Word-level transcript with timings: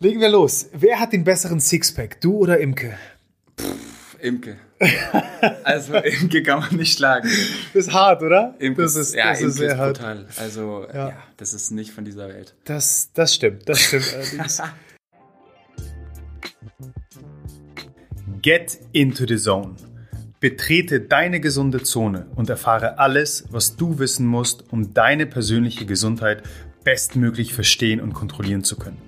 Legen 0.00 0.20
wir 0.20 0.28
los. 0.28 0.68
Wer 0.72 1.00
hat 1.00 1.12
den 1.12 1.24
besseren 1.24 1.58
Sixpack, 1.58 2.20
du 2.20 2.36
oder 2.36 2.60
Imke? 2.60 2.96
Imke. 4.20 4.56
Also 5.64 5.94
Imke 5.94 6.42
kann 6.44 6.60
man 6.60 6.76
nicht 6.76 6.96
schlagen. 6.96 7.28
Das 7.74 7.86
ist 7.86 7.92
hart, 7.92 8.22
oder? 8.22 8.54
Imke 8.60 8.82
das 8.82 8.94
ist, 8.94 9.14
ja, 9.14 9.30
das 9.30 9.40
Imke 9.40 9.50
ist 9.50 9.56
sehr 9.56 9.76
hart. 9.76 9.98
brutal. 9.98 10.26
Also 10.36 10.86
ja. 10.94 11.12
das 11.36 11.52
ist 11.52 11.72
nicht 11.72 11.90
von 11.90 12.04
dieser 12.04 12.28
Welt. 12.28 12.54
Das, 12.64 13.10
das 13.12 13.34
stimmt, 13.34 13.68
das 13.68 13.80
stimmt 13.80 14.14
allerdings. 14.14 14.62
Get 18.40 18.78
into 18.92 19.26
the 19.26 19.36
zone. 19.36 19.74
Betrete 20.38 21.00
deine 21.00 21.40
gesunde 21.40 21.82
Zone 21.82 22.26
und 22.36 22.48
erfahre 22.48 22.98
alles, 22.98 23.46
was 23.50 23.74
du 23.76 23.98
wissen 23.98 24.26
musst, 24.26 24.72
um 24.72 24.94
deine 24.94 25.26
persönliche 25.26 25.86
Gesundheit 25.86 26.44
bestmöglich 26.84 27.52
verstehen 27.52 28.00
und 28.00 28.12
kontrollieren 28.14 28.62
zu 28.62 28.76
können. 28.76 29.07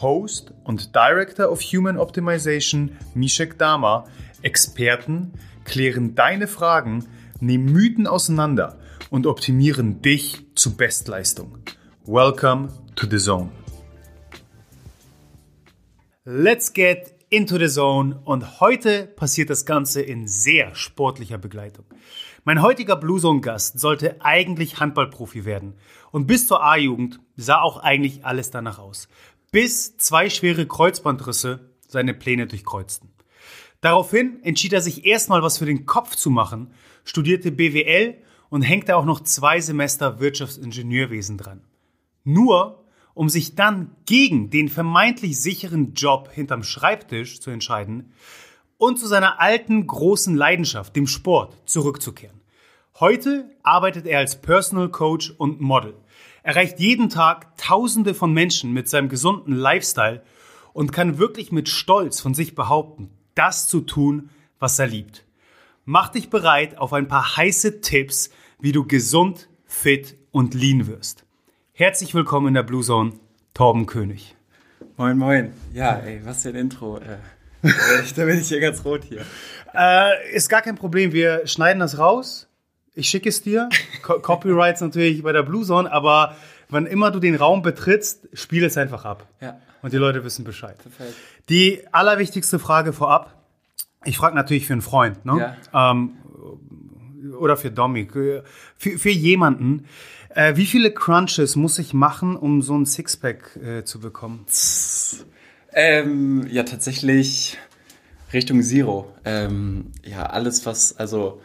Host 0.00 0.52
und 0.64 0.94
Director 0.94 1.50
of 1.50 1.60
Human 1.60 1.98
Optimization 1.98 2.96
Mishek 3.14 3.58
Dama, 3.58 4.06
Experten, 4.42 5.32
klären 5.64 6.14
deine 6.14 6.46
Fragen, 6.46 7.06
nehmen 7.40 7.66
Mythen 7.72 8.06
auseinander 8.06 8.78
und 9.10 9.26
optimieren 9.26 10.02
dich 10.02 10.44
zu 10.54 10.76
Bestleistung. 10.76 11.58
Welcome 12.04 12.68
to 12.96 13.06
the 13.08 13.18
Zone. 13.18 13.50
Let's 16.24 16.72
get 16.72 17.14
into 17.30 17.58
the 17.58 17.68
Zone 17.68 18.20
und 18.24 18.60
heute 18.60 19.06
passiert 19.06 19.50
das 19.50 19.66
Ganze 19.66 20.02
in 20.02 20.28
sehr 20.28 20.74
sportlicher 20.74 21.38
Begleitung. 21.38 21.84
Mein 22.44 22.62
heutiger 22.62 22.96
Blue 22.96 23.20
Zone 23.20 23.40
Gast 23.40 23.80
sollte 23.80 24.16
eigentlich 24.20 24.78
Handballprofi 24.78 25.44
werden 25.44 25.74
und 26.12 26.26
bis 26.26 26.46
zur 26.46 26.62
A-Jugend 26.62 27.20
sah 27.36 27.60
auch 27.60 27.78
eigentlich 27.78 28.24
alles 28.24 28.50
danach 28.50 28.78
aus, 28.78 29.08
bis 29.54 29.96
zwei 29.98 30.30
schwere 30.30 30.66
Kreuzbandrisse 30.66 31.70
seine 31.86 32.12
Pläne 32.12 32.48
durchkreuzten. 32.48 33.10
Daraufhin 33.80 34.42
entschied 34.42 34.72
er 34.72 34.80
sich 34.80 35.06
erstmal 35.06 35.42
was 35.42 35.58
für 35.58 35.64
den 35.64 35.86
Kopf 35.86 36.16
zu 36.16 36.28
machen, 36.28 36.74
studierte 37.04 37.52
BWL 37.52 38.16
und 38.50 38.62
hängte 38.62 38.96
auch 38.96 39.04
noch 39.04 39.20
zwei 39.20 39.60
Semester 39.60 40.18
Wirtschaftsingenieurwesen 40.18 41.38
dran. 41.38 41.60
Nur 42.24 42.84
um 43.14 43.28
sich 43.28 43.54
dann 43.54 43.94
gegen 44.06 44.50
den 44.50 44.68
vermeintlich 44.68 45.40
sicheren 45.40 45.94
Job 45.94 46.30
hinterm 46.32 46.64
Schreibtisch 46.64 47.40
zu 47.40 47.52
entscheiden 47.52 48.12
und 48.76 48.98
zu 48.98 49.06
seiner 49.06 49.40
alten 49.40 49.86
großen 49.86 50.34
Leidenschaft, 50.34 50.96
dem 50.96 51.06
Sport, 51.06 51.56
zurückzukehren. 51.64 52.40
Heute 52.98 53.48
arbeitet 53.62 54.06
er 54.06 54.18
als 54.18 54.40
Personal 54.40 54.88
Coach 54.88 55.30
und 55.30 55.60
Model. 55.60 55.94
Er 56.44 56.56
erreicht 56.56 56.78
jeden 56.78 57.08
Tag 57.08 57.56
Tausende 57.56 58.12
von 58.12 58.30
Menschen 58.30 58.74
mit 58.74 58.86
seinem 58.86 59.08
gesunden 59.08 59.54
Lifestyle 59.54 60.22
und 60.74 60.92
kann 60.92 61.16
wirklich 61.16 61.52
mit 61.52 61.70
Stolz 61.70 62.20
von 62.20 62.34
sich 62.34 62.54
behaupten, 62.54 63.08
das 63.34 63.66
zu 63.66 63.80
tun, 63.80 64.28
was 64.58 64.78
er 64.78 64.86
liebt. 64.86 65.24
Mach 65.86 66.10
dich 66.10 66.28
bereit 66.28 66.76
auf 66.76 66.92
ein 66.92 67.08
paar 67.08 67.38
heiße 67.38 67.80
Tipps, 67.80 68.28
wie 68.60 68.72
du 68.72 68.86
gesund, 68.86 69.48
fit 69.64 70.16
und 70.32 70.52
lean 70.52 70.86
wirst. 70.86 71.24
Herzlich 71.72 72.14
willkommen 72.14 72.48
in 72.48 72.54
der 72.54 72.62
Blue 72.62 72.82
Zone, 72.82 73.14
Torben 73.54 73.86
König. 73.86 74.36
Moin, 74.98 75.16
moin. 75.16 75.54
Ja, 75.72 75.96
ey, 75.96 76.20
was 76.26 76.42
für 76.42 76.50
ein 76.50 76.56
Intro. 76.56 76.98
Äh, 76.98 77.16
da 78.16 78.24
bin 78.26 78.38
ich 78.38 78.48
hier 78.48 78.60
ganz 78.60 78.84
rot 78.84 79.04
hier. 79.04 79.24
Äh, 79.74 80.34
ist 80.34 80.50
gar 80.50 80.60
kein 80.60 80.74
Problem. 80.74 81.14
Wir 81.14 81.46
schneiden 81.46 81.80
das 81.80 81.96
raus. 81.96 82.48
Ich 82.94 83.08
schicke 83.08 83.28
es 83.28 83.42
dir. 83.42 83.68
Co 84.02 84.20
Copyrights 84.20 84.80
natürlich 84.80 85.22
bei 85.22 85.32
der 85.32 85.42
Blue 85.42 85.64
Zone, 85.64 85.90
aber 85.90 86.36
wann 86.68 86.86
immer 86.86 87.10
du 87.10 87.20
den 87.20 87.34
Raum 87.34 87.62
betrittst, 87.62 88.28
spiel 88.32 88.64
es 88.64 88.76
einfach 88.76 89.04
ab. 89.04 89.26
Ja. 89.40 89.60
Und 89.82 89.92
die 89.92 89.98
Leute 89.98 90.24
wissen 90.24 90.44
Bescheid. 90.44 90.78
Perfekt. 90.78 91.14
Die 91.48 91.82
allerwichtigste 91.92 92.58
Frage 92.58 92.92
vorab. 92.92 93.34
Ich 94.04 94.16
frage 94.16 94.34
natürlich 94.34 94.66
für 94.66 94.72
einen 94.74 94.82
Freund, 94.82 95.24
ne? 95.24 95.56
Ja. 95.72 95.92
Ähm, 95.92 96.16
oder 97.38 97.56
für 97.56 97.70
Domi, 97.70 98.06
für, 98.06 98.44
für 98.76 99.10
jemanden. 99.10 99.86
Äh, 100.30 100.56
wie 100.56 100.66
viele 100.66 100.90
Crunches 100.92 101.56
muss 101.56 101.78
ich 101.78 101.94
machen, 101.94 102.36
um 102.36 102.62
so 102.62 102.76
ein 102.76 102.86
Sixpack 102.86 103.56
äh, 103.56 103.84
zu 103.84 104.00
bekommen? 104.00 104.46
Ähm, 105.72 106.46
ja, 106.50 106.62
tatsächlich 106.62 107.58
Richtung 108.32 108.62
Zero. 108.62 109.12
Ähm, 109.24 109.92
ja, 110.04 110.26
alles 110.26 110.66
was, 110.66 110.96
also 110.96 111.40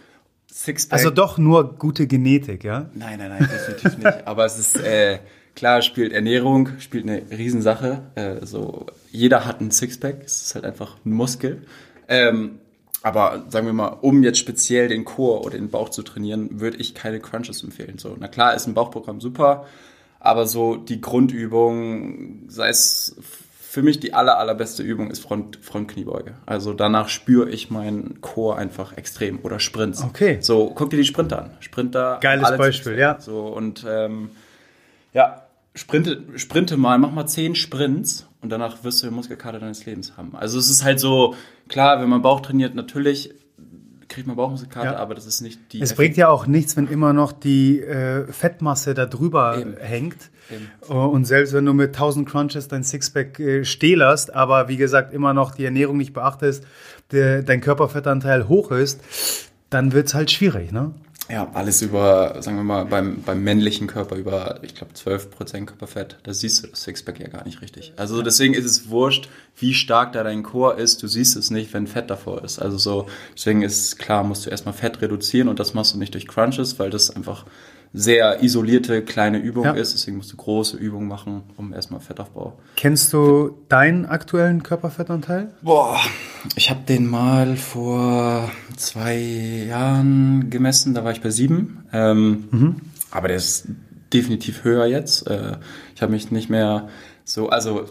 Sixpack. 0.60 1.00
Also 1.00 1.10
doch 1.10 1.38
nur 1.38 1.76
gute 1.78 2.06
Genetik, 2.06 2.66
ja? 2.66 2.90
Nein, 2.94 3.18
nein, 3.20 3.30
nein, 3.30 3.50
definitiv 3.50 3.98
nicht. 3.98 4.18
Aber 4.28 4.46
es 4.46 4.60
ist 4.60 4.76
äh, 4.76 5.20
klar, 5.56 5.82
spielt 5.82 6.12
Ernährung, 6.12 6.70
spielt 6.80 7.06
eine 7.06 7.22
Riesensache. 7.32 8.04
Äh, 8.16 8.46
so 8.46 8.88
jeder 9.10 9.46
hat 9.46 9.62
ein 9.62 9.72
Sixpack, 9.72 10.18
es 10.26 10.42
ist 10.42 10.56
halt 10.56 10.66
einfach 10.66 10.98
ein 11.06 11.12
Muskel. 11.12 11.62
Ähm, 12.10 12.60
aber 13.02 13.46
sagen 13.48 13.66
wir 13.66 13.74
mal, 13.74 13.98
um 14.02 14.24
jetzt 14.24 14.40
speziell 14.40 14.90
den 14.90 15.06
Chor 15.06 15.46
oder 15.46 15.58
den 15.58 15.70
Bauch 15.70 15.88
zu 15.88 16.04
trainieren, 16.04 16.60
würde 16.60 16.76
ich 16.78 16.94
keine 16.94 17.22
Crunches 17.22 17.64
empfehlen. 17.64 17.98
So, 17.98 18.18
na 18.20 18.28
klar, 18.28 18.54
ist 18.54 18.68
ein 18.68 18.74
Bauchprogramm 18.74 19.22
super, 19.22 19.66
aber 20.20 20.46
so 20.46 20.76
die 20.76 21.00
Grundübung, 21.00 22.50
sei 22.50 22.68
es 22.68 23.16
für 23.70 23.84
mich 23.84 24.00
die 24.00 24.16
aller, 24.16 24.40
allerbeste 24.40 24.82
Übung 24.82 25.12
ist 25.12 25.20
Front, 25.20 25.60
Frontkniebeuge. 25.62 26.34
Also 26.48 26.74
danach 26.74 27.08
spüre 27.08 27.52
ich 27.52 27.70
meinen 27.70 28.20
Chor 28.20 28.58
einfach 28.58 28.98
extrem 28.98 29.38
oder 29.44 29.60
Sprints. 29.60 30.02
Okay. 30.04 30.40
So, 30.42 30.72
guck 30.74 30.90
dir 30.90 30.98
die 30.98 31.06
Sprinter 31.06 31.44
an. 31.44 31.52
Sprinter. 31.60 32.18
Geiles 32.20 32.58
Beispiel, 32.58 32.98
ja. 32.98 33.20
So, 33.20 33.42
und 33.42 33.86
ähm, 33.88 34.32
ja, 35.14 35.44
sprinte, 35.76 36.24
sprinte 36.38 36.78
mal, 36.78 36.98
mach 36.98 37.12
mal 37.12 37.28
zehn 37.28 37.54
Sprints 37.54 38.28
und 38.42 38.50
danach 38.50 38.84
wirst 38.84 39.04
du 39.04 39.06
den 39.06 39.14
Muskelkater 39.14 39.60
deines 39.60 39.86
Lebens 39.86 40.18
haben. 40.18 40.36
Also 40.36 40.58
es 40.58 40.72
ist 40.72 40.84
halt 40.84 41.00
so, 41.00 41.36
klar, 41.68 42.02
wenn 42.02 42.10
man 42.10 42.24
Bauch 42.24 42.40
trainiert, 42.40 42.74
natürlich 42.74 43.36
kriegt 44.20 44.28
man 44.28 44.36
Bauchmuskelkater, 44.36 44.92
Ja. 44.94 44.98
aber 44.98 45.16
das 45.16 45.26
ist 45.26 45.42
nicht 45.42 45.60
die 45.74 45.82
Es 45.82 45.94
bringt 45.94 46.18
ja 46.18 46.28
auch 46.30 46.46
nichts, 46.46 46.76
wenn 46.78 46.88
immer 46.88 47.14
noch 47.14 47.32
die 47.32 47.80
äh, 47.82 48.26
Fettmasse 48.32 48.94
da 48.94 49.06
drüber 49.06 49.58
Eben. 49.60 49.78
hängt. 49.78 50.30
Eben. 50.52 50.68
Oh, 50.90 51.06
Und 51.06 51.26
selbst 51.26 51.54
wenn 51.54 51.66
du 51.66 51.74
mit 51.74 51.90
1000 51.90 52.28
Crunches 52.28 52.68
dein 52.68 52.84
Sixpack 52.84 53.40
äh, 53.40 53.64
stehlerst, 53.66 54.34
aber 54.34 54.68
wie 54.68 54.78
gesagt 54.78 55.14
immer 55.14 55.34
noch 55.34 55.52
die 55.56 55.64
Ernährung 55.66 55.98
nicht 55.98 56.14
beachtest, 56.14 56.66
der, 57.12 57.42
dein 57.44 57.62
Körperfettanteil 57.62 58.48
hoch 58.48 58.72
ist, 58.72 59.00
dann 59.70 59.94
wird's 59.94 60.14
halt 60.14 60.32
schwierig, 60.32 60.72
ne? 60.72 60.92
Ja, 61.32 61.48
alles 61.54 61.84
über, 61.84 62.42
sagen 62.42 62.58
wir 62.58 62.64
mal, 62.64 62.86
beim, 62.86 63.22
beim 63.22 63.44
männlichen 63.44 63.86
Körper 63.86 64.16
über, 64.16 64.60
ich 64.64 64.74
glaube, 64.74 64.94
12% 64.94 65.66
Körperfett. 65.66 66.18
Da 66.24 66.34
siehst 66.34 66.64
du 66.64 66.68
das 66.68 66.82
Sixpack 66.82 67.20
ja 67.20 67.28
gar 67.28 67.46
nicht 67.46 67.62
richtig. 67.62 67.94
Also 67.98 68.24
deswegen 68.24 68.56
ist 68.56 68.66
es 68.66 68.90
wurscht, 68.90 69.30
wie 69.56 69.76
stark 69.76 70.14
da 70.14 70.24
dein 70.24 70.42
Chor 70.42 70.80
ist. 70.80 71.04
Du 71.04 71.08
siehst 71.08 71.38
es 71.38 71.52
nicht, 71.52 71.72
wenn 71.74 71.86
Fett 71.86 72.10
davor 72.10 72.44
ist. 72.44 72.58
Also 72.58 72.80
so, 72.80 73.08
deswegen 73.36 73.62
ist 73.62 74.00
klar, 74.00 74.24
musst 74.24 74.48
du 74.48 74.50
erstmal 74.50 74.74
Fett 74.74 75.02
reduzieren 75.02 75.50
und 75.50 75.60
das 75.60 75.76
machst 75.76 75.94
du 75.94 76.00
nicht 76.00 76.16
durch 76.16 76.28
Crunches, 76.28 76.80
weil 76.80 76.90
das 76.90 77.16
einfach 77.16 77.46
sehr 77.94 78.44
isolierte 78.44 79.02
kleine 79.04 79.40
Übung 79.40 79.64
Ja. 79.66 79.72
ist. 79.72 79.94
Deswegen 79.94 80.18
musst 80.18 80.32
du 80.32 80.38
große 80.38 80.78
Übungen 80.78 81.08
machen, 81.08 81.44
um 81.58 81.74
erstmal 81.74 82.00
Fettaufbau. 82.02 82.58
Kennst 82.76 83.12
du 83.14 83.58
deinen 83.68 84.06
aktuellen 84.06 84.62
Körperfettanteil? 84.62 85.50
Boah, 85.64 86.00
ich 86.56 86.70
habe 86.70 86.82
den 86.88 87.08
mal 87.08 87.56
vor 87.58 88.52
zwei 88.78 89.18
Jahren 89.18 90.50
gemessen, 90.50 90.94
da 90.94 91.04
war 91.04 91.12
ich 91.12 91.22
bei 91.22 91.32
sieben. 91.32 91.86
Ähm, 91.92 92.76
Aber 93.12 93.28
der 93.28 93.38
ist 93.38 93.68
definitiv 94.14 94.64
höher 94.64 94.86
jetzt. 94.86 95.28
Äh, 95.28 95.58
ich 95.96 96.02
habe 96.02 96.12
mich 96.12 96.30
nicht 96.32 96.50
mehr 96.50 96.90
so, 97.26 97.50
also 97.50 97.90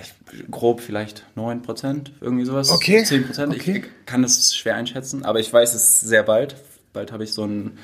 ich, 0.00 0.12
grob 0.50 0.80
vielleicht 0.80 1.24
9%, 1.36 2.10
irgendwie 2.20 2.44
sowas. 2.44 2.70
Okay, 2.70 3.00
10%. 3.02 3.48
okay. 3.50 3.82
Ich 3.84 4.06
kann 4.06 4.22
das 4.22 4.54
schwer 4.56 4.76
einschätzen, 4.76 5.24
aber 5.24 5.40
ich 5.40 5.52
weiß 5.52 5.74
es 5.74 6.00
sehr 6.00 6.22
bald. 6.22 6.56
Bald 6.92 7.10
habe 7.12 7.24
ich 7.24 7.32
so 7.32 7.44
ein, 7.44 7.78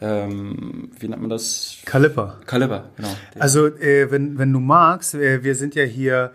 ähm, 0.00 0.90
wie 0.98 1.08
nennt 1.08 1.20
man 1.20 1.30
das? 1.30 1.78
Kaliper. 1.84 2.40
Kaliber, 2.46 2.90
genau. 2.96 3.08
Also, 3.38 3.66
äh, 3.66 4.10
wenn, 4.10 4.38
wenn 4.38 4.52
du 4.52 4.60
magst, 4.60 5.14
äh, 5.14 5.42
wir 5.44 5.54
sind 5.54 5.74
ja 5.74 5.84
hier 5.84 6.32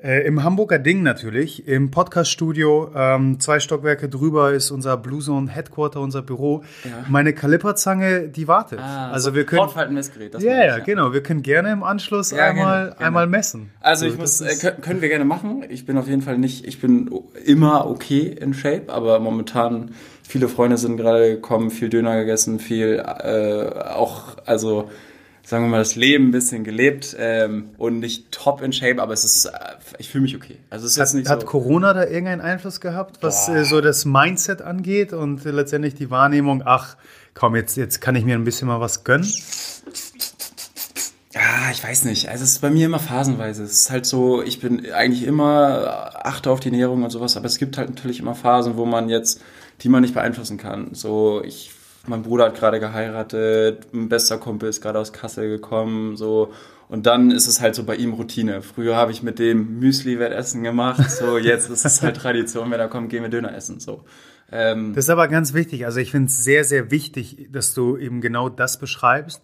Äh, 0.00 0.24
Im 0.28 0.44
Hamburger 0.44 0.78
Ding 0.78 1.02
natürlich, 1.02 1.66
im 1.66 1.90
Podcaststudio, 1.90 2.92
ähm, 2.94 3.40
zwei 3.40 3.58
Stockwerke 3.58 4.08
drüber 4.08 4.52
ist 4.52 4.70
unser 4.70 4.96
Blue 4.96 5.20
Zone 5.20 5.50
Headquarter, 5.50 6.00
unser 6.00 6.22
Büro. 6.22 6.62
Ja. 6.84 7.04
Meine 7.08 7.32
Kaliperzange, 7.32 8.28
die 8.28 8.46
wartet. 8.46 8.78
Ah, 8.78 9.10
also 9.10 9.30
so 9.30 9.34
wir 9.34 9.44
können. 9.44 9.58
Portfaltenmessgerät, 9.58 10.34
das 10.34 10.42
ich, 10.44 10.48
ja, 10.48 10.78
genau. 10.78 11.12
Wir 11.12 11.20
können 11.24 11.42
gerne 11.42 11.72
im 11.72 11.82
Anschluss 11.82 12.30
Ja, 12.30 12.44
einmal, 12.44 12.76
gerne, 12.76 12.90
gerne. 12.90 13.06
einmal 13.06 13.26
messen. 13.26 13.70
Also 13.80 14.06
So, 14.06 14.12
ich 14.12 14.18
muss, 14.20 14.40
äh, 14.40 14.72
können 14.80 15.00
wir 15.00 15.08
gerne 15.08 15.24
machen. 15.24 15.64
Ich 15.68 15.84
bin 15.84 15.98
auf 15.98 16.06
jeden 16.06 16.22
Fall 16.22 16.38
nicht, 16.38 16.64
ich 16.64 16.80
bin 16.80 17.10
immer 17.44 17.90
okay 17.90 18.20
in 18.40 18.54
Shape, 18.54 18.92
aber 18.92 19.18
momentan 19.18 19.90
viele 20.28 20.48
Freunde 20.48 20.76
sind 20.76 20.98
gerade 20.98 21.36
gekommen, 21.36 21.70
viel 21.70 21.88
Döner 21.88 22.16
gegessen, 22.16 22.60
viel 22.60 23.02
äh, 23.02 23.80
auch, 23.80 24.36
also 24.44 24.90
sagen 25.42 25.64
wir 25.64 25.70
mal, 25.70 25.78
das 25.78 25.96
Leben 25.96 26.28
ein 26.28 26.30
bisschen 26.30 26.64
gelebt 26.64 27.16
ähm, 27.18 27.70
und 27.78 28.00
nicht 28.00 28.30
top 28.30 28.60
in 28.60 28.74
Shape, 28.74 29.00
aber 29.00 29.14
es 29.14 29.24
ist, 29.24 29.46
äh, 29.46 29.50
ich 29.96 30.10
fühle 30.10 30.22
mich 30.22 30.36
okay. 30.36 30.58
Also 30.68 30.84
es 30.84 30.92
ist 30.92 30.98
jetzt 30.98 31.08
Hat, 31.08 31.16
nicht 31.16 31.30
hat 31.30 31.40
so. 31.40 31.46
Corona 31.46 31.94
da 31.94 32.04
irgendeinen 32.04 32.42
Einfluss 32.42 32.80
gehabt, 32.80 33.22
was 33.22 33.48
äh, 33.48 33.64
so 33.64 33.80
das 33.80 34.04
Mindset 34.04 34.60
angeht 34.60 35.14
und 35.14 35.46
äh, 35.46 35.50
letztendlich 35.50 35.94
die 35.94 36.10
Wahrnehmung, 36.10 36.62
ach 36.62 36.98
komm, 37.32 37.56
jetzt, 37.56 37.78
jetzt 37.78 38.02
kann 38.02 38.14
ich 38.14 38.26
mir 38.26 38.34
ein 38.34 38.44
bisschen 38.44 38.68
mal 38.68 38.80
was 38.80 39.04
gönnen? 39.04 39.26
Ja, 41.32 41.70
ich 41.72 41.82
weiß 41.82 42.04
nicht. 42.04 42.28
Also 42.28 42.44
es 42.44 42.52
ist 42.52 42.60
bei 42.60 42.70
mir 42.70 42.84
immer 42.84 42.98
phasenweise. 42.98 43.62
Es 43.62 43.72
ist 43.72 43.90
halt 43.90 44.04
so, 44.04 44.42
ich 44.42 44.60
bin 44.60 44.92
eigentlich 44.92 45.24
immer 45.24 46.10
achte 46.22 46.50
auf 46.50 46.60
die 46.60 46.68
Ernährung 46.68 47.02
und 47.02 47.10
sowas, 47.10 47.36
aber 47.38 47.46
es 47.46 47.56
gibt 47.56 47.78
halt 47.78 47.88
natürlich 47.88 48.20
immer 48.20 48.34
Phasen, 48.34 48.76
wo 48.76 48.84
man 48.84 49.08
jetzt, 49.08 49.40
die 49.80 49.88
man 49.88 50.02
nicht 50.02 50.14
beeinflussen 50.14 50.58
kann. 50.58 50.94
So, 50.94 51.42
ich, 51.44 51.70
mein 52.06 52.22
Bruder 52.22 52.46
hat 52.46 52.56
gerade 52.56 52.80
geheiratet, 52.80 53.86
ein 53.92 54.08
bester 54.08 54.38
Kumpel 54.38 54.68
ist 54.68 54.80
gerade 54.80 54.98
aus 54.98 55.12
Kassel 55.12 55.48
gekommen, 55.48 56.16
so. 56.16 56.52
Und 56.88 57.04
dann 57.04 57.30
ist 57.30 57.46
es 57.46 57.60
halt 57.60 57.74
so 57.74 57.84
bei 57.84 57.96
ihm 57.96 58.14
Routine. 58.14 58.62
Früher 58.62 58.96
habe 58.96 59.12
ich 59.12 59.22
mit 59.22 59.38
dem 59.38 59.78
Müsli-Wettessen 59.78 60.62
gemacht, 60.62 61.10
so 61.10 61.36
jetzt 61.36 61.68
ist 61.68 61.84
es 61.84 62.02
halt 62.02 62.16
Tradition, 62.22 62.70
wenn 62.70 62.80
er 62.80 62.88
kommt, 62.88 63.10
gehen 63.10 63.22
wir 63.22 63.28
Döner 63.28 63.54
essen, 63.54 63.78
so. 63.78 64.04
Ähm, 64.50 64.94
Das 64.94 65.04
ist 65.04 65.10
aber 65.10 65.28
ganz 65.28 65.52
wichtig. 65.52 65.84
Also 65.84 66.00
ich 66.00 66.10
finde 66.10 66.28
es 66.28 66.42
sehr, 66.42 66.64
sehr 66.64 66.90
wichtig, 66.90 67.48
dass 67.52 67.74
du 67.74 67.96
eben 67.98 68.20
genau 68.20 68.48
das 68.48 68.78
beschreibst. 68.78 69.42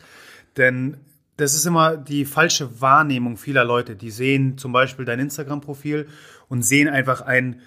Denn 0.56 0.96
das 1.36 1.54
ist 1.54 1.66
immer 1.66 1.96
die 1.96 2.25
falsche 2.25 2.81
Wahrnehmung 2.81 3.36
vieler 3.36 3.64
Leute. 3.64 3.96
Die 3.96 4.10
sehen 4.10 4.56
zum 4.56 4.72
Beispiel 4.72 5.04
dein 5.04 5.19
Instagram-Profil 5.19 6.06
und 6.48 6.62
sehen 6.62 6.88
einfach 6.88 7.20
ein, 7.20 7.60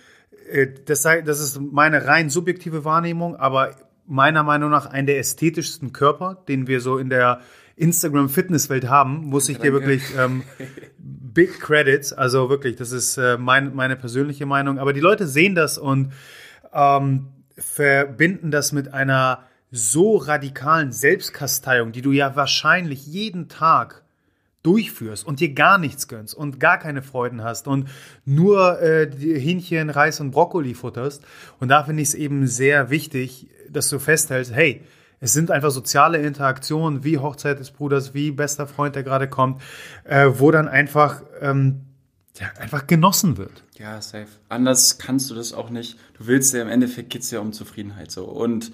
das, 0.86 1.02
sei, 1.02 1.22
das 1.22 1.40
ist 1.40 1.60
meine 1.60 2.06
rein 2.06 2.30
subjektive 2.30 2.86
Wahrnehmung, 2.86 3.36
aber 3.36 3.76
meiner 4.06 4.44
Meinung 4.44 4.70
nach 4.72 4.86
einen 4.86 5.08
der 5.08 5.20
ästhetischsten 5.20 5.94
Körper, 5.94 6.44
den 6.48 6.68
wir 6.68 6.82
so 6.82 6.98
in 6.98 7.10
der 7.10 7.42
Instagram-Fitnesswelt 7.76 8.90
haben, 8.90 9.26
muss 9.26 9.50
ich 9.50 9.60
dir 9.60 9.72
wirklich 9.72 10.04
ähm, 10.18 10.44
Big 10.98 11.60
Credits. 11.60 12.14
Also 12.14 12.50
wirklich, 12.50 12.76
das 12.76 12.92
ist 12.92 13.18
äh, 13.18 13.38
mein, 13.38 13.76
meine 13.76 13.96
persönliche 13.96 14.46
Meinung. 14.46 14.80
Aber 14.80 14.94
die 14.94 15.00
Leute 15.00 15.28
sehen 15.28 15.54
das 15.54 15.78
und 15.78 16.14
ähm, 16.74 17.28
verbinden 17.58 18.50
das 18.50 18.72
mit 18.72 18.94
einer 18.94 19.44
so 19.70 20.18
radikalen 20.18 20.92
Selbstkasteiung, 20.92 21.92
die 21.92 22.02
du 22.02 22.12
ja 22.12 22.36
wahrscheinlich 22.36 23.06
jeden 23.06 23.50
Tag 23.50 24.04
durchführst 24.68 25.26
und 25.26 25.40
dir 25.40 25.54
gar 25.54 25.78
nichts 25.78 26.10
gönnst 26.10 26.36
und 26.36 26.60
gar 26.60 26.78
keine 26.78 27.02
Freuden 27.02 27.42
hast 27.42 27.68
und 27.68 27.88
nur 28.26 28.82
äh, 28.82 29.10
Hähnchen, 29.10 29.90
Reis 29.90 30.20
und 30.20 30.32
Brokkoli 30.32 30.74
futterst. 30.74 31.24
Und 31.62 31.70
da 31.70 31.86
finde 31.86 32.02
ich 32.04 32.10
es 32.10 32.16
eben 32.16 32.48
sehr 32.48 32.90
wichtig, 32.90 33.48
dass 33.70 33.90
du 33.90 33.98
festhältst, 33.98 34.54
hey, 34.54 34.84
es 35.22 35.32
sind 35.32 35.52
einfach 35.52 35.72
soziale 35.72 36.18
Interaktionen 36.18 37.06
wie 37.06 37.18
Hochzeit 37.18 37.60
des 37.60 37.72
Bruders, 37.72 38.14
wie 38.14 38.32
bester 38.32 38.68
Freund, 38.68 38.96
der 38.96 39.04
gerade 39.04 39.30
kommt, 39.30 39.62
äh, 40.04 40.30
wo 40.34 40.52
dann 40.52 40.68
einfach, 40.68 41.24
ähm, 41.40 41.86
ja, 42.38 42.48
einfach 42.60 42.88
genossen 42.88 43.38
wird. 43.38 43.64
Ja, 43.80 44.02
safe. 44.02 44.28
Anders 44.50 44.98
kannst 44.98 45.32
du 45.32 45.36
das 45.36 45.54
auch 45.54 45.70
nicht. 45.70 45.98
Du 46.18 46.28
willst 46.28 46.54
ja 46.54 46.62
im 46.62 46.68
Endeffekt 46.68 47.10
geht's 47.10 47.32
ja 47.32 47.40
um 47.40 47.54
Zufriedenheit 47.54 48.12
so. 48.12 48.26
Und 48.26 48.74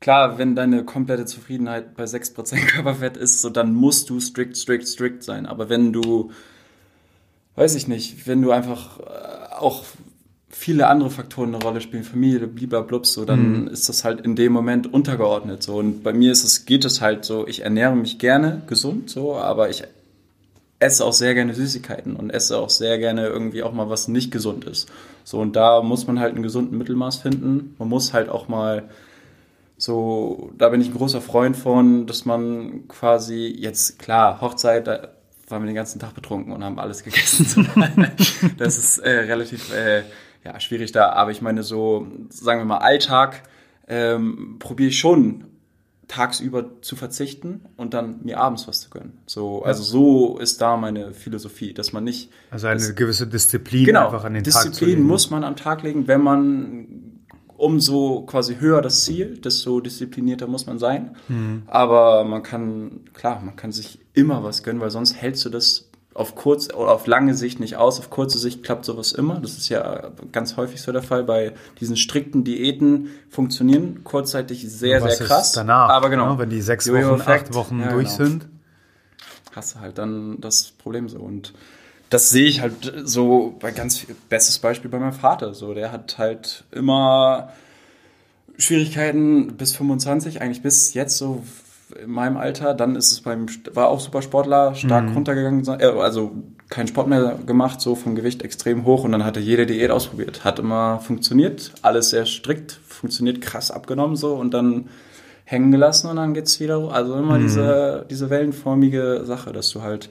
klar, 0.00 0.38
wenn 0.38 0.54
deine 0.54 0.84
komplette 0.84 1.24
Zufriedenheit 1.24 1.94
bei 1.96 2.04
6% 2.04 2.66
Körperfett 2.66 3.16
ist, 3.16 3.40
so 3.40 3.50
dann 3.50 3.74
musst 3.74 4.10
du 4.10 4.20
strict, 4.20 4.56
strict, 4.56 4.88
strict 4.88 5.22
sein. 5.22 5.46
Aber 5.46 5.68
wenn 5.68 5.92
du, 5.92 6.30
weiß 7.56 7.74
ich 7.74 7.88
nicht, 7.88 8.26
wenn 8.26 8.42
du 8.42 8.50
einfach 8.50 9.00
äh, 9.00 9.54
auch 9.54 9.84
viele 10.48 10.86
andere 10.86 11.10
Faktoren 11.10 11.54
eine 11.54 11.62
Rolle 11.62 11.80
spielen, 11.80 12.02
Familie, 12.02 12.46
bliblablub, 12.46 13.06
so, 13.06 13.24
dann 13.24 13.66
ist 13.68 13.88
das 13.88 14.04
halt 14.04 14.22
in 14.22 14.36
dem 14.36 14.52
Moment 14.52 14.92
untergeordnet. 14.92 15.62
So. 15.62 15.76
Und 15.76 16.02
bei 16.02 16.12
mir 16.12 16.32
ist 16.32 16.44
es, 16.44 16.64
geht 16.64 16.84
es 16.84 17.00
halt 17.02 17.24
so, 17.24 17.46
ich 17.46 17.62
ernähre 17.62 17.94
mich 17.94 18.18
gerne 18.18 18.62
gesund, 18.66 19.10
so, 19.10 19.36
aber 19.36 19.68
ich 19.68 19.84
esse 20.78 21.04
auch 21.04 21.12
sehr 21.12 21.34
gerne 21.34 21.54
Süßigkeiten 21.54 22.16
und 22.16 22.30
esse 22.30 22.58
auch 22.58 22.70
sehr 22.70 22.98
gerne 22.98 23.26
irgendwie 23.26 23.62
auch 23.62 23.72
mal 23.72 23.90
was 23.90 24.08
nicht 24.08 24.30
gesund 24.30 24.64
ist. 24.64 24.88
So, 25.24 25.40
und 25.40 25.56
da 25.56 25.82
muss 25.82 26.06
man 26.06 26.20
halt 26.20 26.34
einen 26.34 26.42
gesunden 26.42 26.78
Mittelmaß 26.78 27.16
finden. 27.16 27.74
Man 27.78 27.88
muss 27.88 28.12
halt 28.12 28.28
auch 28.28 28.48
mal 28.48 28.84
so, 29.78 30.52
da 30.56 30.68
bin 30.70 30.80
ich 30.80 30.88
ein 30.88 30.94
großer 30.94 31.20
Freund 31.20 31.56
von, 31.56 32.06
dass 32.06 32.24
man 32.24 32.88
quasi 32.88 33.54
jetzt, 33.58 33.98
klar, 33.98 34.40
Hochzeit, 34.40 34.86
da 34.86 35.08
waren 35.48 35.62
wir 35.62 35.66
den 35.66 35.74
ganzen 35.74 36.00
Tag 36.00 36.14
betrunken 36.14 36.52
und 36.52 36.64
haben 36.64 36.78
alles 36.78 37.04
gegessen. 37.04 37.68
Das 38.58 38.78
ist 38.78 38.98
äh, 38.98 39.10
relativ 39.10 39.72
äh, 39.72 40.02
ja, 40.44 40.58
schwierig 40.60 40.92
da, 40.92 41.10
aber 41.10 41.30
ich 41.30 41.42
meine 41.42 41.62
so, 41.62 42.06
sagen 42.30 42.60
wir 42.60 42.64
mal, 42.64 42.78
Alltag 42.78 43.42
ähm, 43.88 44.56
probiere 44.58 44.88
ich 44.88 44.98
schon 44.98 45.44
tagsüber 46.08 46.82
zu 46.82 46.94
verzichten 46.94 47.62
und 47.76 47.92
dann 47.92 48.20
mir 48.22 48.38
abends 48.38 48.68
was 48.68 48.80
zu 48.80 48.90
gönnen. 48.90 49.18
So, 49.26 49.64
also 49.64 49.82
so 49.82 50.38
ist 50.38 50.60
da 50.60 50.76
meine 50.76 51.12
Philosophie, 51.12 51.74
dass 51.74 51.92
man 51.92 52.04
nicht 52.04 52.30
Also 52.50 52.68
eine 52.68 52.94
gewisse 52.94 53.26
Disziplin 53.26 53.84
genau 53.84 54.06
einfach 54.06 54.24
an 54.24 54.34
den 54.34 54.44
Tag 54.44 54.52
zu 54.52 54.68
Disziplin 54.68 54.96
legen. 54.96 55.06
muss 55.06 55.30
man 55.30 55.42
am 55.42 55.56
Tag 55.56 55.82
legen, 55.82 56.06
wenn 56.06 56.20
man 56.20 56.95
umso 57.56 58.22
quasi 58.22 58.56
höher 58.56 58.82
das 58.82 59.04
Ziel, 59.04 59.38
desto 59.38 59.80
disziplinierter 59.80 60.46
muss 60.46 60.66
man 60.66 60.78
sein. 60.78 61.16
Mhm. 61.28 61.62
Aber 61.66 62.24
man 62.24 62.42
kann 62.42 63.00
klar, 63.14 63.40
man 63.44 63.56
kann 63.56 63.72
sich 63.72 63.98
immer 64.14 64.42
was 64.44 64.62
gönnen, 64.62 64.80
weil 64.80 64.90
sonst 64.90 65.14
hältst 65.14 65.44
du 65.44 65.50
das 65.50 65.90
auf 66.14 66.34
kurz 66.34 66.72
oder 66.72 66.92
auf 66.92 67.06
lange 67.06 67.34
Sicht 67.34 67.60
nicht 67.60 67.76
aus. 67.76 67.98
Auf 67.98 68.08
kurze 68.08 68.38
Sicht 68.38 68.62
klappt 68.62 68.86
sowas 68.86 69.12
immer. 69.12 69.38
Das 69.38 69.58
ist 69.58 69.68
ja 69.68 70.12
ganz 70.32 70.56
häufig 70.56 70.80
so 70.80 70.90
der 70.90 71.02
Fall. 71.02 71.24
Bei 71.24 71.52
diesen 71.78 71.96
strikten 71.96 72.42
Diäten 72.42 73.10
funktionieren 73.28 74.02
kurzzeitig 74.02 74.62
sehr, 74.70 75.02
sehr 75.02 75.26
krass. 75.26 75.52
danach, 75.52 75.90
Aber 75.90 76.08
genau. 76.08 76.32
ne, 76.32 76.38
wenn 76.38 76.48
die 76.48 76.62
sechs. 76.62 76.90
Wochen, 76.90 77.20
acht 77.20 77.52
Wochen 77.52 77.80
Ja, 77.80 77.90
durch 77.92 78.16
genau. 78.16 78.30
sind. 78.30 78.48
hast 79.54 79.74
du 79.74 79.80
halt 79.80 79.98
dann 79.98 80.40
das 80.40 80.72
Problem 80.78 81.08
so. 81.10 81.18
Und 81.18 81.52
das 82.10 82.30
sehe 82.30 82.46
ich 82.46 82.60
halt 82.60 82.92
so 83.04 83.56
bei 83.60 83.72
ganz 83.72 83.98
viel, 83.98 84.14
bestes 84.28 84.58
Beispiel 84.58 84.90
bei 84.90 84.98
meinem 84.98 85.12
Vater. 85.12 85.54
So, 85.54 85.74
der 85.74 85.92
hat 85.92 86.18
halt 86.18 86.64
immer 86.70 87.50
Schwierigkeiten 88.58 89.56
bis 89.56 89.76
25, 89.76 90.40
eigentlich 90.40 90.62
bis 90.62 90.94
jetzt 90.94 91.18
so 91.18 91.42
in 92.02 92.10
meinem 92.10 92.36
Alter. 92.36 92.74
Dann 92.74 92.96
ist 92.96 93.12
es 93.12 93.20
beim, 93.20 93.46
war 93.72 93.88
auch 93.88 94.00
Supersportler, 94.00 94.74
stark 94.74 95.14
runtergegangen, 95.14 95.66
äh, 95.80 95.84
also 95.84 96.32
keinen 96.68 96.88
Sport 96.88 97.08
mehr 97.08 97.38
gemacht, 97.46 97.80
so 97.80 97.94
vom 97.94 98.14
Gewicht 98.14 98.42
extrem 98.42 98.84
hoch 98.84 99.04
und 99.04 99.12
dann 99.12 99.24
hat 99.24 99.36
er 99.36 99.42
jede 99.42 99.66
Diät 99.66 99.90
ausprobiert. 99.90 100.44
Hat 100.44 100.58
immer 100.58 101.00
funktioniert, 101.00 101.72
alles 101.82 102.10
sehr 102.10 102.26
strikt, 102.26 102.80
funktioniert 102.88 103.40
krass 103.40 103.70
abgenommen 103.70 104.16
so 104.16 104.34
und 104.34 104.52
dann 104.52 104.88
hängen 105.44 105.70
gelassen 105.70 106.10
und 106.10 106.16
dann 106.16 106.34
geht's 106.34 106.58
wieder, 106.58 106.90
also 106.92 107.14
immer 107.14 107.38
diese, 107.38 108.04
diese 108.10 108.30
wellenförmige 108.30 109.22
Sache, 109.24 109.52
dass 109.52 109.70
du 109.70 109.82
halt, 109.82 110.10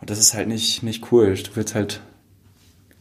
und 0.00 0.10
das 0.10 0.18
ist 0.18 0.34
halt 0.34 0.48
nicht, 0.48 0.82
nicht 0.82 1.10
cool. 1.12 1.34
Du 1.34 1.50
willst 1.54 1.74
halt 1.74 2.00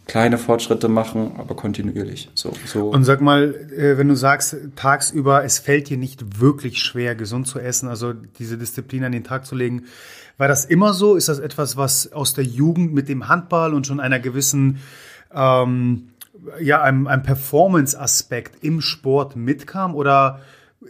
kleine 0.05 0.37
Fortschritte 0.37 0.87
machen, 0.87 1.33
aber 1.37 1.55
kontinuierlich. 1.55 2.29
So, 2.35 2.53
so. 2.65 2.89
Und 2.89 3.03
sag 3.05 3.21
mal, 3.21 3.55
äh, 3.75 3.97
wenn 3.97 4.07
du 4.07 4.15
sagst, 4.15 4.55
tagsüber, 4.75 5.43
es 5.43 5.59
fällt 5.59 5.89
dir 5.89 5.97
nicht 5.97 6.39
wirklich 6.39 6.79
schwer, 6.79 7.15
gesund 7.15 7.47
zu 7.47 7.59
essen, 7.59 7.89
also 7.89 8.13
diese 8.13 8.57
Disziplin 8.57 9.03
an 9.03 9.11
den 9.11 9.23
Tag 9.23 9.45
zu 9.45 9.55
legen, 9.55 9.85
war 10.37 10.47
das 10.47 10.65
immer 10.65 10.93
so? 10.93 11.15
Ist 11.15 11.29
das 11.29 11.39
etwas, 11.39 11.77
was 11.77 12.11
aus 12.11 12.33
der 12.33 12.43
Jugend 12.43 12.93
mit 12.93 13.07
dem 13.09 13.29
Handball 13.29 13.73
und 13.73 13.87
schon 13.87 13.99
einer 13.99 14.19
gewissen, 14.19 14.79
ähm, 15.33 16.09
ja, 16.59 16.81
einem, 16.81 17.07
einem 17.07 17.23
Performance-Aspekt 17.23 18.63
im 18.63 18.81
Sport 18.81 19.35
mitkam? 19.35 19.95
Oder 19.95 20.41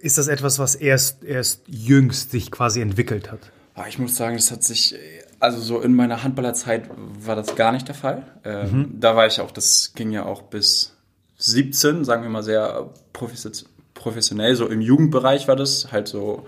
ist 0.01 0.17
das 0.17 0.27
etwas, 0.27 0.59
was 0.59 0.75
erst, 0.75 1.23
erst 1.23 1.61
jüngst 1.67 2.31
sich 2.31 2.51
quasi 2.51 2.81
entwickelt 2.81 3.31
hat? 3.31 3.51
Ah, 3.75 3.85
Ich 3.87 3.99
muss 3.99 4.15
sagen, 4.15 4.35
das 4.35 4.51
hat 4.51 4.63
sich, 4.63 4.95
also 5.39 5.59
so 5.59 5.81
in 5.81 5.93
meiner 5.95 6.23
Handballerzeit 6.23 6.89
war 7.19 7.35
das 7.35 7.55
gar 7.55 7.71
nicht 7.71 7.87
der 7.87 7.95
Fall. 7.95 8.23
Ähm, 8.43 8.95
Da 8.99 9.15
war 9.15 9.27
ich 9.27 9.39
auch, 9.41 9.51
das 9.51 9.93
ging 9.95 10.11
ja 10.11 10.25
auch 10.25 10.43
bis 10.43 10.95
17, 11.37 12.05
sagen 12.05 12.23
wir 12.23 12.29
mal 12.29 12.43
sehr 12.43 12.89
profes- 13.13 13.65
professionell. 13.93 14.55
So 14.55 14.67
im 14.67 14.81
Jugendbereich 14.81 15.47
war 15.47 15.55
das 15.55 15.91
halt 15.91 16.07
so. 16.07 16.45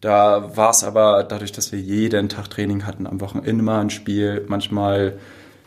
Da 0.00 0.56
war 0.56 0.70
es 0.70 0.84
aber 0.84 1.24
dadurch, 1.24 1.50
dass 1.52 1.72
wir 1.72 1.80
jeden 1.80 2.28
Tag 2.28 2.50
Training 2.50 2.86
hatten, 2.86 3.06
am 3.06 3.20
Wochenende 3.20 3.50
immer 3.50 3.78
ein 3.78 3.90
Spiel, 3.90 4.44
manchmal 4.46 5.18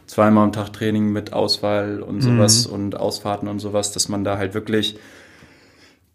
zweimal 0.08 0.46
am 0.46 0.51
Tag 0.53 0.72
Training 0.74 1.12
mit 1.12 1.34
Auswahl 1.34 2.01
und 2.01 2.22
sowas 2.22 2.65
und 2.65 2.98
Ausfahrten 2.98 3.48
und 3.50 3.60
sowas, 3.60 3.91
dass 3.91 4.08
man 4.10 4.24
da 4.24 4.38
halt 4.38 4.53
wirklich 4.53 4.98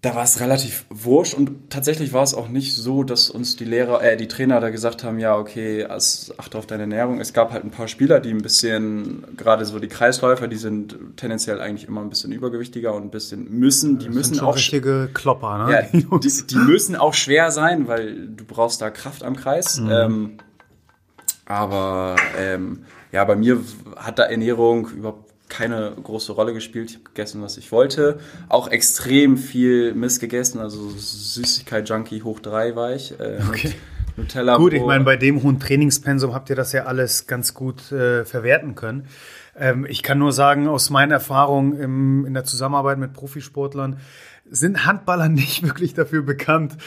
da 0.07 0.15
war 0.15 0.23
es 0.23 0.39
relativ 0.39 0.85
wurscht 0.89 1.35
und 1.35 1.69
tatsächlich 1.69 2.13
war 2.13 2.23
es 2.23 2.33
auch 2.33 2.47
nicht 2.47 2.77
so, 2.77 3.03
dass 3.03 3.29
uns 3.29 3.57
die 3.57 3.65
Lehrer, 3.65 4.05
äh, 4.05 4.17
die 4.17 4.29
Trainer 4.29 4.61
da 4.61 4.71
gesagt 4.71 5.03
haben, 5.03 5.19
ja, 5.19 5.37
okay, 5.37 5.85
achte 5.85 6.59
auf 6.59 6.65
deine 6.65 6.85
Ernährung. 6.85 7.19
Es 7.19 7.33
gab 7.33 7.51
halt 7.51 7.65
ein 7.65 7.73
paar 7.73 7.89
Spieler, 7.89 8.21
die 8.21 8.31
ein 8.31 8.41
bisschen, 8.41 9.25
gerade 9.37 9.65
so 9.65 9.81
die 9.81 9.89
Kreisläufer, 9.89 10.47
die 10.47 10.59
sind 10.59 10.97
tendenziell 11.17 11.61
eigentlich 11.61 11.89
immer 11.89 12.03
ein 12.03 12.09
bisschen 12.09 12.31
übergewichtiger 12.31 12.95
und 12.95 13.03
ein 13.03 13.11
bisschen 13.11 13.51
müssen, 13.51 13.99
die 13.99 14.07
Das 14.07 14.15
müssen 14.15 14.35
sind 14.35 14.45
auch 14.45 14.55
richtige 14.55 15.11
Klopper, 15.13 15.67
ne? 15.67 15.73
ja, 15.73 16.01
Die 16.19 16.47
die 16.47 16.57
müssen 16.57 16.95
auch 16.95 17.15
schwer 17.15 17.51
sein, 17.51 17.89
weil 17.89 18.29
du 18.29 18.45
brauchst 18.45 18.81
da 18.81 18.91
Kraft 18.91 19.25
am 19.25 19.35
Kreis. 19.35 19.81
Mhm. 19.81 19.91
Ähm, 19.91 20.31
aber 21.47 22.15
ähm, 22.39 22.85
ja, 23.11 23.25
bei 23.25 23.35
mir 23.35 23.61
hat 23.97 24.21
da 24.21 24.23
Ernährung 24.23 24.89
überhaupt 24.89 25.26
keine 25.49 25.93
große 26.03 26.33
Rolle 26.33 26.53
gespielt. 26.53 26.91
Ich 26.91 26.97
habe 26.97 27.05
gegessen, 27.05 27.41
was 27.43 27.57
ich 27.57 27.71
wollte. 27.73 28.19
Auch 28.49 28.69
extrem 28.69 29.37
viel 29.37 29.95
Mist 29.95 30.21
gegessen, 30.21 30.59
also 30.61 30.91
Süßigkeit-Junkie 30.91 32.23
hoch 32.23 32.41
drei 32.41 32.75
war 32.77 32.95
ich. 32.95 33.19
Äh, 33.21 33.39
Okay. 33.49 33.73
Nutella. 34.19 34.57
Gut, 34.57 34.73
ich 34.73 34.83
meine, 34.83 35.05
bei 35.05 35.17
dem 35.17 35.43
hohen 35.43 35.61
Trainingspensum 35.61 36.33
habt 36.33 36.49
ihr 36.49 36.57
das 36.57 36.73
ja 36.73 36.85
alles 36.87 37.27
ganz 37.27 37.53
gut 37.53 37.93
äh, 37.93 38.25
verwerten 38.25 38.75
können. 38.75 39.09
Ähm, 39.55 39.87
ich 39.87 40.03
kann 40.03 40.19
nur 40.19 40.33
sagen, 40.33 40.69
aus 40.69 40.89
meiner 40.89 41.15
Erfahrung 41.15 41.79
im, 41.79 42.25
in 42.25 42.33
der 42.33 42.45
Zusammenarbeit 42.45 42.97
mit 42.97 43.13
Profisportlern 43.13 43.99
sind 44.49 44.87
Handballer 44.87 45.29
nicht 45.29 45.65
wirklich 45.65 45.93
dafür 45.93 46.23
bekannt, 46.23 46.79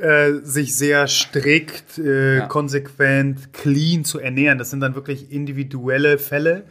äh, 0.00 0.32
sich 0.42 0.74
sehr 0.74 1.06
strikt, 1.06 1.98
äh, 1.98 2.38
Ja. 2.38 2.46
konsequent, 2.46 3.52
clean 3.52 4.04
zu 4.06 4.18
ernähren. 4.18 4.56
Das 4.56 4.70
sind 4.70 4.80
dann 4.80 4.94
wirklich 4.94 5.30
individuelle 5.30 6.16
Fälle, 6.16 6.64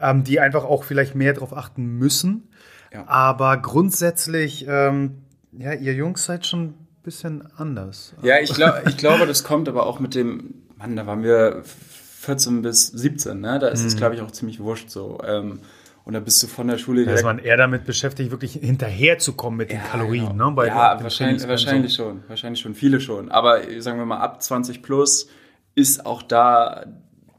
ähm, 0.00 0.24
die 0.24 0.40
einfach 0.40 0.64
auch 0.64 0.84
vielleicht 0.84 1.14
mehr 1.14 1.32
darauf 1.32 1.56
achten 1.56 1.84
müssen. 1.84 2.48
Ja. 2.92 3.06
Aber 3.08 3.56
grundsätzlich, 3.56 4.66
ähm, 4.68 5.22
ja, 5.52 5.72
ihr 5.72 5.94
Jungs 5.94 6.24
seid 6.24 6.46
schon 6.46 6.60
ein 6.64 6.74
bisschen 7.02 7.48
anders. 7.56 8.14
Ja, 8.22 8.38
ich, 8.40 8.52
glaub, 8.54 8.86
ich 8.88 8.96
glaube, 8.96 9.26
das 9.26 9.44
kommt 9.44 9.68
aber 9.68 9.86
auch 9.86 10.00
mit 10.00 10.14
dem, 10.14 10.54
Mann, 10.76 10.96
da 10.96 11.06
waren 11.06 11.22
wir 11.22 11.62
14 11.64 12.62
bis 12.62 12.86
17, 12.88 13.40
ne? 13.40 13.58
Da 13.58 13.68
ist 13.68 13.82
Mhm. 13.82 13.86
es, 13.88 13.96
glaube 13.96 14.14
ich, 14.14 14.20
auch 14.22 14.30
ziemlich 14.30 14.60
wurscht 14.60 14.90
so. 14.90 15.18
Ähm, 15.26 15.60
und 16.04 16.12
da 16.12 16.20
bist 16.20 16.42
du 16.42 16.46
von 16.48 16.68
der 16.68 16.76
Schule 16.78 17.04
Da 17.06 17.12
ist 17.12 17.22
man 17.24 17.38
eher 17.38 17.56
damit 17.56 17.84
beschäftigt, 17.86 18.30
wirklich 18.30 18.52
hinterherzukommen 18.54 19.56
mit 19.58 19.70
den 19.70 19.82
Kalorien. 19.82 20.28
genau. 20.30 20.50
Ne, 20.50 20.56
bei 20.56 20.66
ja, 20.66 21.02
wahrscheinlich, 21.02 21.46
wahrscheinlich 21.48 21.94
schon. 21.94 22.22
Wahrscheinlich 22.28 22.60
schon. 22.60 22.74
Viele 22.74 23.00
schon. 23.00 23.30
Aber 23.30 23.60
sagen 23.80 23.98
wir 23.98 24.04
mal, 24.06 24.18
ab 24.20 24.42
20 24.42 24.82
plus 24.82 25.28
ist 25.74 26.04
auch 26.04 26.22
da, 26.22 26.84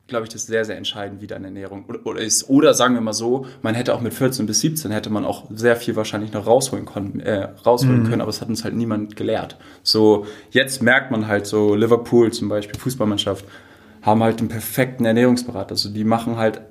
glaube 0.07 0.25
ich, 0.25 0.29
das 0.33 0.45
sehr, 0.45 0.65
sehr 0.65 0.77
entscheidend, 0.77 1.19
wie 1.21 1.27
deine 1.27 1.47
Ernährung 1.47 1.85
oder, 2.03 2.19
ist. 2.21 2.47
Oder 2.50 2.74
sagen 2.75 2.93
wir 2.93 3.01
mal 3.01 3.13
so, 3.13 3.47
man 3.63 3.74
hätte 3.74 3.93
auch 3.95 4.01
mit 4.01 4.13
14 4.13 4.45
bis 4.45 4.59
17 4.62 4.91
hätte 4.91 5.09
man 5.09 5.25
auch 5.25 5.45
sehr 5.50 5.75
viel 5.75 5.95
wahrscheinlich 5.95 6.31
noch 6.31 6.45
rausholen, 6.45 6.85
können, 6.85 7.19
äh, 7.21 7.50
rausholen 7.65 8.03
Mhm. 8.03 8.07
können, 8.07 8.21
aber 8.21 8.29
es 8.29 8.39
hat 8.39 8.47
uns 8.50 8.63
halt 8.63 8.75
niemand 8.75 9.15
gelehrt. 9.15 9.57
So, 9.81 10.27
jetzt 10.51 10.83
merkt 10.83 11.09
man 11.09 11.27
halt 11.27 11.47
so, 11.47 11.74
Liverpool 11.74 12.31
zum 12.31 12.50
Beispiel, 12.50 12.79
Fußballmannschaft, 12.79 13.45
haben 14.03 14.21
halt 14.21 14.39
den 14.39 14.47
perfekten 14.47 15.05
Ernährungsberater. 15.05 15.71
Also 15.71 15.89
die 15.89 16.03
machen 16.03 16.38
halt 16.38 16.62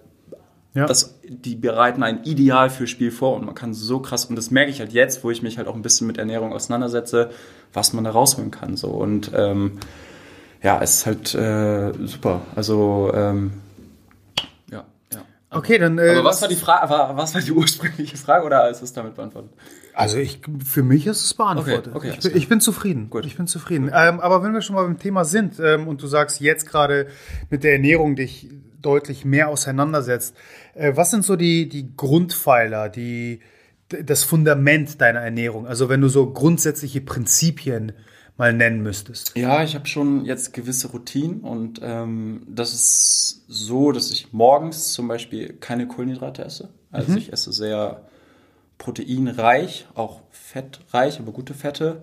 Ja. 0.74 0.86
das, 0.86 1.18
die 1.28 1.56
bereiten 1.56 2.02
ein 2.04 2.22
Ideal 2.24 2.70
für 2.70 2.86
Spiel 2.86 3.10
vor 3.10 3.34
und 3.36 3.44
man 3.46 3.54
kann 3.56 3.74
so 3.74 3.98
krass, 3.98 4.26
und 4.26 4.36
das 4.36 4.52
merke 4.52 4.70
ich 4.70 4.78
halt 4.80 4.92
jetzt, 4.92 5.24
wo 5.24 5.30
ich 5.32 5.42
mich 5.42 5.58
halt 5.58 5.66
auch 5.66 5.74
ein 5.74 5.82
bisschen 5.82 6.06
mit 6.06 6.18
Ernährung 6.18 6.52
auseinandersetze, 6.52 7.30
was 7.72 7.92
man 7.92 8.04
da 8.04 8.10
rausholen 8.10 8.52
kann. 8.52 8.76
So. 8.76 8.88
Und 8.88 9.32
ähm, 9.34 9.78
ja, 10.64 10.80
es 10.82 10.96
ist 10.96 11.06
halt 11.06 11.34
äh, 11.34 11.92
super. 12.06 12.40
Also 12.56 13.12
ähm, 13.14 13.52
ja, 14.70 14.84
ja. 15.12 15.20
Okay, 15.50 15.78
dann. 15.78 15.98
Äh, 15.98 16.12
Aber 16.12 16.24
was 16.24 16.40
war 16.40 16.48
die 16.48 16.56
Frage, 16.56 16.88
war, 16.88 17.16
was 17.16 17.34
war 17.34 17.42
die 17.42 17.52
ursprüngliche 17.52 18.16
Frage 18.16 18.46
oder 18.46 18.70
ist 18.70 18.82
es 18.82 18.94
damit 18.94 19.14
beantwortet? 19.14 19.52
Also 19.92 20.16
ich, 20.16 20.40
für 20.64 20.82
mich 20.82 21.06
ist 21.06 21.22
es 21.22 21.34
beantwortet. 21.34 21.94
Okay, 21.94 22.08
okay, 22.08 22.18
ich, 22.18 22.20
bin, 22.20 22.36
ich 22.36 22.48
bin 22.48 22.60
zufrieden. 22.60 23.10
Gut. 23.10 23.26
Ich 23.26 23.36
bin 23.36 23.46
zufrieden. 23.46 23.90
Ähm, 23.94 24.20
aber 24.20 24.42
wenn 24.42 24.54
wir 24.54 24.62
schon 24.62 24.74
mal 24.74 24.84
beim 24.84 24.98
Thema 24.98 25.26
sind 25.26 25.60
ähm, 25.60 25.86
und 25.86 26.02
du 26.02 26.06
sagst 26.06 26.40
jetzt 26.40 26.66
gerade 26.66 27.08
mit 27.50 27.62
der 27.62 27.74
Ernährung 27.74 28.16
dich 28.16 28.48
deutlich 28.80 29.26
mehr 29.26 29.48
auseinandersetzt, 29.48 30.34
äh, 30.72 30.96
was 30.96 31.10
sind 31.10 31.26
so 31.26 31.36
die, 31.36 31.68
die 31.68 31.94
Grundpfeiler, 31.94 32.88
die, 32.88 33.40
das 34.02 34.24
Fundament 34.24 35.00
deiner 35.00 35.20
Ernährung? 35.20 35.66
Also 35.66 35.90
wenn 35.90 36.00
du 36.00 36.08
so 36.08 36.30
grundsätzliche 36.32 37.02
Prinzipien 37.02 37.92
mal 38.36 38.52
nennen 38.52 38.82
müsstest. 38.82 39.36
Ja, 39.36 39.62
ich 39.62 39.74
habe 39.74 39.86
schon 39.86 40.24
jetzt 40.24 40.52
gewisse 40.52 40.88
Routinen 40.88 41.40
und 41.40 41.80
ähm, 41.82 42.42
das 42.48 42.72
ist 42.72 43.44
so, 43.48 43.92
dass 43.92 44.10
ich 44.10 44.32
morgens 44.32 44.92
zum 44.92 45.06
Beispiel 45.08 45.52
keine 45.54 45.86
Kohlenhydrate 45.86 46.44
esse. 46.44 46.70
Also 46.90 47.16
ich 47.16 47.32
esse 47.32 47.52
sehr 47.52 48.02
proteinreich, 48.78 49.86
auch 49.94 50.20
fettreich, 50.30 51.18
aber 51.18 51.32
gute 51.32 51.54
Fette. 51.54 52.02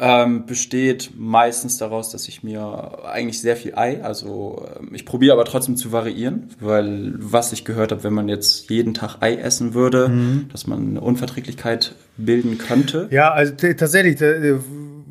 Ähm, 0.00 0.46
besteht 0.46 1.10
meistens 1.16 1.76
daraus, 1.78 2.10
dass 2.10 2.28
ich 2.28 2.44
mir 2.44 3.04
eigentlich 3.04 3.40
sehr 3.40 3.56
viel 3.56 3.74
Ei, 3.74 4.00
also 4.00 4.64
ähm, 4.78 4.94
ich 4.94 5.04
probiere 5.04 5.32
aber 5.32 5.44
trotzdem 5.44 5.76
zu 5.76 5.90
variieren, 5.90 6.50
weil 6.60 7.14
was 7.16 7.52
ich 7.52 7.64
gehört 7.64 7.90
habe, 7.90 8.04
wenn 8.04 8.12
man 8.12 8.28
jetzt 8.28 8.70
jeden 8.70 8.94
Tag 8.94 9.16
Ei 9.20 9.34
essen 9.34 9.74
würde, 9.74 10.08
dass 10.52 10.68
man 10.68 10.90
eine 10.90 11.00
Unverträglichkeit 11.00 11.96
bilden 12.16 12.58
könnte. 12.58 13.08
Ja, 13.10 13.32
also 13.32 13.52
tatsächlich, 13.54 14.20
äh, 14.20 14.60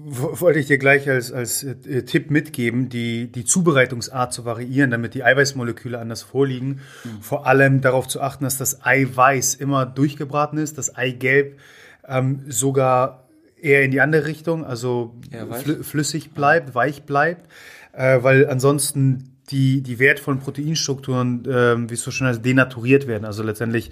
wollte 0.10 0.60
ich 0.60 0.68
dir 0.68 0.78
gleich 0.78 1.10
als, 1.10 1.32
als 1.32 1.64
äh, 1.64 2.04
Tipp 2.04 2.32
mitgeben, 2.32 2.90
die, 2.90 3.32
die 3.32 3.46
Zubereitungsart 3.46 4.34
zu 4.34 4.46
variieren, 4.46 4.92
damit 4.92 5.14
die 5.14 5.24
Eiweißmoleküle 5.24 6.00
anders 6.00 6.24
vorliegen. 6.24 6.80
Vor 7.22 7.46
allem 7.46 7.82
darauf 7.82 8.08
zu 8.08 8.22
achten, 8.22 8.44
dass 8.44 8.58
das 8.58 8.86
Eiweiß 8.86 9.56
immer 9.56 9.86
durchgebraten 9.86 10.58
ist, 10.60 10.78
das 10.78 10.96
Eigelb 10.96 11.60
ähm, 12.08 12.42
sogar 12.48 13.28
eher 13.60 13.84
in 13.84 13.92
die 13.92 14.02
andere 14.02 14.26
Richtung, 14.26 14.64
also 14.66 15.16
flü 15.62 15.84
flüssig 15.84 16.32
bleibt, 16.32 16.76
weich 16.76 17.04
bleibt, 17.04 17.50
äh, 17.94 18.22
weil 18.22 18.48
ansonsten 18.48 19.34
die, 19.50 19.82
die 19.82 20.00
wertvollen 20.00 20.40
Proteinstrukturen, 20.40 21.44
ähm, 21.50 21.90
wie 21.90 21.94
es 21.94 22.02
so 22.02 22.12
schön 22.12 22.28
heißt, 22.28 22.46
denaturiert 22.46 23.08
werden. 23.08 23.26
Also 23.26 23.44
letztendlich 23.44 23.92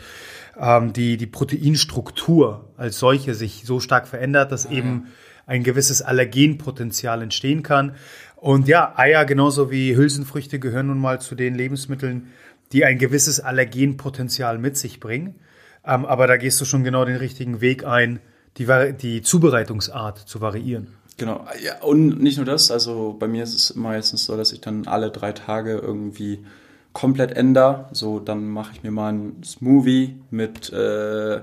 ähm, 0.59 0.93
die, 0.93 1.17
die 1.17 1.27
Proteinstruktur 1.27 2.69
als 2.77 2.99
solche 2.99 3.33
sich 3.33 3.63
so 3.65 3.79
stark 3.79 4.07
verändert, 4.07 4.51
dass 4.51 4.65
eben 4.65 5.07
ein 5.45 5.63
gewisses 5.63 6.01
Allergenpotenzial 6.01 7.21
entstehen 7.21 7.63
kann. 7.63 7.95
Und 8.35 8.67
ja, 8.67 8.93
Eier 8.97 9.25
genauso 9.25 9.71
wie 9.71 9.95
Hülsenfrüchte 9.95 10.59
gehören 10.59 10.87
nun 10.87 10.99
mal 10.99 11.21
zu 11.21 11.35
den 11.35 11.55
Lebensmitteln, 11.55 12.27
die 12.71 12.85
ein 12.85 12.97
gewisses 12.97 13.39
Allergenpotenzial 13.39 14.57
mit 14.57 14.77
sich 14.77 14.99
bringen. 14.99 15.35
Ähm, 15.85 16.05
aber 16.05 16.27
da 16.27 16.37
gehst 16.37 16.59
du 16.61 16.65
schon 16.65 16.83
genau 16.83 17.05
den 17.05 17.15
richtigen 17.17 17.61
Weg 17.61 17.85
ein, 17.85 18.19
die, 18.57 18.67
die 18.99 19.21
Zubereitungsart 19.21 20.19
zu 20.19 20.41
variieren. 20.41 20.87
Genau, 21.17 21.45
ja, 21.63 21.81
und 21.81 22.21
nicht 22.21 22.37
nur 22.37 22.45
das, 22.45 22.71
also 22.71 23.15
bei 23.17 23.27
mir 23.27 23.43
ist 23.43 23.55
es 23.55 23.75
meistens 23.75 24.25
so, 24.25 24.35
dass 24.35 24.51
ich 24.51 24.59
dann 24.59 24.85
alle 24.87 25.11
drei 25.11 25.31
Tage 25.31 25.77
irgendwie 25.77 26.39
komplett 26.91 27.31
ändere. 27.31 27.87
So, 27.93 28.19
dann 28.19 28.49
mache 28.49 28.73
ich 28.73 28.83
mir 28.83 28.91
mal 28.91 29.09
einen 29.09 29.43
Smoothie 29.43 30.19
mit, 30.29 30.73
äh, 30.73 31.41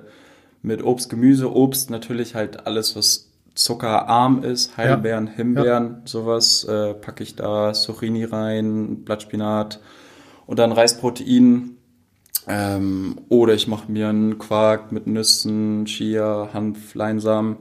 mit 0.62 0.82
Obst, 0.82 1.08
Gemüse, 1.08 1.54
Obst 1.54 1.90
natürlich 1.90 2.34
halt 2.34 2.66
alles, 2.66 2.96
was 2.96 3.31
zuckerarm 3.54 4.42
ist, 4.42 4.76
Heidelbeeren, 4.76 5.26
Himbeeren, 5.26 6.02
sowas, 6.04 6.64
äh, 6.64 6.94
packe 6.94 7.22
ich 7.22 7.36
da, 7.36 7.72
Zucchini 7.72 8.24
rein, 8.24 9.04
Blattspinat 9.04 9.80
und 10.46 10.58
dann 10.58 10.72
Reisprotein. 10.72 11.76
Ähm, 12.48 13.20
oder 13.28 13.54
ich 13.54 13.68
mache 13.68 13.90
mir 13.90 14.08
einen 14.08 14.38
Quark 14.38 14.90
mit 14.90 15.06
Nüssen, 15.06 15.84
Chia, 15.84 16.48
Hanf, 16.52 16.94
Leinsamen, 16.94 17.58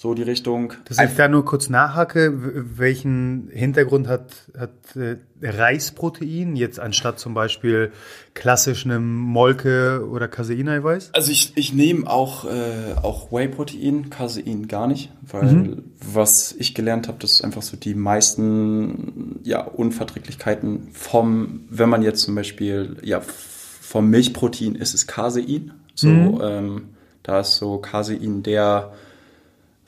so 0.00 0.14
die 0.14 0.22
Richtung. 0.22 0.74
Dass 0.84 1.00
ich 1.00 1.16
da 1.16 1.26
nur 1.26 1.44
kurz 1.44 1.68
nachhacke, 1.68 2.32
welchen 2.78 3.48
Hintergrund 3.52 4.06
hat, 4.06 4.30
hat 4.56 4.94
äh, 4.94 5.16
Reisprotein 5.42 6.54
jetzt 6.54 6.78
anstatt 6.78 7.18
zum 7.18 7.34
Beispiel 7.34 7.90
klassisch 8.32 8.84
einem 8.84 9.16
Molke 9.16 10.08
oder 10.08 10.28
Caseineiweiß? 10.28 11.10
Also 11.14 11.32
ich, 11.32 11.50
ich 11.56 11.72
nehme 11.72 12.08
auch, 12.08 12.44
äh, 12.44 12.94
auch 13.02 13.32
Whey-Protein, 13.32 14.08
Casein 14.08 14.68
gar 14.68 14.86
nicht, 14.86 15.10
weil 15.20 15.82
was 16.00 16.54
ich 16.56 16.76
gelernt 16.76 17.08
habe, 17.08 17.18
das 17.18 17.32
ist 17.32 17.42
einfach 17.42 17.62
so 17.62 17.76
die 17.76 17.94
meisten 17.94 19.40
ja, 19.42 19.62
Unverträglichkeiten 19.62 20.90
vom, 20.92 21.64
wenn 21.70 21.88
man 21.88 22.02
jetzt 22.02 22.20
zum 22.20 22.36
Beispiel, 22.36 22.98
ja, 23.02 23.20
vom 23.20 24.10
Milchprotein 24.10 24.76
ist 24.76 24.94
es 24.94 25.08
Casein. 25.08 25.72
So, 25.96 26.08
ähm, 26.40 26.90
da 27.24 27.40
ist 27.40 27.56
so 27.56 27.78
Casein 27.78 28.44
der 28.44 28.92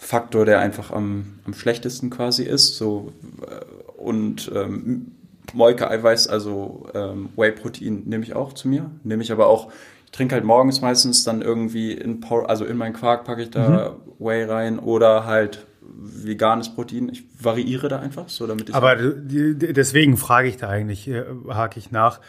Faktor, 0.03 0.47
der 0.47 0.61
einfach 0.61 0.91
am, 0.91 1.39
am 1.45 1.53
schlechtesten 1.53 2.09
quasi 2.09 2.43
ist. 2.45 2.79
So, 2.79 3.13
äh, 3.47 4.01
und 4.01 4.51
ähm, 4.55 5.13
Molke-Eiweiß, 5.53 6.27
also 6.29 6.89
ähm, 6.95 7.29
Whey-Protein 7.37 8.05
nehme 8.07 8.25
ich 8.25 8.35
auch 8.35 8.55
zu 8.55 8.67
mir. 8.67 8.91
Nehme 9.05 9.23
ich 9.23 9.31
aber 9.31 9.47
auch, 9.47 9.71
ich 10.07 10.11
trinke 10.11 10.35
halt 10.35 10.45
morgens 10.45 10.81
meistens 10.81 11.23
dann 11.23 11.43
irgendwie 11.43 11.93
in 11.93 12.21
Por 12.21 12.49
also 12.49 12.65
in 12.65 12.79
meinen 12.79 12.95
Quark 12.95 13.25
packe 13.25 13.43
ich 13.43 13.51
da 13.51 13.97
Whey 14.19 14.45
rein 14.45 14.79
oder 14.79 15.27
halt 15.27 15.67
veganes 15.83 16.75
Protein. 16.75 17.11
Ich 17.11 17.25
variiere 17.39 17.89
da 17.89 17.99
einfach, 17.99 18.31
so 18.31 18.47
damit 18.47 18.71
ich. 18.71 18.75
Aber 18.75 18.97
deswegen 18.97 20.17
frage 20.17 20.49
ich 20.49 20.57
da 20.57 20.71
eigentlich, 20.71 21.09
äh, 21.09 21.25
hake 21.51 21.79
ich 21.79 21.91
nach. 21.91 22.21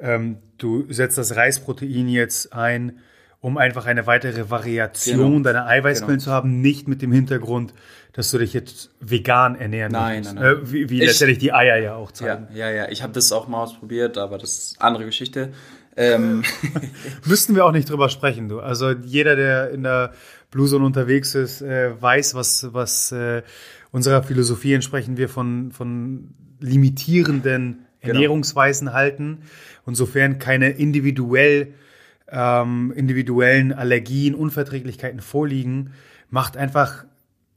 Ähm, 0.00 0.38
du 0.58 0.84
setzt 0.92 1.16
das 1.16 1.36
Reisprotein 1.36 2.08
jetzt 2.08 2.52
ein, 2.52 2.98
um 3.40 3.56
einfach 3.56 3.86
eine 3.86 4.06
weitere 4.06 4.50
Variation 4.50 5.18
Genau. 5.18 5.38
deiner 5.40 5.66
Eiweißquellen 5.66 6.18
Genau. 6.18 6.24
zu 6.24 6.30
haben, 6.30 6.60
nicht 6.60 6.88
mit 6.88 7.00
dem 7.02 7.10
Hintergrund, 7.12 7.72
dass 8.12 8.30
du 8.30 8.38
dich 8.38 8.52
jetzt 8.52 8.90
vegan 9.00 9.54
ernähren 9.54 9.92
Nein, 9.92 10.16
möchtest. 10.18 10.34
nein, 10.34 10.44
nein. 10.44 10.62
Äh, 10.64 10.72
wie 10.72 10.90
wie 10.90 11.00
Ich- 11.00 11.06
letztendlich 11.06 11.38
die 11.38 11.52
Eier 11.52 11.76
ja 11.78 11.94
auch 11.94 12.10
Ja, 12.10 12.14
zeigen. 12.14 12.48
ja, 12.54 12.70
ja. 12.70 12.88
Ich 12.90 13.02
habe 13.02 13.12
das 13.12 13.32
auch 13.32 13.48
mal 13.48 13.62
ausprobiert, 13.62 14.18
aber 14.18 14.36
das 14.38 14.58
ist 14.58 14.82
andere 14.82 15.04
Geschichte. 15.06 15.52
Ähm, 15.96 16.42
Müssten 17.26 17.54
wir 17.54 17.64
auch 17.64 17.72
nicht 17.72 17.88
drüber 17.88 18.08
sprechen, 18.08 18.48
du. 18.48 18.60
Also 18.60 18.90
jeder, 18.90 19.36
der 19.36 19.70
in 19.70 19.82
der 19.84 20.12
Blue 20.50 20.68
Zone 20.68 20.84
unterwegs 20.84 21.34
ist, 21.34 21.62
äh, 21.62 21.90
weiß, 22.00 22.34
was, 22.34 22.68
was 22.72 23.12
äh, 23.12 23.42
unserer 23.92 24.22
Philosophie 24.22 24.74
entsprechend 24.74 25.16
wir 25.18 25.28
von, 25.28 25.70
von 25.72 26.34
limitierenden 26.60 27.86
Genau. 28.02 28.14
Ernährungsweisen 28.14 28.92
halten. 28.94 29.42
Und 29.84 29.94
sofern 29.94 30.38
keine 30.38 30.70
individuell, 30.70 31.74
ähm, 32.30 32.92
individuellen 32.94 33.72
Allergien, 33.72 34.34
Unverträglichkeiten 34.34 35.20
vorliegen, 35.20 35.92
macht 36.28 36.56
einfach 36.56 37.04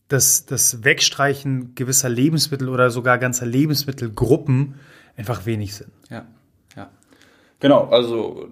das, 0.07 0.45
das 0.45 0.83
Wegstreichen 0.83 1.75
gewisser 1.75 2.09
Lebensmittel 2.09 2.69
oder 2.69 2.89
sogar 2.91 3.17
ganzer 3.17 3.45
Lebensmittelgruppen 3.45 4.75
einfach 5.17 5.45
wenig 5.45 5.75
Sinn. 5.75 5.91
ja, 6.09 6.25
ja. 6.75 6.89
Genau, 7.59 7.85
also 7.89 8.49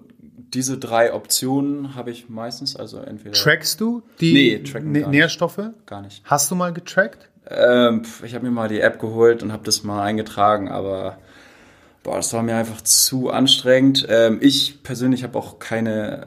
diese 0.54 0.78
drei 0.78 1.12
Optionen 1.12 1.94
habe 1.94 2.10
ich 2.10 2.28
meistens, 2.28 2.76
also 2.76 2.98
entweder 2.98 3.32
Trackst 3.32 3.80
du 3.80 4.02
die 4.20 4.32
Nee, 4.32 4.58
tracken 4.60 4.90
Nä- 4.92 5.00
gar 5.00 5.08
nicht. 5.10 5.18
Nährstoffe? 5.18 5.60
gar 5.86 6.02
nicht. 6.02 6.22
Hast 6.24 6.50
du 6.50 6.54
mal 6.54 6.72
getrackt? 6.72 7.28
Ähm, 7.48 8.02
ich 8.24 8.34
habe 8.34 8.44
mir 8.44 8.50
mal 8.52 8.68
die 8.68 8.80
App 8.80 8.98
geholt 9.00 9.42
und 9.42 9.52
habe 9.52 9.64
das 9.64 9.82
mal 9.82 10.02
eingetragen, 10.02 10.68
aber 10.70 11.18
boah, 12.02 12.16
das 12.16 12.32
war 12.32 12.42
mir 12.42 12.56
einfach 12.56 12.80
zu 12.82 13.30
anstrengend. 13.30 14.06
Ähm, 14.08 14.38
ich 14.40 14.82
persönlich 14.82 15.22
habe 15.24 15.38
auch 15.38 15.58
keine. 15.58 16.26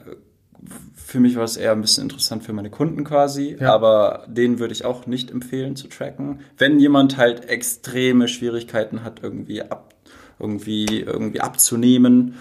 Für 0.96 1.20
mich 1.20 1.36
war 1.36 1.44
es 1.44 1.56
eher 1.56 1.72
ein 1.72 1.82
bisschen 1.82 2.04
interessant 2.04 2.44
für 2.44 2.52
meine 2.52 2.72
Kunden 2.72 3.04
quasi, 3.04 3.56
Ja. 3.60 3.74
aber 3.74 4.26
denen 4.28 4.58
würde 4.60 4.74
ich 4.74 4.86
auch 4.86 5.06
nicht 5.06 5.30
empfehlen 5.32 5.76
zu 5.76 5.88
tracken. 5.88 6.40
Wenn 6.58 6.80
jemand 6.80 7.18
halt 7.18 7.46
extreme 7.48 8.28
Schwierigkeiten 8.28 9.04
hat, 9.04 9.20
irgendwie 9.22 9.62
ab, 9.62 9.94
irgendwie, 10.40 10.86
irgendwie 11.02 11.42
abzunehmen 11.42 12.36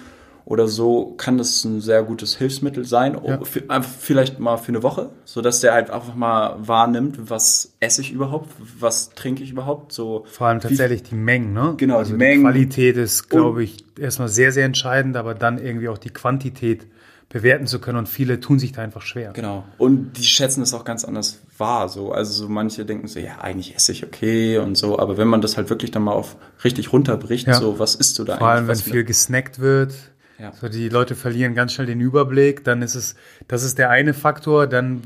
oder 0.46 0.68
so, 0.68 1.14
kann 1.16 1.38
das 1.38 1.64
ein 1.64 1.80
sehr 1.80 2.02
gutes 2.02 2.36
Hilfsmittel 2.36 2.84
sein. 2.84 3.18
Ja. 3.24 3.42
Für, 3.44 3.62
einfach 3.70 3.90
vielleicht 3.98 4.38
mal 4.38 4.58
für 4.58 4.68
eine 4.68 4.82
Woche, 4.82 5.10
sodass 5.24 5.60
der 5.60 5.72
halt 5.72 5.90
einfach 5.90 6.14
mal 6.14 6.56
wahrnimmt, 6.58 7.30
was 7.30 7.72
esse 7.80 8.02
ich 8.02 8.12
überhaupt, 8.12 8.50
was 8.78 9.10
trinke 9.10 9.42
ich 9.42 9.50
überhaupt. 9.50 9.92
So 9.92 10.24
Vor 10.28 10.48
allem 10.48 10.60
tatsächlich 10.60 11.02
die 11.02 11.14
Mengen, 11.14 11.54
ne? 11.54 11.74
Genau, 11.78 11.96
also 11.96 12.12
die 12.12 12.18
die, 12.18 12.24
Mengen. 12.24 12.42
Qualität 12.42 12.96
ist, 12.98 13.30
glaube 13.30 13.64
ich, 13.64 13.84
erstmal 13.98 14.28
sehr, 14.28 14.52
sehr 14.52 14.66
entscheidend, 14.66 15.16
aber 15.16 15.34
dann 15.34 15.58
irgendwie 15.58 15.88
auch 15.88 15.98
die 15.98 16.10
Quantität 16.10 16.86
bewerten 17.30 17.66
zu 17.66 17.80
können 17.80 17.98
und 17.98 18.08
viele 18.08 18.38
tun 18.38 18.58
sich 18.60 18.72
da 18.72 18.82
einfach 18.82 19.02
schwer. 19.02 19.32
Genau. 19.32 19.64
Und 19.78 20.12
die 20.18 20.22
schätzen 20.22 20.62
es 20.62 20.72
auch 20.72 20.84
ganz 20.84 21.04
anders 21.04 21.40
wahr. 21.58 21.88
So. 21.88 22.12
Also 22.12 22.32
so 22.44 22.48
manche 22.48 22.84
denken 22.84 23.08
so, 23.08 23.18
ja, 23.18 23.38
eigentlich 23.40 23.74
esse 23.74 23.90
ich 23.92 24.04
okay 24.04 24.58
und 24.58 24.76
so. 24.76 24.98
Aber 25.00 25.16
wenn 25.16 25.26
man 25.26 25.40
das 25.40 25.56
halt 25.56 25.68
wirklich 25.68 25.90
dann 25.90 26.02
mal 26.02 26.12
auf 26.12 26.36
richtig 26.62 26.92
runterbricht, 26.92 27.48
Ja. 27.48 27.54
so, 27.54 27.78
was 27.80 27.96
isst 27.96 28.18
du 28.20 28.24
da 28.24 28.36
Vor 28.36 28.48
allem, 28.48 28.68
wenn 28.68 28.76
viel 28.76 29.02
gesnackt 29.04 29.58
wird. 29.58 29.94
Ja. 30.38 30.52
So 30.52 30.68
die 30.68 30.88
Leute 30.88 31.14
verlieren 31.14 31.54
ganz 31.54 31.72
schnell 31.72 31.86
den 31.86 32.00
Überblick, 32.00 32.64
dann 32.64 32.82
ist 32.82 32.94
es, 32.94 33.14
das 33.46 33.62
ist 33.62 33.78
der 33.78 33.90
eine 33.90 34.14
Faktor. 34.14 34.66
Dann 34.66 35.02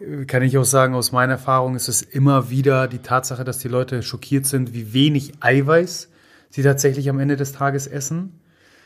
äh, 0.00 0.24
kann 0.26 0.42
ich 0.42 0.58
auch 0.58 0.64
sagen, 0.64 0.94
aus 0.94 1.12
meiner 1.12 1.34
Erfahrung 1.34 1.76
ist 1.76 1.88
es 1.88 2.02
immer 2.02 2.50
wieder 2.50 2.88
die 2.88 2.98
Tatsache, 2.98 3.44
dass 3.44 3.58
die 3.58 3.68
Leute 3.68 4.02
schockiert 4.02 4.46
sind, 4.46 4.74
wie 4.74 4.92
wenig 4.92 5.32
Eiweiß 5.40 6.10
sie 6.50 6.62
tatsächlich 6.62 7.08
am 7.08 7.20
Ende 7.20 7.36
des 7.36 7.52
Tages 7.52 7.86
essen. 7.86 8.40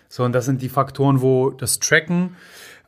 So, 0.08 0.22
und 0.22 0.32
das 0.32 0.44
sind 0.44 0.62
die 0.62 0.68
Faktoren, 0.68 1.22
wo 1.22 1.50
das 1.50 1.80
Tracken 1.80 2.36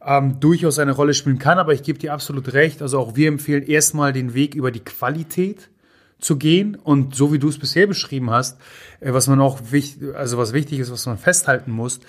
ähm, 0.05 0.38
durchaus 0.38 0.78
eine 0.78 0.93
Rolle 0.93 1.14
spielen 1.14 1.38
kann. 1.38 1.59
Aber 1.59 1.73
ich 1.73 1.83
gebe 1.83 1.99
dir 1.99 2.12
absolut 2.12 2.52
recht. 2.52 2.83
Also 2.83 3.00
auch 3.00 3.16
wir 3.16 3.28
empfehlen 3.28 3.64
erstmal 3.64 4.12
den 4.12 4.35
Weg 4.35 4.55
über 4.55 4.71
die 4.71 4.85
Qualität 4.85 5.71
zu 6.19 6.37
gehen 6.37 6.76
und 6.76 7.14
so 7.14 7.33
wie 7.33 7.38
du 7.38 7.49
es 7.49 7.59
bisher 7.59 7.87
beschrieben 7.87 8.31
hast, 8.31 8.59
äh, 9.00 9.12
was 9.12 9.26
man 9.26 9.40
auch 9.40 9.61
wichtig, 9.71 10.14
also 10.14 10.38
was 10.38 10.52
wichtig 10.52 10.78
ist, 10.78 10.90
was 10.90 11.07
man 11.07 11.19
festhalten 11.19 11.71
muss, 11.71 12.00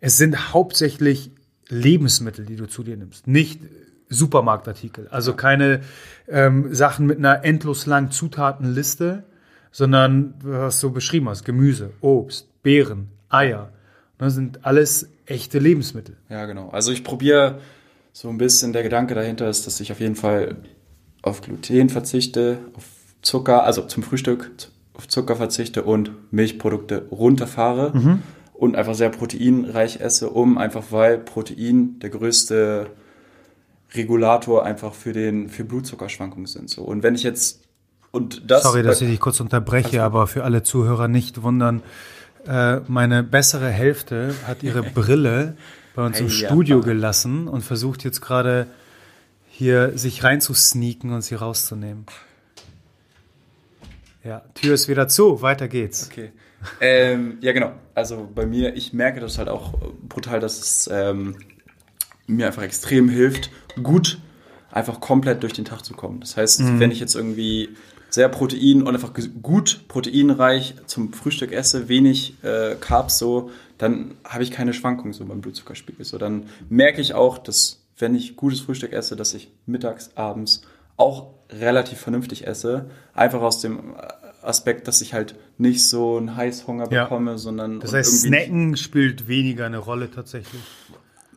es 0.00 0.16
sind 0.16 0.52
hauptsächlich 0.52 1.30
Lebensmittel, 1.68 2.46
die 2.46 2.56
du 2.56 2.66
zu 2.66 2.82
dir 2.82 2.96
nimmst, 2.96 3.26
nicht 3.26 3.60
Supermarktartikel. 4.08 5.08
Also 5.08 5.34
keine 5.34 5.80
ähm, 6.28 6.74
Sachen 6.74 7.06
mit 7.06 7.18
einer 7.18 7.44
endlos 7.44 7.86
langen 7.86 8.10
Zutatenliste, 8.10 9.24
sondern 9.70 10.34
was 10.42 10.80
du 10.80 10.90
beschrieben 10.90 11.28
hast, 11.28 11.44
Gemüse, 11.44 11.90
Obst, 12.00 12.48
Beeren, 12.62 13.08
Eier. 13.28 13.70
Das 14.18 14.34
sind 14.34 14.66
alles 14.66 15.08
echte 15.26 15.58
Lebensmittel. 15.58 16.16
Ja, 16.28 16.44
genau. 16.46 16.70
Also 16.70 16.92
ich 16.92 17.04
probiere 17.04 17.60
so 18.12 18.28
ein 18.28 18.38
bisschen, 18.38 18.72
der 18.72 18.82
Gedanke 18.82 19.14
dahinter 19.14 19.48
ist, 19.48 19.66
dass 19.66 19.80
ich 19.80 19.92
auf 19.92 20.00
jeden 20.00 20.16
Fall 20.16 20.56
auf 21.22 21.40
Gluten 21.40 21.88
verzichte, 21.88 22.58
auf 22.74 22.84
Zucker, 23.22 23.64
also 23.64 23.82
zum 23.82 24.02
Frühstück 24.02 24.50
auf 24.94 25.06
Zucker 25.08 25.36
verzichte 25.36 25.84
und 25.84 26.10
Milchprodukte 26.32 27.06
runterfahre 27.10 27.92
und 28.60 28.76
einfach 28.76 28.94
sehr 28.94 29.08
proteinreich 29.08 30.00
esse, 30.00 30.28
um 30.30 30.58
einfach 30.58 30.84
weil 30.90 31.18
Protein 31.18 31.98
der 32.00 32.10
größte 32.10 32.88
Regulator 33.94 34.64
einfach 34.64 34.94
für 34.94 35.12
den 35.12 35.48
für 35.48 35.64
Blutzuckerschwankungen 35.64 36.46
sind 36.46 36.68
so 36.68 36.82
und 36.82 37.02
wenn 37.02 37.14
ich 37.14 37.22
jetzt 37.22 37.62
und 38.12 38.50
das 38.50 38.64
Sorry, 38.64 38.82
dass 38.82 39.00
ich 39.00 39.08
dich 39.08 39.20
kurz 39.20 39.40
unterbreche, 39.40 40.02
aber 40.02 40.26
für 40.26 40.42
alle 40.44 40.62
Zuhörer 40.62 41.06
nicht 41.06 41.42
wundern. 41.42 41.82
Äh, 42.46 42.80
meine 42.88 43.22
bessere 43.22 43.68
Hälfte 43.68 44.34
hat 44.46 44.62
ihre 44.62 44.82
Brille 44.82 45.56
bei 45.94 46.04
uns 46.04 46.18
im 46.18 46.28
Hey, 46.28 46.42
ja. 46.42 46.48
Studio 46.48 46.80
gelassen 46.80 47.46
und 47.46 47.62
versucht 47.62 48.02
jetzt 48.02 48.20
gerade 48.20 48.66
hier 49.48 49.96
sich 49.96 50.24
reinzusneaken 50.24 51.12
und 51.12 51.22
sie 51.22 51.36
rauszunehmen. 51.36 52.06
Ja, 54.24 54.42
Tür 54.54 54.74
ist 54.74 54.88
wieder 54.88 55.06
zu, 55.06 55.40
weiter 55.42 55.68
geht's. 55.68 56.08
Okay. 56.10 56.32
Ähm, 56.80 57.38
ja, 57.40 57.52
genau. 57.52 57.72
Also 57.94 58.28
bei 58.34 58.46
mir, 58.46 58.74
ich 58.76 58.92
merke 58.92 59.20
das 59.20 59.38
halt 59.38 59.48
auch 59.48 59.74
brutal, 60.08 60.40
dass 60.40 60.58
es 60.58 60.90
ähm, 60.92 61.36
mir 62.26 62.46
einfach 62.46 62.62
extrem 62.62 63.08
hilft, 63.08 63.50
gut 63.82 64.18
einfach 64.70 65.00
komplett 65.00 65.42
durch 65.42 65.52
den 65.52 65.64
Tag 65.64 65.84
zu 65.84 65.94
kommen. 65.94 66.20
Das 66.20 66.36
heißt, 66.36 66.78
wenn 66.78 66.90
ich 66.90 67.00
jetzt 67.00 67.16
irgendwie 67.16 67.70
sehr 68.08 68.28
protein 68.28 68.82
und 68.82 68.94
einfach 68.94 69.12
gut 69.42 69.84
proteinreich 69.88 70.74
zum 70.86 71.12
Frühstück 71.12 71.52
esse, 71.52 71.88
wenig 71.88 72.34
äh, 72.42 72.76
Carbs 72.80 73.18
so, 73.18 73.50
dann 73.78 74.16
habe 74.24 74.42
ich 74.42 74.50
keine 74.50 74.72
Schwankungen 74.74 75.12
so 75.12 75.24
beim 75.24 75.40
Blutzuckerspiegel. 75.40 76.04
So, 76.04 76.18
dann 76.18 76.46
merke 76.68 77.00
ich 77.00 77.14
auch, 77.14 77.38
dass 77.38 77.82
wenn 77.98 78.14
ich 78.14 78.36
gutes 78.36 78.60
Frühstück 78.60 78.92
esse, 78.92 79.16
dass 79.16 79.34
ich 79.34 79.50
mittags, 79.66 80.10
abends 80.16 80.62
auch 80.96 81.30
relativ 81.50 81.98
vernünftig 81.98 82.46
esse. 82.46 82.90
Einfach 83.14 83.40
aus 83.40 83.60
dem 83.60 83.94
Aspekt, 84.42 84.88
dass 84.88 85.00
ich 85.00 85.12
halt 85.14 85.34
nicht 85.58 85.86
so 85.86 86.16
einen 86.16 86.36
Heißhunger 86.36 86.90
Ja. 86.90 87.04
bekomme, 87.04 87.38
sondern 87.38 87.80
Das 87.80 87.92
heißt, 87.92 88.22
Snacken 88.22 88.76
spielt 88.76 89.28
weniger 89.28 89.66
eine 89.66 89.78
Rolle 89.78 90.10
tatsächlich. 90.10 90.62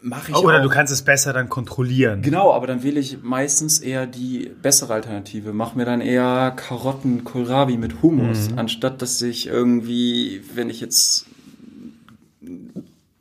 mache 0.01 0.31
ich 0.31 0.37
Oder 0.37 0.59
auch. 0.59 0.63
du 0.63 0.69
kannst 0.69 0.91
es 0.91 1.01
besser 1.01 1.31
dann 1.33 1.47
kontrollieren. 1.49 2.21
Genau, 2.23 2.51
aber 2.53 2.67
dann 2.67 2.83
wähle 2.83 2.99
ich 2.99 3.23
meistens 3.23 3.79
eher 3.79 4.05
die 4.05 4.51
bessere 4.61 4.93
Alternative. 4.93 5.53
Mach 5.53 5.75
mir 5.75 5.85
dann 5.85 6.01
eher 6.01 6.51
Karotten, 6.55 7.23
Kohlrabi 7.23 7.77
mit 7.77 8.01
Hummus, 8.01 8.49
Mhm. 8.51 8.59
anstatt 8.59 9.01
dass 9.01 9.21
ich 9.21 9.47
irgendwie, 9.47 10.41
wenn 10.55 10.69
ich 10.69 10.81
jetzt 10.81 11.25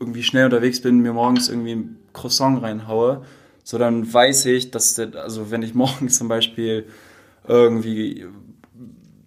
irgendwie 0.00 0.22
schnell 0.22 0.46
unterwegs 0.46 0.80
bin, 0.80 0.98
mir 1.00 1.12
morgens 1.12 1.48
irgendwie 1.48 1.72
ein 1.76 1.96
Croissant 2.12 2.60
reinhaue, 2.62 3.24
so 3.64 3.78
dann 3.78 4.12
weiß 4.12 4.46
ich, 4.46 4.70
dass 4.72 4.94
der, 4.94 5.14
also 5.14 5.50
wenn 5.50 5.62
ich 5.62 5.74
morgens 5.74 6.18
zum 6.18 6.28
Beispiel 6.28 6.86
irgendwie 7.46 8.26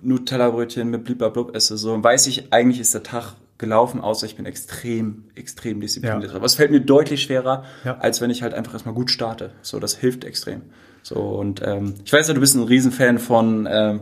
Nutella-Brötchen 0.06 0.90
mit 0.90 1.04
bliblablub 1.04 1.56
esse, 1.56 1.78
so 1.78 2.02
weiß 2.04 2.28
ich, 2.28 2.54
eigentlich 2.54 2.80
ist 2.80 2.94
der 2.94 3.04
Tag 3.04 3.34
gelaufen, 3.58 4.02
außer 4.02 4.26
ich 4.26 4.36
bin 4.36 4.46
extrem, 4.46 5.26
extrem 5.36 5.80
diszipliniert. 5.80 6.32
Ja. 6.32 6.36
Aber 6.36 6.46
es 6.46 6.56
fällt 6.56 6.72
mir 6.72 6.82
deutlich 6.82 7.24
schwerer, 7.24 7.64
Ja. 7.86 7.98
als 8.00 8.20
wenn 8.22 8.30
ich 8.30 8.44
halt 8.44 8.54
einfach 8.54 8.74
erstmal 8.74 8.94
gut 8.96 9.10
starte. 9.12 9.52
So, 9.62 9.80
das 9.80 9.96
hilft 9.96 10.26
extrem. 10.26 10.62
So, 11.04 11.16
und 11.20 11.62
ähm, 11.66 11.94
ich 12.04 12.12
weiß 12.12 12.28
ja, 12.28 12.34
du 12.34 12.40
bist 12.42 12.56
ein 12.56 12.64
Riesenfan 12.64 13.18
von, 13.20 13.68
ähm, 13.72 14.00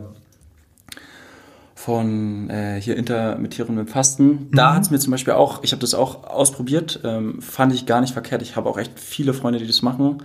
von 1.74 2.48
äh, 2.50 2.80
hier 2.80 2.96
intermittierendem 2.96 3.86
Fasten. 3.86 4.48
Da 4.52 4.74
hat 4.74 4.82
es 4.84 4.90
mir 4.90 4.98
zum 4.98 5.10
Beispiel 5.10 5.34
auch, 5.34 5.62
ich 5.62 5.72
habe 5.72 5.80
das 5.80 5.94
auch 5.94 6.24
ausprobiert, 6.24 7.00
ähm, 7.04 7.40
fand 7.42 7.72
ich 7.74 7.84
gar 7.86 8.00
nicht 8.00 8.12
verkehrt. 8.12 8.42
Ich 8.42 8.56
habe 8.56 8.68
auch 8.68 8.78
echt 8.78 8.98
viele 8.98 9.34
Freunde, 9.34 9.58
die 9.58 9.66
das 9.66 9.82
machen. 9.82 10.22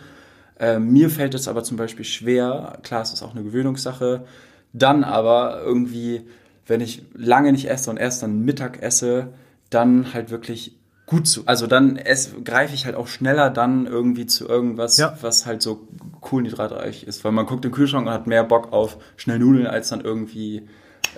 Ähm, 0.60 0.92
mir 0.92 1.10
fällt 1.10 1.34
es 1.36 1.48
aber 1.48 1.64
zum 1.64 1.78
Beispiel 1.78 2.06
schwer, 2.06 2.80
klar, 2.84 3.02
es 3.02 3.14
ist 3.14 3.24
auch 3.24 3.34
eine 3.34 3.44
Gewöhnungssache, 3.44 4.26
dann 4.74 5.04
aber 5.04 5.62
irgendwie, 5.64 6.22
wenn 6.68 6.82
ich 6.82 7.04
lange 7.14 7.52
nicht 7.52 7.70
esse 7.70 7.90
und 7.90 7.98
erst 7.98 8.24
dann 8.24 8.44
Mittag 8.46 8.82
esse, 8.82 9.30
dann 9.70 10.14
halt 10.14 10.30
wirklich 10.32 10.76
gut 11.06 11.28
zu, 11.28 11.42
also 11.48 11.66
dann 11.66 12.00
greife 12.46 12.76
ich 12.76 12.86
halt 12.86 12.96
auch 12.96 13.08
schneller 13.08 13.50
dann 13.50 13.88
irgendwie 13.88 14.28
zu 14.28 14.48
irgendwas, 14.48 14.98
Ja. 14.98 15.18
was 15.22 15.48
halt 15.48 15.62
so 15.64 15.88
kohlenhydratreich 16.22 17.04
ist, 17.04 17.24
weil 17.24 17.32
man 17.32 17.46
guckt 17.48 17.66
im 17.66 17.72
Kühlschrank 17.72 18.06
und 18.08 18.14
hat 18.14 18.28
mehr 18.28 18.44
Bock 18.44 18.72
auf 18.72 18.98
schnell 19.18 19.40
Nudeln 19.40 19.66
als 19.68 19.90
dann 19.90 20.02
irgendwie 20.02 20.68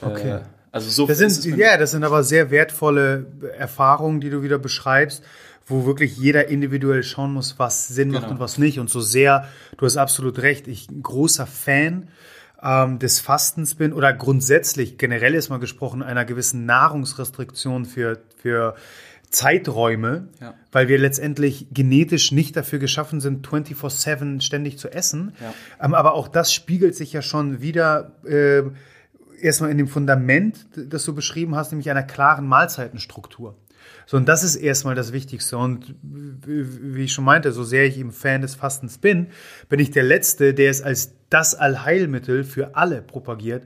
Okay. 0.02 0.30
äh, 0.30 0.40
Also 0.72 0.90
so 0.90 1.06
Das 1.08 1.18
sind, 1.18 1.58
ja, 1.58 1.76
das 1.78 1.92
sind 1.92 2.06
aber 2.06 2.24
sehr 2.24 2.50
wertvolle 2.52 3.26
Erfahrungen, 3.58 4.22
die 4.22 4.30
du 4.30 4.42
wieder 4.44 4.58
beschreibst, 4.58 5.22
wo 5.68 5.86
wirklich 5.86 6.16
jeder 6.18 6.48
individuell 6.48 7.04
schauen 7.04 7.34
muss, 7.34 7.60
was 7.60 7.90
Sinn 7.90 8.12
macht 8.12 8.24
Genau. 8.24 8.34
und 8.36 8.40
was 8.40 8.58
nicht. 8.58 8.80
Und 8.80 8.90
so 8.90 9.02
sehr, 9.02 9.48
du 9.78 9.86
hast 9.86 9.98
absolut 9.98 10.40
recht, 10.42 10.70
ich 10.70 10.90
ein 10.90 11.04
großer 11.04 11.46
Fan 11.46 12.08
ähm, 12.64 13.00
des 13.00 13.20
Fastens 13.20 13.76
bin 13.76 13.94
oder 13.94 14.14
grundsätzlich, 14.14 14.98
generell 14.98 15.36
ist 15.36 15.50
mal 15.50 15.58
gesprochen, 15.60 16.04
einer 16.04 16.26
gewissen 16.26 16.66
Nahrungsrestriktion 16.66 17.86
für, 17.86 18.20
für 18.38 18.76
Zeiträume, 19.30 20.28
Ja. 20.42 20.54
weil 20.72 20.88
wir 20.90 21.00
letztendlich 21.00 21.68
genetisch 21.72 22.32
nicht 22.32 22.56
dafür 22.56 22.80
geschaffen 22.80 23.22
sind, 23.22 23.48
24-7 23.48 24.42
ständig 24.42 24.78
zu 24.78 24.90
essen. 24.90 25.34
Ja. 25.42 25.54
Ähm, 25.86 25.94
aber 25.94 26.14
auch 26.14 26.28
das 26.28 26.54
spiegelt 26.54 26.96
sich 26.96 27.14
ja 27.14 27.22
schon 27.22 27.62
wieder 27.62 28.12
äh, 28.26 28.64
erstmal 29.42 29.72
in 29.72 29.78
dem 29.78 29.88
Fundament, 29.88 30.68
das 30.76 31.06
du 31.06 31.16
beschrieben 31.16 31.56
hast, 31.56 31.72
nämlich 31.72 31.90
einer 31.90 32.04
klaren 32.04 32.46
Mahlzeitenstruktur. 32.46 33.56
So, 34.06 34.18
und 34.18 34.28
das 34.28 34.44
ist 34.44 34.58
erstmal 34.58 34.96
das 34.96 35.14
Wichtigste. 35.14 35.58
Und 35.58 35.96
wie 36.04 36.96
wie 36.96 37.04
ich 37.06 37.14
schon 37.14 37.24
meinte, 37.26 37.52
so 37.54 37.64
sehr 37.64 37.86
ich 37.86 37.98
eben 37.98 38.12
Fan 38.12 38.42
des 38.42 38.56
Fastens 38.56 38.98
bin, 38.98 39.28
bin 39.70 39.80
ich 39.80 39.92
der 39.92 40.04
Letzte, 40.04 40.54
der 40.54 40.70
es 40.70 40.82
als 40.82 41.14
das 41.32 41.56
Allheilmittel 41.56 42.44
für 42.44 42.76
alle 42.76 43.02
propagiert. 43.02 43.64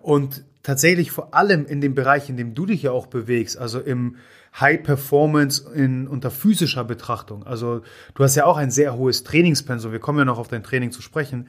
Und 0.00 0.44
tatsächlich 0.62 1.10
vor 1.10 1.34
allem 1.34 1.66
in 1.66 1.82
dem 1.82 1.94
Bereich, 1.94 2.30
in 2.30 2.38
dem 2.38 2.54
du 2.54 2.64
dich 2.64 2.82
ja 2.82 2.92
auch 2.92 3.06
bewegst, 3.06 3.58
also 3.58 3.80
im 3.80 4.16
High 4.58 4.82
Performance 4.82 5.70
in, 5.74 6.08
unter 6.08 6.30
physischer 6.30 6.84
Betrachtung. 6.84 7.46
Also 7.46 7.82
du 8.14 8.24
hast 8.24 8.34
ja 8.34 8.46
auch 8.46 8.56
ein 8.56 8.70
sehr 8.70 8.96
hohes 8.96 9.24
Trainingspensum. 9.24 9.92
Wir 9.92 9.98
kommen 9.98 10.18
ja 10.18 10.24
noch 10.24 10.38
auf 10.38 10.48
dein 10.48 10.62
Training 10.62 10.90
zu 10.90 11.02
sprechen. 11.02 11.48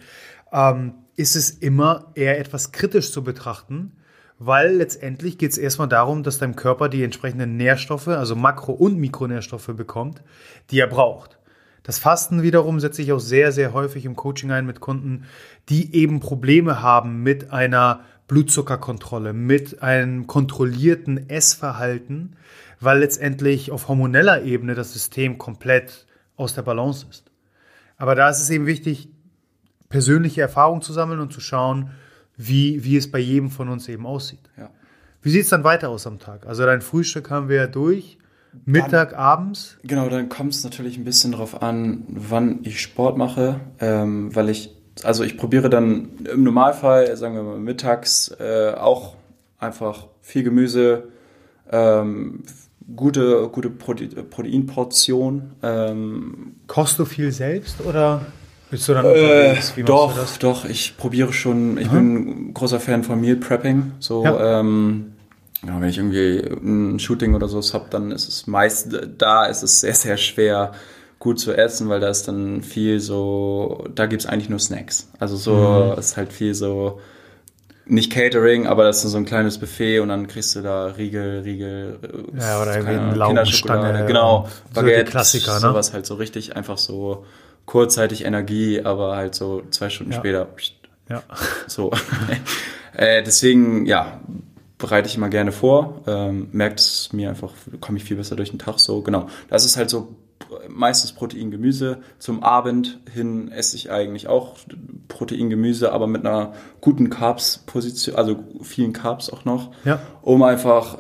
Ähm, 0.52 0.94
ist 1.16 1.36
es 1.36 1.50
immer 1.50 2.12
eher 2.16 2.40
etwas 2.40 2.72
kritisch 2.72 3.12
zu 3.12 3.24
betrachten, 3.24 3.94
weil 4.38 4.76
letztendlich 4.76 5.38
geht 5.38 5.52
es 5.52 5.58
erstmal 5.58 5.90
darum, 5.90 6.24
dass 6.24 6.40
dein 6.40 6.56
Körper 6.56 6.88
die 6.88 7.04
entsprechenden 7.04 7.58
Nährstoffe, 7.58 8.08
also 8.08 8.36
Makro- 8.36 8.74
und 8.74 8.98
Mikronährstoffe 8.98 9.72
bekommt, 9.76 10.22
die 10.72 10.80
er 10.80 10.88
braucht. 10.88 11.39
Das 11.84 12.00
Fasten 12.00 12.42
wiederum 12.42 12.80
setze 12.80 13.02
ich 13.02 13.12
auch 13.12 13.20
sehr, 13.20 13.52
sehr 13.52 13.74
häufig 13.74 14.06
im 14.06 14.16
Coaching 14.16 14.52
ein 14.52 14.66
mit 14.66 14.80
Kunden, 14.80 15.26
die 15.70 15.96
eben 15.96 16.20
Probleme 16.20 16.82
haben 16.82 17.24
mit 17.24 17.52
einer 17.52 18.02
Blutzuckerkontrolle, 18.28 19.34
mit 19.34 19.82
einem 19.82 20.28
kontrollierten 20.28 21.30
Essverhalten, 21.30 22.36
weil 22.80 23.00
letztendlich 23.00 23.72
auf 23.72 23.88
hormoneller 23.88 24.44
Ebene 24.44 24.76
das 24.76 24.94
System 24.94 25.38
komplett 25.38 26.06
aus 26.36 26.54
der 26.54 26.62
Balance 26.62 27.08
ist. 27.10 27.32
Aber 27.98 28.16
da 28.16 28.30
ist 28.30 28.40
es 28.40 28.50
eben 28.50 28.66
wichtig, 28.66 29.10
persönliche 29.90 30.42
Erfahrungen 30.42 30.82
zu 30.82 30.94
sammeln 30.94 31.20
und 31.20 31.34
zu 31.34 31.42
schauen, 31.42 31.92
wie, 32.38 32.84
wie 32.84 32.96
es 32.96 33.12
bei 33.12 33.20
jedem 33.20 33.50
von 33.50 33.68
uns 33.68 33.90
eben 33.90 34.06
aussieht. 34.06 34.50
Ja. 34.58 34.70
Wie 35.22 35.32
sieht 35.32 35.44
es 35.44 35.50
dann 35.50 35.66
weiter 35.66 35.90
aus 35.90 36.08
am 36.08 36.20
Tag? 36.20 36.46
Also 36.48 36.66
dein 36.66 36.82
Frühstück 36.82 37.30
haben 37.30 37.50
wir 37.50 37.58
ja 37.58 37.68
durch, 37.68 38.18
Mittag, 38.66 39.18
abends. 39.18 39.78
Genau, 39.84 40.10
dann 40.10 40.30
kommt 40.30 40.54
es 40.54 40.64
natürlich 40.64 40.98
ein 40.98 41.04
bisschen 41.06 41.32
drauf 41.32 41.62
an, 41.62 42.04
wann 42.10 42.60
ich 42.64 42.82
Sport 42.82 43.18
mache, 43.18 43.60
ähm, 43.80 44.36
weil 44.36 44.50
ich, 44.50 44.76
also 45.04 45.24
ich 45.24 45.38
probiere 45.38 45.70
dann 45.70 46.10
im 46.32 46.44
Normalfall, 46.44 47.16
sagen 47.18 47.36
wir 47.36 47.44
mal 47.44 47.60
mittags, 47.60 48.30
äh, 48.40 48.74
auch 48.76 49.16
einfach 49.58 50.08
viel 50.22 50.44
Gemüse, 50.44 51.10
ähm, 51.72 52.44
gute, 52.96 53.48
gute 53.50 53.70
Prote 53.70 54.08
Proteinportion. 54.08 55.52
Ähm, 55.62 56.56
Kochst 56.68 56.98
du 57.00 57.06
viel 57.06 57.32
selbst 57.32 57.82
oder 57.86 58.22
bist 58.72 58.88
du 58.88 58.94
dann 58.94 59.06
äh? 59.06 59.56
Wie 59.76 59.84
doch, 59.84 60.38
doch, 60.38 60.66
ich 60.66 60.96
probiere 60.98 61.34
schon, 61.34 61.78
ich 61.78 61.90
bin 61.90 62.50
ein 62.50 62.54
großer 62.54 62.80
Fan 62.80 63.04
von 63.04 63.20
Meal 63.20 63.36
Prepping, 63.36 63.94
so, 64.00 64.24
Ja. 64.24 64.60
ähm, 64.60 65.14
ja, 65.66 65.80
wenn 65.82 65.90
ich 65.90 65.98
irgendwie 65.98 66.40
ein 66.64 67.00
Shooting 67.00 67.34
oder 67.36 67.48
sowas 67.48 67.74
habe, 67.74 67.86
dann 67.90 68.12
ist 68.12 68.28
es 68.28 68.48
meist, 68.48 68.88
da 69.18 69.46
ist 69.46 69.62
es 69.64 69.82
sehr, 69.82 69.94
sehr 69.94 70.18
schwer, 70.18 70.72
gut 71.20 71.38
zu 71.40 71.54
essen, 71.54 71.90
weil 71.90 72.00
da 72.00 72.08
ist 72.10 72.28
dann 72.30 72.62
viel 72.62 73.00
so, 73.02 73.86
da 73.94 74.06
gibt's 74.06 74.26
eigentlich 74.26 74.50
nur 74.50 74.60
Snacks. 74.60 75.10
Also 75.20 75.36
so, 75.36 75.92
Mhm. 75.94 76.00
ist 76.00 76.16
halt 76.16 76.32
viel 76.32 76.54
so, 76.56 77.02
nicht 77.86 78.12
Catering, 78.12 78.68
aber 78.68 78.84
das 78.86 79.04
ist 79.04 79.12
so 79.12 79.18
ein 79.18 79.26
kleines 79.26 79.58
Buffet 79.58 80.00
und 80.00 80.10
dann 80.10 80.28
kriegst 80.28 80.56
du 80.56 80.62
da 80.62 80.86
Riegel, 80.88 81.42
Riegel, 81.42 82.00
Ja, 82.40 82.62
oder 82.62 82.78
irgendwie 82.78 82.94
eine 82.94 83.26
Kinderschokolade, 83.26 84.06
genau, 84.06 84.48
so 84.74 84.82
Baguette, 84.82 85.12
Klassiker, 85.12 85.54
ne? 85.56 85.60
sowas 85.60 85.92
halt 85.92 86.06
so 86.06 86.16
richtig 86.16 86.56
einfach 86.56 86.78
so 86.78 87.26
kurzzeitig 87.66 88.24
Energie, 88.26 88.82
aber 88.82 89.16
halt 89.16 89.36
so 89.36 89.64
zwei 89.72 89.90
Stunden 89.90 90.14
Ja. 90.14 90.20
später, 90.20 90.46
pst, 90.46 90.76
Ja. 91.10 91.24
so. 91.68 91.92
äh, 92.94 93.24
deswegen, 93.24 93.86
ja, 93.88 94.22
bereite 94.80 95.08
ich 95.08 95.16
immer 95.18 95.30
gerne 95.30 95.52
vor. 95.52 96.02
Ähm, 96.08 96.48
merkt 96.52 96.80
es 96.80 97.14
mir 97.14 97.30
einfach, 97.30 97.54
komme 97.82 97.98
ich 98.00 98.04
viel 98.04 98.18
besser 98.18 98.36
durch 98.36 98.50
den 98.50 98.58
Tag 98.60 98.80
so. 98.80 99.02
Genau. 99.02 99.28
Das 99.50 99.64
ist 99.66 99.78
halt 99.78 99.90
so 99.92 100.16
meistens 100.68 101.12
Protein, 101.12 101.52
Gemüse. 101.52 101.98
Zum 102.18 102.42
Abend 102.42 103.00
hin 103.14 103.52
esse 103.52 103.76
ich 103.76 103.92
eigentlich 103.92 104.28
auch 104.28 104.56
Protein, 105.08 105.50
Gemüse, 105.52 105.92
aber 105.92 106.08
mit 106.08 106.26
einer 106.26 106.54
guten 106.82 107.10
Carbs-Position, 107.12 108.16
also 108.16 108.38
vielen 108.62 108.94
Carbs 108.94 109.30
auch 109.30 109.46
noch, 109.46 109.72
Ja. 109.86 110.00
um 110.24 110.42
einfach 110.42 110.98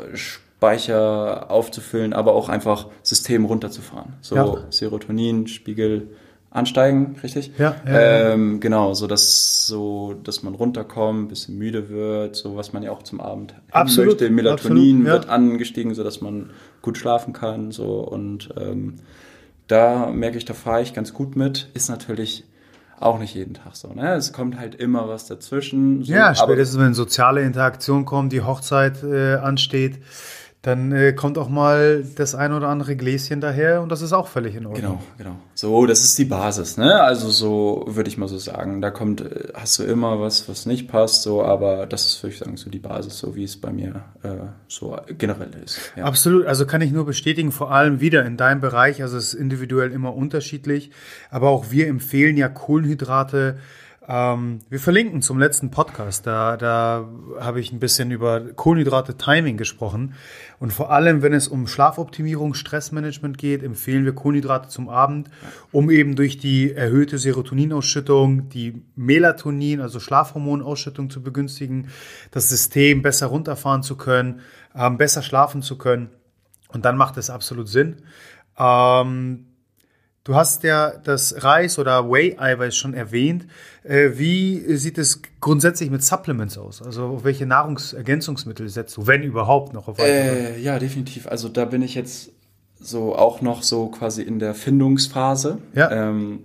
Speicher 0.59 1.49
aufzufüllen, 1.49 2.13
aber 2.13 2.33
auch 2.33 2.49
einfach 2.49 2.87
System 3.01 3.45
runterzufahren. 3.45 4.13
So 4.21 4.35
Ja. 4.35 4.57
Serotonin, 4.69 5.47
Spiegel 5.47 6.09
ansteigen, 6.51 7.15
richtig? 7.21 7.51
Ja, 7.57 7.75
ja, 7.85 7.91
ja. 7.93 8.33
Ähm, 8.33 8.59
genau, 8.59 8.93
so 8.93 9.05
dass 9.07 9.67
so, 9.67 10.15
dass 10.23 10.41
man 10.43 10.55
runterkommt, 10.55 11.23
ein 11.25 11.27
bisschen 11.27 11.57
müde 11.57 11.89
wird, 11.89 12.35
so 12.35 12.55
was 12.55 12.73
man 12.73 12.81
ja 12.83 12.91
auch 12.91 13.03
zum 13.03 13.21
Abend 13.21 13.53
Absolut, 13.71 14.13
möchte. 14.19 14.29
Melatonin 14.31 14.95
absolut, 15.01 15.07
ja. 15.07 15.13
wird 15.13 15.29
angestiegen, 15.29 15.93
so 15.93 16.03
dass 16.03 16.21
man 16.21 16.49
gut 16.81 16.97
schlafen 16.97 17.33
kann, 17.33 17.71
so 17.71 17.99
und 17.99 18.49
ähm, 18.57 18.95
da 19.67 20.07
merke 20.11 20.37
ich, 20.39 20.45
da 20.45 20.55
fahre 20.55 20.81
ich 20.81 20.93
ganz 20.95 21.13
gut 21.13 21.35
mit. 21.35 21.69
Ist 21.75 21.89
natürlich 21.89 22.43
auch 22.99 23.19
nicht 23.19 23.35
jeden 23.35 23.53
Tag 23.53 23.75
so, 23.75 23.93
ne? 23.93 24.15
Es 24.15 24.33
kommt 24.33 24.59
halt 24.59 24.73
immer 24.75 25.07
was 25.07 25.27
dazwischen. 25.27 26.03
So, 26.03 26.11
Ja, 26.11 26.25
aber- 26.27 26.35
spätestens 26.35 26.79
wenn 26.79 26.93
soziale 26.95 27.43
Interaktion 27.43 28.03
kommt, 28.05 28.33
die 28.33 28.41
Hochzeit 28.41 29.03
äh, 29.03 29.35
ansteht, 29.35 29.99
dann 30.61 30.91
äh, 30.91 31.13
kommt 31.13 31.37
auch 31.37 31.47
mal 31.47 32.03
das 32.15 32.35
ein 32.35 32.51
oder 32.51 32.67
andere 32.67 32.97
Gläschen 32.97 33.39
daher 33.39 33.81
und 33.81 33.89
das 33.89 34.01
ist 34.01 34.11
auch 34.11 34.27
völlig 34.27 34.55
in 34.55 34.65
Ordnung. 34.65 34.99
Genau, 35.17 35.31
genau. 35.31 35.35
So, 35.53 35.85
das 35.85 36.03
ist 36.03 36.17
die 36.17 36.25
Basis, 36.25 36.75
ne? 36.75 37.01
Also 37.01 37.29
so 37.29 37.85
würde 37.87 38.09
ich 38.09 38.17
mal 38.17 38.27
so 38.27 38.37
sagen. 38.37 38.81
Da 38.81 38.91
kommt, 38.91 39.21
äh, 39.21 39.53
hast 39.53 39.79
du 39.79 39.83
immer 39.83 40.19
was, 40.19 40.49
was 40.49 40.65
nicht 40.65 40.89
passt, 40.89 41.23
so, 41.23 41.43
aber 41.43 41.85
das 41.85 42.05
ist, 42.07 42.21
würde 42.21 42.33
ich 42.33 42.39
sagen, 42.39 42.57
so 42.57 42.69
die 42.69 42.79
Basis, 42.79 43.19
so 43.19 43.35
wie 43.35 43.45
es 43.45 43.55
bei 43.55 43.71
mir 43.71 44.03
äh, 44.21 44.35
so 44.67 44.97
generell 45.17 45.51
ist. 45.63 45.79
Ja. 45.95 46.03
Absolut, 46.03 46.45
also 46.45 46.65
kann 46.65 46.81
ich 46.81 46.91
nur 46.91 47.05
bestätigen, 47.05 47.53
vor 47.53 47.71
allem 47.71 48.01
wieder 48.01 48.25
in 48.25 48.35
deinem 48.35 48.59
Bereich, 48.59 49.01
also 49.01 49.15
es 49.15 49.33
ist 49.33 49.39
individuell 49.39 49.93
immer 49.93 50.13
unterschiedlich, 50.13 50.91
aber 51.29 51.49
auch 51.49 51.71
wir 51.71 51.87
empfehlen 51.87 52.35
ja 52.35 52.49
Kohlenhydrate. 52.49 53.59
Ähm, 54.11 54.61
wir 54.69 54.79
verlinken 54.79 55.21
zum 55.21 55.37
letzten 55.37 55.69
Podcast, 55.69 56.25
da, 56.25 56.57
da 56.57 57.07
habe 57.39 57.59
ich 57.59 57.71
ein 57.71 57.79
bisschen 57.79 58.09
über 58.09 58.39
Kohlenhydrate-Timing 58.41 59.55
gesprochen 59.55 60.15
und 60.59 60.73
vor 60.73 60.91
allem, 60.91 61.21
wenn 61.21 61.31
es 61.31 61.47
um 61.47 61.67
Schlafoptimierung, 61.67 62.55
Stressmanagement 62.55 63.37
geht, 63.37 63.61
empfehlen 63.61 64.05
wir 64.05 64.13
Kohlenhydrate 64.13 64.67
zum 64.67 64.89
Abend, 64.89 65.29
um 65.71 65.91
eben 65.91 66.15
durch 66.15 66.39
die 66.39 66.73
erhöhte 66.73 67.19
Serotoninausschüttung, 67.19 68.49
die 68.49 68.81
Melatonin, 68.95 69.79
also 69.79 69.99
Schlafhormonausschüttung 69.99 71.11
zu 71.11 71.21
begünstigen, 71.21 71.89
das 72.31 72.49
System 72.49 73.03
besser 73.03 73.27
runterfahren 73.27 73.83
zu 73.83 73.95
können, 73.95 74.39
ähm, 74.75 74.97
besser 74.97 75.21
schlafen 75.21 75.61
zu 75.61 75.77
können. 75.77 76.09
Und 76.69 76.83
dann 76.83 76.97
macht 76.97 77.17
es 77.17 77.29
absolut 77.29 77.69
Sinn. 77.69 77.97
Ähm, 78.57 79.48
du 80.29 80.35
hast 80.35 80.61
ja 80.61 80.93
das 81.03 81.43
Reis- 81.43 81.79
oder 81.79 82.07
Whey-Eiweiß 82.11 82.75
schon 82.75 82.93
erwähnt. 82.93 83.47
Äh, 83.83 84.11
wie 84.13 84.75
sieht 84.75 84.99
es 84.99 85.23
grundsätzlich 85.41 85.89
mit 85.89 86.03
Supplements 86.03 86.55
aus? 86.59 86.83
Also 86.83 87.05
auf 87.05 87.23
welche 87.23 87.47
Nahrungsergänzungsmittel 87.47 88.69
setzt 88.69 88.95
du, 88.97 89.07
wenn 89.07 89.23
überhaupt 89.23 89.73
noch 89.73 89.87
auf? 89.87 89.97
Äh, 89.97 90.59
ja, 90.59 90.77
definitiv. 90.77 91.27
Also 91.27 91.49
da 91.49 91.65
bin 91.65 91.81
ich 91.81 91.95
jetzt 91.95 92.29
so 92.79 93.15
auch 93.15 93.41
noch 93.41 93.63
so 93.63 93.87
quasi 93.87 94.21
in 94.21 94.37
der 94.37 94.53
Findungsphase. 94.53 95.57
Ja. 95.73 95.89
Ähm, 95.89 96.43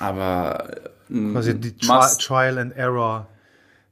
aber 0.00 0.68
äh, 1.08 1.32
Quasi 1.32 1.54
die 1.54 1.76
Tri 1.76 2.00
Trial 2.18 2.58
and 2.58 2.76
Error. 2.76 3.28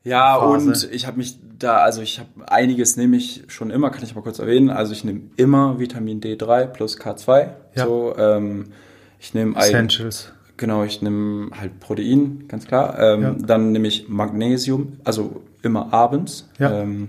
Ja, 0.03 0.40
Phase. 0.40 0.66
und 0.70 0.92
ich 0.92 1.07
habe 1.07 1.18
mich 1.18 1.38
da, 1.61 1.77
also 1.77 2.03
ich 2.03 2.18
habe 2.18 2.29
einiges 2.51 2.96
nehme 2.96 3.16
ich 3.16 3.44
schon 3.46 3.70
immer, 3.70 3.90
kann 3.90 4.03
ich 4.03 4.16
mal 4.16 4.22
kurz 4.22 4.40
erwähnen. 4.40 4.70
Also 4.70 4.92
ich 4.92 5.05
nehme 5.05 5.31
immer 5.37 5.79
Vitamin 5.79 6.20
D3 6.20 6.66
plus 6.66 6.98
K2. 6.98 7.51
Ja. 7.77 7.85
So, 7.85 8.16
ähm, 8.18 8.72
ich 9.18 9.35
nehme 9.35 9.57
Essentials. 9.57 10.33
genau, 10.57 10.85
ich 10.85 11.02
nehme 11.02 11.50
halt 11.59 11.81
Protein, 11.81 12.44
ganz 12.48 12.66
klar. 12.66 12.98
Ähm, 12.98 13.22
Ja. 13.22 13.37
Dann 13.38 13.72
nehme 13.72 13.88
ich 13.88 14.09
Magnesium, 14.09 14.98
also 15.04 15.42
immer 15.62 15.92
abends. 15.92 16.48
Ja. 16.59 16.83
Ähm, 16.83 17.09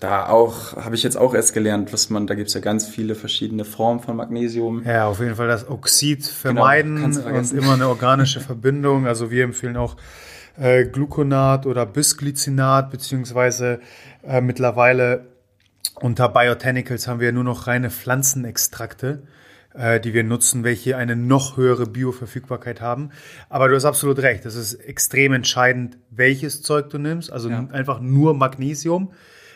da 0.00 0.28
auch 0.28 0.76
habe 0.76 0.94
ich 0.94 1.02
jetzt 1.02 1.16
auch 1.16 1.34
erst 1.34 1.52
gelernt, 1.52 1.92
was 1.92 2.08
man, 2.08 2.26
da 2.26 2.34
gibt 2.34 2.48
es 2.48 2.54
ja 2.54 2.60
ganz 2.60 2.86
viele 2.86 3.14
verschiedene 3.14 3.66
Formen 3.66 4.00
von 4.00 4.16
Magnesium. 4.16 4.82
Ja, 4.84 5.06
auf 5.06 5.20
jeden 5.20 5.34
Fall 5.34 5.48
das 5.48 5.68
Oxid 5.68 6.24
vermeiden 6.24 6.98
kannst 7.02 7.22
du 7.22 7.28
und 7.28 7.52
immer 7.52 7.74
eine 7.74 7.88
organische 7.94 8.40
Verbindung. 8.40 9.06
Also 9.06 9.30
wir 9.30 9.44
empfehlen 9.44 9.76
auch 9.76 9.96
äh, 10.58 10.86
Gluconat 10.86 11.66
oder 11.66 11.84
Bisglycinat, 11.84 12.90
beziehungsweise 12.90 13.80
äh, 14.26 14.40
mittlerweile 14.40 15.26
unter 16.00 16.30
Biotanicals 16.30 17.06
haben 17.06 17.20
wir 17.20 17.32
nur 17.32 17.44
noch 17.44 17.66
reine 17.66 17.90
Pflanzenextrakte, 17.90 19.22
äh, 19.74 20.00
die 20.00 20.14
wir 20.14 20.24
nutzen, 20.24 20.64
welche 20.64 20.96
eine 20.96 21.16
noch 21.16 21.56
höhere 21.56 21.86
Bioverfügbarkeit 21.86 22.80
haben. 22.80 23.10
Aber 23.48 23.68
du 23.68 23.74
hast 23.76 23.84
absolut 23.84 24.18
recht, 24.20 24.44
es 24.46 24.54
ist 24.56 24.74
extrem 24.74 25.32
entscheidend, 25.32 25.98
welches 26.10 26.62
Zeug 26.62 26.90
du 26.90 26.98
nimmst. 26.98 27.32
Also 27.32 27.48
Ja. 27.50 27.66
einfach 27.72 28.00
nur 28.00 28.34
Magnesium 28.34 29.12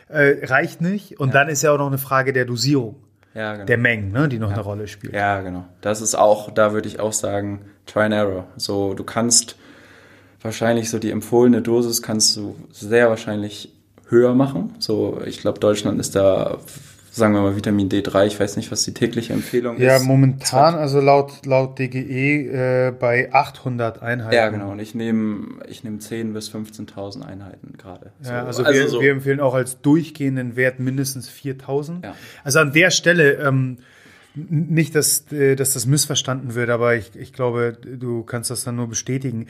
äh, 0.08 0.44
reicht 0.46 0.80
nicht. 0.80 1.18
Und 1.18 1.34
dann 1.34 1.48
ist 1.48 1.62
ja 1.62 1.72
auch 1.72 1.78
noch 1.78 1.86
eine 1.88 1.98
Frage 1.98 2.32
der 2.32 2.44
Dosierung, 2.44 2.96
Ja, 3.34 3.54
genau. 3.54 3.64
der 3.66 3.78
Mengen, 3.78 4.12
ne, 4.12 4.28
die 4.28 4.38
noch 4.38 4.52
eine 4.52 4.60
Rolle 4.60 4.86
spielt. 4.86 5.14
Ja, 5.14 5.40
genau. 5.40 5.64
Das 5.80 6.00
ist 6.00 6.14
auch, 6.14 6.50
da 6.52 6.72
würde 6.72 6.86
ich 6.88 7.00
auch 7.00 7.12
sagen, 7.12 7.62
Try 7.86 8.00
and 8.02 8.14
Error. 8.14 8.46
So, 8.56 8.94
du 8.94 9.02
kannst 9.04 9.56
wahrscheinlich 10.42 10.90
so 10.90 10.98
die 10.98 11.10
empfohlene 11.10 11.62
Dosis 11.62 12.02
kannst 12.02 12.36
du 12.36 12.54
sehr 12.70 13.08
wahrscheinlich 13.08 13.72
höher 14.08 14.34
machen. 14.34 14.74
So, 14.78 15.20
ich 15.24 15.40
glaube, 15.40 15.58
Deutschland 15.58 15.98
ist 15.98 16.14
da, 16.14 16.58
sagen 17.14 17.32
wir 17.34 17.42
mal, 17.42 17.56
Vitamin 17.56 17.88
D3. 17.88 18.26
Ich 18.26 18.38
weiß 18.40 18.56
nicht, 18.56 18.70
was 18.72 18.82
die 18.82 18.92
tägliche 18.92 19.32
Empfehlung 19.32 19.78
Ja, 19.80 19.96
ist. 19.96 20.04
momentan, 20.04 20.74
also 20.74 21.00
laut, 21.00 21.46
laut 21.46 21.78
DGE 21.78 22.88
äh, 22.88 22.90
bei 22.90 23.32
800 23.32 24.02
Einheiten. 24.02 24.34
Ja, 24.34 24.48
genau. 24.48 24.72
Und 24.72 24.80
ich 24.80 24.94
nehme 24.94 25.60
ich 25.68 25.84
nehm 25.84 25.98
10.000 25.98 26.32
bis 26.32 26.50
15.000 26.50 27.22
Einheiten 27.22 27.74
gerade. 27.78 28.12
So, 28.20 28.32
Ja, 28.32 28.44
also, 28.44 28.64
wir, 28.64 28.88
so, 28.88 29.00
wir 29.00 29.12
empfehlen 29.12 29.40
auch 29.40 29.54
als 29.54 29.80
durchgehenden 29.80 30.56
Wert 30.56 30.80
mindestens 30.80 31.28
4000. 31.28 32.04
Ja. 32.04 32.14
Also 32.42 32.58
an 32.58 32.72
der 32.72 32.90
Stelle, 32.90 33.34
ähm, 33.34 33.78
nicht, 34.34 34.96
dass, 34.96 35.30
äh, 35.30 35.54
dass 35.54 35.74
das 35.74 35.86
missverstanden 35.86 36.54
wird, 36.56 36.68
aber 36.70 36.96
ich, 36.96 37.14
ich 37.14 37.32
glaube, 37.32 37.72
du 37.80 38.24
kannst 38.24 38.50
das 38.50 38.64
dann 38.64 38.74
nur 38.76 38.88
bestätigen. 38.88 39.46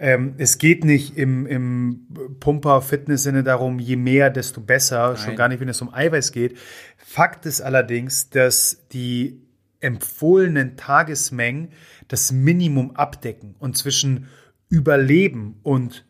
Ähm, 0.00 0.34
es 0.38 0.56
geht 0.56 0.82
nicht 0.82 1.18
im, 1.18 1.46
im 1.46 2.06
Pumper-Fitness-Sinne 2.40 3.42
darum, 3.42 3.78
je 3.78 3.96
mehr, 3.96 4.30
desto 4.30 4.62
besser, 4.62 5.16
schon 5.16 5.28
Nein. 5.28 5.36
gar 5.36 5.48
nicht, 5.48 5.60
wenn 5.60 5.68
es 5.68 5.82
um 5.82 5.92
Eiweiß 5.92 6.32
geht. 6.32 6.56
Fakt 6.96 7.44
ist 7.44 7.60
allerdings, 7.60 8.30
dass 8.30 8.86
die 8.92 9.42
empfohlenen 9.80 10.76
Tagesmengen 10.78 11.68
das 12.08 12.32
Minimum 12.32 12.96
abdecken 12.96 13.54
und 13.58 13.76
zwischen 13.76 14.28
Überleben 14.70 15.58
und 15.62 16.06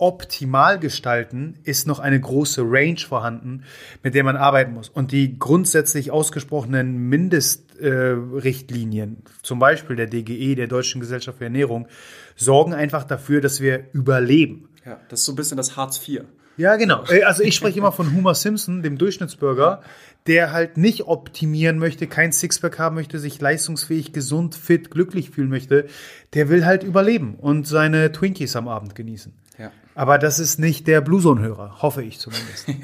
optimal 0.00 0.78
gestalten, 0.78 1.54
ist 1.64 1.86
noch 1.86 1.98
eine 1.98 2.20
große 2.20 2.62
Range 2.64 2.98
vorhanden, 2.98 3.64
mit 4.02 4.14
der 4.14 4.24
man 4.24 4.36
arbeiten 4.36 4.72
muss. 4.72 4.88
Und 4.88 5.12
die 5.12 5.38
grundsätzlich 5.38 6.10
ausgesprochenen 6.10 6.96
Mindestrichtlinien, 7.08 9.18
äh, 9.18 9.30
zum 9.42 9.58
Beispiel 9.58 9.96
der 9.96 10.06
DGE, 10.06 10.54
der 10.54 10.66
Deutschen 10.66 11.00
Gesellschaft 11.00 11.38
für 11.38 11.44
Ernährung, 11.44 11.86
sorgen 12.34 12.74
einfach 12.74 13.04
dafür, 13.04 13.40
dass 13.40 13.60
wir 13.60 13.84
überleben. 13.92 14.68
ja, 14.84 14.98
das 15.08 15.20
ist 15.20 15.26
so 15.26 15.32
ein 15.32 15.36
bisschen 15.36 15.56
das 15.56 15.76
Hartz 15.76 16.06
IV. 16.08 16.22
Ja, 16.56 16.76
genau. 16.76 17.04
Äh, 17.08 17.22
Also 17.22 17.42
ich 17.42 17.54
spreche 17.54 17.78
immer 17.78 17.92
von 17.92 18.14
Homer 18.14 18.34
Simpson, 18.34 18.82
dem 18.82 18.98
Durchschnittsbürger, 18.98 19.82
der 20.26 20.52
halt 20.52 20.76
nicht 20.76 21.04
optimieren 21.04 21.78
möchte, 21.78 22.06
kein 22.06 22.32
Sixpack 22.32 22.78
haben 22.78 22.96
möchte, 22.96 23.18
sich 23.18 23.40
leistungsfähig, 23.40 24.12
gesund, 24.12 24.54
fit, 24.54 24.90
glücklich 24.90 25.30
fühlen 25.30 25.48
möchte. 25.48 25.86
Der 26.34 26.48
will 26.48 26.66
halt 26.66 26.82
überleben 26.82 27.36
und 27.40 27.66
seine 27.66 28.12
Twinkies 28.12 28.56
am 28.56 28.68
Abend 28.68 28.94
genießen. 28.94 29.32
Ja. 29.60 29.70
Aber 29.94 30.18
das 30.18 30.38
ist 30.38 30.58
nicht 30.58 30.86
der 30.86 31.00
Blueson-Hörer, 31.00 31.82
hoffe 31.82 32.02
ich 32.02 32.18
zumindest. 32.18 32.66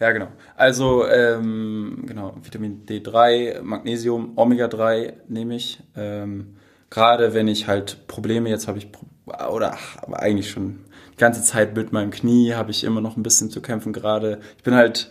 Ja, 0.00 0.10
genau. 0.10 0.26
Also, 0.56 1.06
ähm, 1.06 2.02
genau, 2.06 2.36
Vitamin 2.42 2.84
D3, 2.84 3.62
Magnesium, 3.62 4.36
Omega-3 4.36 5.14
nehme 5.28 5.54
ich. 5.54 5.80
Ähm, 5.96 6.56
Gerade 6.90 7.32
wenn 7.32 7.48
ich 7.48 7.68
halt 7.68 8.06
Probleme, 8.08 8.50
jetzt 8.50 8.68
habe 8.68 8.78
ich, 8.78 8.88
oder 9.24 9.74
ach, 9.74 10.02
aber 10.02 10.20
eigentlich 10.20 10.50
schon 10.50 10.80
die 11.12 11.16
ganze 11.16 11.42
Zeit 11.42 11.76
mit 11.76 11.92
meinem 11.92 12.10
Knie, 12.10 12.54
habe 12.54 12.72
ich 12.72 12.84
immer 12.84 13.00
noch 13.00 13.16
ein 13.16 13.22
bisschen 13.22 13.50
zu 13.50 13.62
kämpfen 13.62 13.92
gerade. 13.92 14.40
Ich 14.58 14.64
bin 14.64 14.74
halt 14.74 15.10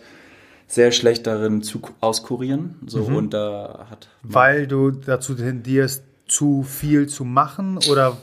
sehr 0.66 0.92
schlecht 0.92 1.26
darin 1.26 1.62
zu 1.62 1.80
auskurieren. 2.00 2.76
So, 2.86 3.04
und 3.04 3.34
da 3.34 3.86
hat 3.90 4.08
Weil 4.22 4.66
du 4.66 4.90
dazu 4.90 5.34
tendierst, 5.34 6.04
zu 6.26 6.62
viel 6.62 7.06
zu 7.06 7.24
machen 7.24 7.78
oder 7.90 8.16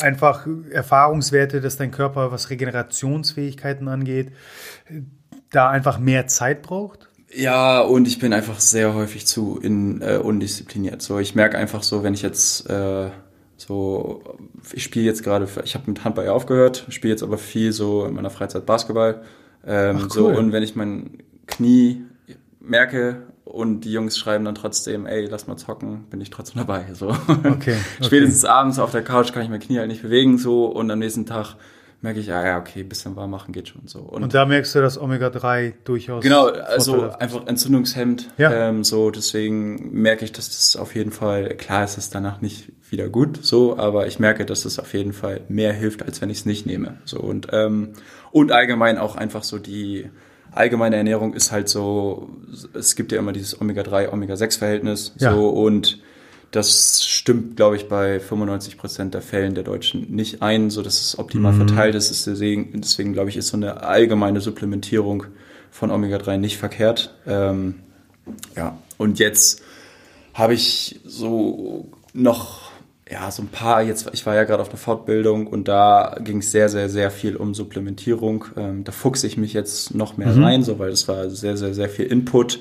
einfach 0.00 0.46
Erfahrungswerte, 0.70 1.60
dass 1.60 1.76
dein 1.76 1.90
Körper, 1.90 2.32
was 2.32 2.50
Regenerationsfähigkeiten 2.50 3.88
angeht, 3.88 4.32
äh, 4.88 5.02
da 5.50 5.68
einfach 5.68 5.98
mehr 5.98 6.26
Zeit 6.26 6.62
braucht? 6.62 7.08
Ja, 7.32 7.80
und 7.80 8.08
ich 8.08 8.18
bin 8.18 8.32
einfach 8.32 8.58
sehr 8.58 8.94
häufig 8.94 9.26
zu 9.26 9.58
in, 9.60 10.02
äh, 10.02 10.16
undiszipliniert. 10.16 11.02
So, 11.02 11.18
ich 11.18 11.34
merke 11.34 11.58
einfach 11.58 11.82
so, 11.82 12.02
wenn 12.02 12.14
ich 12.14 12.22
jetzt 12.22 12.68
äh, 12.68 13.10
so, 13.56 14.22
ich 14.72 14.82
spiele 14.82 15.04
jetzt 15.04 15.22
gerade, 15.22 15.46
ich 15.64 15.74
habe 15.74 15.84
mit 15.90 16.04
Handball 16.04 16.28
aufgehört, 16.28 16.86
spiele 16.88 17.12
jetzt 17.12 17.22
aber 17.22 17.38
viel 17.38 17.72
so 17.72 18.06
in 18.06 18.14
meiner 18.14 18.30
Freizeit 18.30 18.66
Basketball. 18.66 19.22
Ähm, 19.64 20.00
Ach, 20.04 20.10
So 20.10 20.28
cool. 20.28 20.36
und 20.36 20.52
wenn 20.52 20.62
ich 20.62 20.74
mein 20.74 21.18
Knie 21.46 22.04
merke 22.60 23.22
und 23.50 23.80
die 23.82 23.92
Jungs 23.92 24.18
schreiben 24.18 24.44
dann 24.44 24.54
trotzdem, 24.54 25.06
ey, 25.06 25.26
lass 25.26 25.46
mal 25.46 25.56
zocken, 25.56 26.04
bin 26.10 26.20
ich 26.20 26.30
trotzdem 26.30 26.58
dabei. 26.58 26.86
So. 26.92 27.16
Okay, 27.44 27.76
Spätestens 28.00 28.44
abends 28.44 28.78
auf 28.78 28.92
der 28.92 29.02
Couch 29.02 29.32
kann 29.32 29.42
ich 29.42 29.48
mein 29.48 29.60
Knie 29.60 29.78
halt 29.78 29.88
nicht 29.88 30.02
bewegen 30.02 30.38
so 30.38 30.66
und 30.66 30.90
am 30.90 30.98
nächsten 30.98 31.26
Tag 31.26 31.56
merke 32.02 32.20
ich, 32.20 32.32
ah 32.32 32.44
ja, 32.44 32.58
okay, 32.58 32.82
bisschen 32.82 33.14
warm 33.16 33.30
machen 33.30 33.52
geht 33.52 33.68
schon 33.68 33.86
so. 33.86 34.00
Und 34.00 34.32
da 34.32 34.46
merkst 34.46 34.74
du, 34.74 34.80
dass 34.80 34.98
Omega-3 34.98 35.74
durchaus. 35.84 36.22
Genau, 36.22 36.46
also 36.46 37.10
einfach 37.10 37.46
Entzündungshemd. 37.46 38.30
Ja. 38.38 38.68
Ähm, 38.68 38.84
so, 38.84 39.10
deswegen 39.10 39.92
merke 39.92 40.24
ich, 40.24 40.32
dass 40.32 40.48
das 40.48 40.76
auf 40.76 40.94
jeden 40.94 41.10
Fall, 41.10 41.56
klar 41.56 41.84
ist 41.84 41.98
es 41.98 42.08
danach 42.08 42.40
nicht 42.40 42.72
wieder 42.90 43.08
gut, 43.08 43.44
so, 43.44 43.76
aber 43.78 44.06
ich 44.06 44.18
merke, 44.18 44.46
dass 44.46 44.64
es 44.64 44.78
auf 44.78 44.94
jeden 44.94 45.12
Fall 45.12 45.42
mehr 45.48 45.72
hilft, 45.72 46.02
als 46.02 46.20
wenn 46.20 46.30
ich 46.30 46.38
es 46.38 46.46
nicht 46.46 46.66
nehme. 46.66 46.98
So 47.04 47.20
und 47.20 47.48
ähm, 47.52 47.90
und 48.32 48.52
allgemein 48.52 48.98
auch 48.98 49.16
einfach 49.16 49.42
so 49.42 49.58
die 49.58 50.08
allgemeine 50.52 50.96
Ernährung 50.96 51.34
ist 51.34 51.52
halt 51.52 51.68
so, 51.68 52.28
es 52.74 52.96
gibt 52.96 53.12
ja 53.12 53.18
immer 53.18 53.32
dieses 53.32 53.60
Omega-3, 53.60 54.12
Omega-6-Verhältnis 54.12 55.14
Ja. 55.18 55.32
so 55.32 55.48
und 55.48 56.00
das 56.50 57.04
stimmt, 57.04 57.56
glaube 57.56 57.76
ich, 57.76 57.88
bei 57.88 58.18
95 58.18 58.76
Prozent 58.76 59.14
der 59.14 59.22
Fällen 59.22 59.54
der 59.54 59.62
Deutschen 59.62 60.10
nicht 60.10 60.42
ein, 60.42 60.70
so 60.70 60.82
dass 60.82 61.00
es 61.00 61.18
optimal 61.18 61.52
verteilt 61.52 61.94
ist. 61.94 62.10
ist 62.10 62.26
deswegen, 62.26 62.80
deswegen 62.80 63.12
glaube 63.12 63.30
ich, 63.30 63.36
ist 63.36 63.48
so 63.48 63.56
eine 63.56 63.84
allgemeine 63.84 64.40
Supplementierung 64.40 65.26
von 65.70 65.92
Omega-3 65.92 66.38
nicht 66.38 66.58
verkehrt. 66.58 67.14
Ähm, 67.26 67.76
ja, 68.56 68.76
und 68.98 69.20
jetzt 69.20 69.62
habe 70.34 70.54
ich 70.54 71.00
so 71.04 71.88
noch, 72.12 72.59
ja, 73.10 73.30
so 73.30 73.42
ein 73.42 73.48
paar, 73.48 73.82
jetzt, 73.82 74.08
ich 74.12 74.24
war 74.24 74.34
ja 74.36 74.44
gerade 74.44 74.62
auf 74.62 74.68
einer 74.68 74.78
Fortbildung 74.78 75.46
und 75.46 75.66
da 75.68 76.16
ging 76.22 76.38
es 76.38 76.52
sehr, 76.52 76.68
sehr, 76.68 76.88
sehr 76.88 77.10
viel 77.10 77.36
um 77.36 77.54
Supplementierung. 77.54 78.44
Ähm, 78.56 78.84
da 78.84 78.92
fuchse 78.92 79.26
ich 79.26 79.36
mich 79.36 79.52
jetzt 79.52 79.94
noch 79.94 80.16
mehr 80.16 80.36
rein, 80.36 80.62
so, 80.62 80.78
weil 80.78 80.90
es 80.90 81.08
war 81.08 81.28
sehr, 81.28 81.56
sehr, 81.56 81.74
sehr 81.74 81.88
viel 81.88 82.06
Input. 82.06 82.60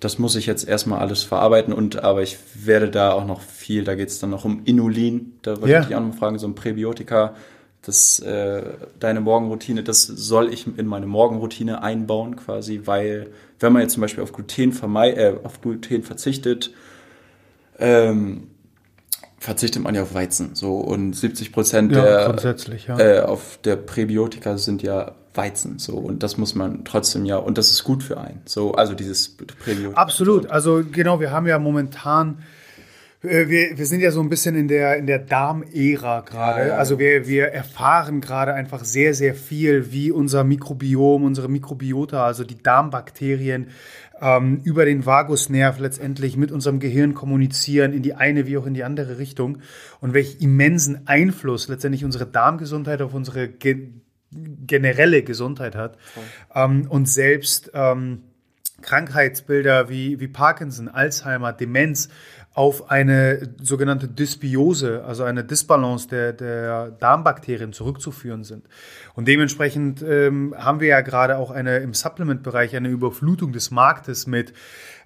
Das 0.00 0.18
muss 0.18 0.36
ich 0.36 0.46
jetzt 0.46 0.68
erstmal 0.68 1.00
alles 1.00 1.22
verarbeiten 1.22 1.72
und 1.72 2.04
aber 2.04 2.22
ich 2.22 2.38
werde 2.54 2.88
da 2.90 3.12
auch 3.12 3.26
noch 3.26 3.40
viel, 3.40 3.82
da 3.84 3.94
geht 3.94 4.08
es 4.10 4.18
dann 4.20 4.30
noch 4.30 4.44
um 4.44 4.60
Inulin, 4.64 5.32
da 5.42 5.56
wollte 5.60 5.72
Ja. 5.72 5.80
ich 5.80 5.86
dich 5.86 5.96
auch 5.96 6.00
noch 6.00 6.14
fragen, 6.14 6.38
so 6.38 6.46
ein 6.46 6.54
Präbiotika, 6.54 7.34
das 7.82 8.20
äh, 8.20 8.62
deine 9.00 9.20
Morgenroutine, 9.20 9.82
das 9.82 10.02
soll 10.02 10.52
ich 10.52 10.66
in 10.76 10.86
meine 10.86 11.06
Morgenroutine 11.06 11.82
einbauen 11.82 12.36
quasi, 12.36 12.82
weil 12.84 13.28
wenn 13.58 13.72
man 13.72 13.82
jetzt 13.82 13.94
zum 13.94 14.02
Beispiel 14.02 14.22
auf 14.22 14.32
Gluten 14.32 14.72
vermei 14.72 15.12
äh, 15.12 15.34
auf 15.42 15.60
Gluten 15.62 16.02
verzichtet, 16.02 16.72
ähm, 17.78 18.48
verzichtet 19.38 19.82
man 19.82 19.94
ja 19.94 20.02
auf 20.02 20.14
Weizen. 20.14 20.54
So 20.54 20.76
und 20.76 21.14
70 21.14 21.52
Prozent 21.52 21.92
Ja, 21.92 22.32
der 22.32 22.56
ja. 22.86 22.98
äh, 22.98 23.20
auf 23.20 23.58
der 23.64 23.76
Präbiotika 23.76 24.58
sind 24.58 24.82
ja 24.82 25.12
Weizen. 25.34 25.78
So 25.78 25.94
und 25.94 26.22
das 26.22 26.36
muss 26.36 26.54
man 26.54 26.84
trotzdem 26.84 27.24
ja 27.24 27.36
und 27.36 27.58
das 27.58 27.70
ist 27.70 27.84
gut 27.84 28.02
für 28.02 28.18
einen. 28.20 28.42
So 28.44 28.72
also 28.72 28.94
dieses 28.94 29.36
Präbiotika. 29.36 30.00
Absolut. 30.00 30.50
Also 30.50 30.82
genau, 30.90 31.20
wir 31.20 31.30
haben 31.30 31.46
ja 31.46 31.58
momentan, 31.58 32.42
äh, 33.22 33.46
wir, 33.46 33.78
wir 33.78 33.86
sind 33.86 34.00
ja 34.00 34.10
so 34.10 34.20
ein 34.20 34.28
bisschen 34.28 34.56
in 34.56 34.66
der, 34.66 34.96
in 34.96 35.06
der 35.06 35.20
Darmära 35.20 36.20
gerade. 36.20 36.68
Ja. 36.68 36.76
Also 36.76 36.98
wir, 36.98 37.28
wir 37.28 37.46
erfahren 37.46 38.20
gerade 38.20 38.54
einfach 38.54 38.84
sehr, 38.84 39.14
sehr 39.14 39.34
viel, 39.34 39.92
wie 39.92 40.10
unser 40.10 40.42
Mikrobiom, 40.42 41.22
unsere 41.22 41.48
Mikrobiota, 41.48 42.24
also 42.26 42.42
die 42.42 42.60
Darmbakterien, 42.60 43.68
ähm, 44.20 44.60
über 44.64 44.84
den 44.84 45.06
Vagusnerv 45.06 45.78
letztendlich 45.78 46.36
mit 46.36 46.52
unserem 46.52 46.80
Gehirn 46.80 47.14
kommunizieren, 47.14 47.92
in 47.92 48.02
die 48.02 48.14
eine 48.14 48.46
wie 48.46 48.56
auch 48.58 48.66
in 48.66 48.74
die 48.74 48.84
andere 48.84 49.18
Richtung. 49.18 49.58
Und 50.00 50.14
welch 50.14 50.38
immensen 50.40 51.06
Einfluss 51.06 51.68
letztendlich 51.68 52.04
unsere 52.04 52.26
Darmgesundheit 52.26 53.02
auf 53.02 53.14
unsere 53.14 53.48
ge 53.48 53.92
generelle 54.30 55.22
Gesundheit 55.22 55.74
hat. 55.74 55.96
Ähm, 56.54 56.86
und 56.90 57.08
selbst 57.08 57.70
ähm, 57.72 58.24
Krankheitsbilder 58.82 59.88
wie, 59.88 60.20
wie 60.20 60.28
Parkinson, 60.28 60.88
Alzheimer, 60.88 61.52
Demenz 61.52 62.08
auf 62.58 62.90
eine 62.90 63.54
sogenannte 63.62 64.08
Dysbiose, 64.08 65.04
also 65.04 65.22
eine 65.22 65.44
Disbalance 65.44 66.08
der, 66.08 66.32
der 66.32 66.90
Darmbakterien 66.90 67.72
zurückzuführen 67.72 68.42
sind. 68.42 68.66
Und 69.14 69.28
dementsprechend 69.28 70.02
ähm, 70.02 70.52
haben 70.58 70.80
wir 70.80 70.88
ja 70.88 71.00
gerade 71.02 71.38
auch 71.38 71.52
eine 71.52 71.76
im 71.76 71.94
Supplement-Bereich 71.94 72.74
eine 72.74 72.88
Überflutung 72.88 73.52
des 73.52 73.70
Marktes 73.70 74.26
mit 74.26 74.54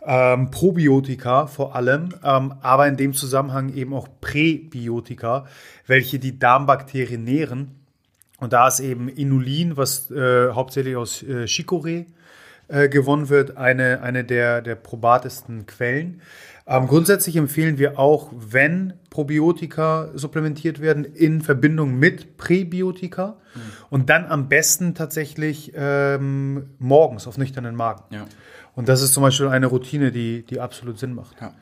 ähm, 0.02 0.50
Probiotika 0.50 1.46
vor 1.46 1.76
allem, 1.76 2.14
ähm, 2.24 2.54
aber 2.62 2.88
in 2.88 2.96
dem 2.96 3.12
Zusammenhang 3.12 3.74
eben 3.74 3.92
auch 3.92 4.08
Präbiotika, 4.22 5.44
welche 5.86 6.18
die 6.18 6.38
Darmbakterien 6.38 7.22
nähren. 7.22 7.82
Und 8.38 8.54
da 8.54 8.66
ist 8.66 8.80
eben 8.80 9.10
Inulin, 9.10 9.76
was 9.76 10.10
äh, 10.10 10.52
hauptsächlich 10.52 10.96
aus 10.96 11.22
äh, 11.22 11.44
Chicorée 11.44 12.06
äh, 12.68 12.88
gewonnen 12.88 13.28
wird, 13.28 13.58
eine, 13.58 14.00
eine 14.00 14.24
der, 14.24 14.62
der 14.62 14.76
probatesten 14.76 15.66
Quellen. 15.66 16.22
Ähm, 16.72 16.86
grundsätzlich 16.88 17.36
empfehlen 17.36 17.76
wir 17.76 17.98
auch, 17.98 18.30
wenn 18.32 18.94
Probiotika 19.10 20.08
supplementiert 20.14 20.80
werden, 20.80 21.04
in 21.04 21.42
Verbindung 21.42 21.98
mit 21.98 22.38
Präbiotika 22.38 23.36
mhm. 23.54 23.60
und 23.90 24.10
dann 24.10 24.24
am 24.24 24.48
besten 24.48 24.94
tatsächlich 24.94 25.72
ähm, 25.74 26.70
morgens 26.78 27.26
auf 27.26 27.36
nüchternen 27.36 27.76
Magen. 27.76 28.02
Ja. 28.10 28.24
Und 28.74 28.88
das 28.88 29.02
ist 29.02 29.12
zum 29.12 29.22
Beispiel 29.22 29.48
eine 29.48 29.66
Routine, 29.66 30.12
die, 30.12 30.46
die 30.46 30.60
absolut 30.60 30.98
Sinn 30.98 31.14
macht. 31.14 31.38
Ja, 31.42 31.52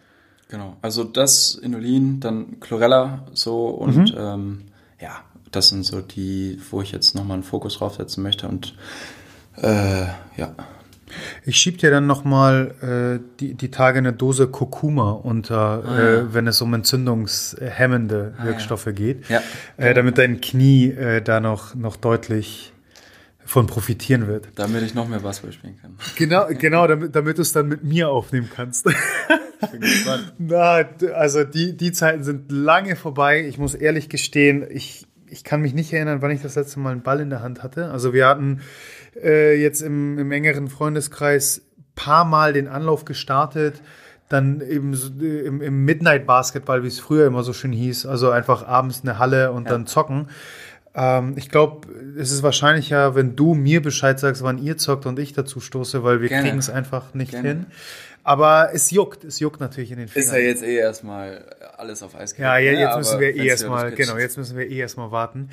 genau. 0.48 0.76
Also 0.80 1.02
das 1.02 1.56
Inulin, 1.56 2.20
dann 2.20 2.60
Chlorella 2.60 3.26
so 3.32 3.66
und 3.68 4.12
mhm. 4.12 4.16
ähm, 4.16 4.62
ja, 5.00 5.22
das 5.50 5.70
sind 5.70 5.84
so 5.84 6.02
die, 6.02 6.60
wo 6.70 6.82
ich 6.82 6.92
jetzt 6.92 7.16
nochmal 7.16 7.34
einen 7.34 7.42
Fokus 7.42 7.78
draufsetzen 7.78 8.22
möchte 8.22 8.46
und 8.46 8.76
äh, 9.56 10.04
ja. 10.36 10.54
Ich 11.44 11.56
schieb 11.56 11.78
dir 11.78 11.90
dann 11.90 12.06
nochmal 12.06 13.20
äh, 13.20 13.36
die, 13.40 13.54
die 13.54 13.70
Tage 13.70 13.98
eine 13.98 14.12
Dose 14.12 14.48
Kurkuma 14.48 15.12
unter, 15.12 15.84
ah, 15.84 15.98
äh, 15.98 16.16
ja. 16.16 16.34
wenn 16.34 16.46
es 16.46 16.60
um 16.60 16.72
entzündungshemmende 16.74 18.34
ah, 18.38 18.44
Wirkstoffe 18.44 18.86
ja. 18.86 18.92
geht, 18.92 19.28
ja. 19.28 19.42
äh, 19.76 19.94
damit 19.94 20.18
dein 20.18 20.40
Knie 20.40 20.90
äh, 20.90 21.22
da 21.22 21.40
noch, 21.40 21.74
noch 21.74 21.96
deutlich 21.96 22.72
von 23.50 23.66
profitieren 23.66 24.28
wird. 24.28 24.48
Damit 24.54 24.82
ich 24.82 24.94
noch 24.94 25.08
mehr 25.08 25.18
Basketball 25.20 25.52
spielen 25.52 25.76
kann. 25.80 25.96
Genau, 26.16 26.46
genau 26.56 26.86
damit, 26.86 27.16
damit 27.16 27.36
du 27.36 27.42
es 27.42 27.52
dann 27.52 27.66
mit 27.66 27.82
mir 27.82 28.08
aufnehmen 28.08 28.48
kannst. 28.54 28.88
Na, 30.38 30.84
also 31.14 31.44
die, 31.44 31.76
die 31.76 31.90
Zeiten 31.90 32.22
sind 32.22 32.52
lange 32.52 32.94
vorbei. 32.94 33.44
Ich 33.44 33.58
muss 33.58 33.74
ehrlich 33.74 34.08
gestehen, 34.08 34.64
ich, 34.70 35.06
ich 35.30 35.44
kann 35.44 35.60
mich 35.60 35.74
nicht 35.74 35.92
erinnern, 35.92 36.22
wann 36.22 36.30
ich 36.30 36.42
das 36.42 36.54
letzte 36.54 36.80
Mal 36.80 36.92
einen 36.92 37.02
Ball 37.02 37.20
in 37.20 37.30
der 37.30 37.42
Hand 37.42 37.62
hatte. 37.62 37.90
Also 37.90 38.12
wir 38.12 38.26
hatten 38.26 38.60
äh, 39.22 39.60
jetzt 39.60 39.80
im, 39.80 40.18
im 40.18 40.32
engeren 40.32 40.68
Freundeskreis 40.68 41.62
paar 41.94 42.24
Mal 42.24 42.52
den 42.52 42.68
Anlauf 42.68 43.04
gestartet 43.04 43.82
dann 44.30 44.60
eben 44.60 44.94
im, 45.20 45.60
im 45.60 45.84
Midnight 45.84 46.24
Basketball, 46.24 46.84
wie 46.84 46.86
es 46.86 47.00
früher 47.00 47.26
immer 47.26 47.42
so 47.42 47.52
schön 47.52 47.72
hieß, 47.72 48.06
also 48.06 48.30
einfach 48.30 48.64
abends 48.64 49.00
eine 49.02 49.18
Halle 49.18 49.50
und 49.50 49.64
ja. 49.64 49.70
dann 49.70 49.86
zocken. 49.88 50.28
Ähm, 50.94 51.34
ich 51.36 51.48
glaube, 51.48 51.88
es 52.16 52.30
ist 52.30 52.44
wahrscheinlicher, 52.44 53.16
wenn 53.16 53.34
du 53.34 53.54
mir 53.54 53.82
Bescheid 53.82 54.20
sagst, 54.20 54.44
wann 54.44 54.58
ihr 54.58 54.76
zockt 54.78 55.06
und 55.06 55.18
ich 55.18 55.32
dazu 55.32 55.58
stoße, 55.58 56.04
weil 56.04 56.20
wir 56.20 56.28
kriegen 56.28 56.58
es 56.58 56.70
einfach 56.70 57.12
nicht 57.12 57.32
Gerne. 57.32 57.48
hin. 57.48 57.66
Aber 58.22 58.70
es 58.72 58.90
juckt, 58.90 59.24
es 59.24 59.40
juckt 59.40 59.60
natürlich 59.60 59.90
in 59.92 59.98
den 59.98 60.08
Fingern. 60.08 60.28
Ist 60.28 60.34
ja 60.34 60.38
jetzt 60.38 60.62
eh 60.62 60.76
erstmal 60.76 61.44
alles 61.76 62.02
auf 62.02 62.14
Eis 62.14 62.34
gelegt. 62.34 62.40
Ja, 62.40 62.58
ja, 62.58 62.72
jetzt 62.72 62.96
müssen 62.96 63.20
wir 63.20 63.34
eh 63.34 63.46
erstmal, 63.46 63.92
genau, 63.92 64.18
jetzt 64.18 64.36
müssen 64.36 64.56
wir 64.56 64.68
eh 64.68 64.78
erstmal 64.78 65.10
warten. 65.10 65.48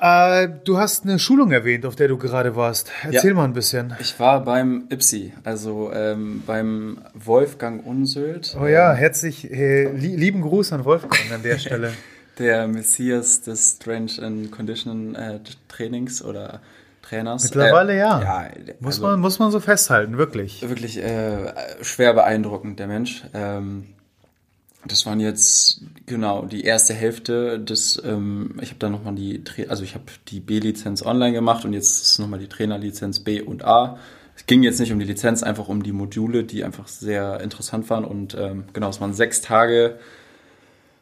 Äh, 0.00 0.48
du 0.64 0.78
hast 0.78 1.04
eine 1.04 1.18
Schulung 1.18 1.52
erwähnt, 1.52 1.86
auf 1.86 1.96
der 1.96 2.08
du 2.08 2.18
gerade 2.18 2.56
warst. 2.56 2.90
Erzähl 3.04 3.30
ja. 3.30 3.36
mal 3.36 3.44
ein 3.44 3.52
bisschen. 3.52 3.94
Ich 4.00 4.18
war 4.18 4.44
beim 4.44 4.86
IPSI, 4.90 5.32
also 5.44 5.92
ähm, 5.94 6.42
beim 6.46 6.98
Wolfgang 7.14 7.86
Unsöld. 7.86 8.56
Oh 8.60 8.66
ja, 8.66 8.92
herzlich, 8.92 9.50
äh, 9.50 9.90
lieben 9.92 10.42
Gruß 10.42 10.72
an 10.72 10.84
Wolfgang 10.84 11.32
an 11.32 11.42
der 11.42 11.58
Stelle. 11.58 11.92
der 12.38 12.66
Messias 12.66 13.42
des 13.42 13.76
Strange 13.76 14.12
and 14.20 14.50
Condition 14.50 15.14
äh, 15.14 15.38
Trainings 15.68 16.22
oder 16.22 16.60
Trainers. 17.14 17.44
Mittlerweile 17.44 17.94
äh, 17.94 17.98
ja. 17.98 18.20
ja 18.22 18.48
muss, 18.80 18.96
also, 18.96 19.06
man, 19.06 19.20
muss 19.20 19.38
man 19.38 19.50
so 19.50 19.60
festhalten, 19.60 20.18
wirklich. 20.18 20.68
Wirklich 20.68 20.98
äh, 20.98 21.52
schwer 21.82 22.14
beeindruckend, 22.14 22.78
der 22.78 22.86
Mensch. 22.86 23.24
Ähm, 23.34 23.86
das 24.86 25.06
waren 25.06 25.20
jetzt 25.20 25.80
genau 26.06 26.44
die 26.44 26.64
erste 26.64 26.92
Hälfte 26.92 27.58
des, 27.58 28.00
ähm, 28.04 28.56
ich 28.60 28.70
habe 28.70 28.78
dann 28.78 28.92
nochmal 28.92 29.14
die, 29.14 29.42
also 29.68 29.82
ich 29.82 29.94
habe 29.94 30.04
die 30.28 30.40
B-Lizenz 30.40 31.04
online 31.04 31.32
gemacht 31.32 31.64
und 31.64 31.72
jetzt 31.72 32.02
ist 32.02 32.18
nochmal 32.18 32.38
die 32.38 32.48
Trainerlizenz 32.48 33.20
B 33.20 33.40
und 33.40 33.64
A. 33.64 33.98
Es 34.36 34.46
ging 34.46 34.62
jetzt 34.62 34.80
nicht 34.80 34.92
um 34.92 34.98
die 34.98 35.06
Lizenz, 35.06 35.42
einfach 35.42 35.68
um 35.68 35.82
die 35.82 35.92
Module, 35.92 36.44
die 36.44 36.64
einfach 36.64 36.88
sehr 36.88 37.40
interessant 37.40 37.88
waren 37.88 38.04
und 38.04 38.36
ähm, 38.38 38.64
genau, 38.72 38.90
es 38.90 39.00
waren 39.00 39.14
sechs 39.14 39.40
Tage 39.40 39.98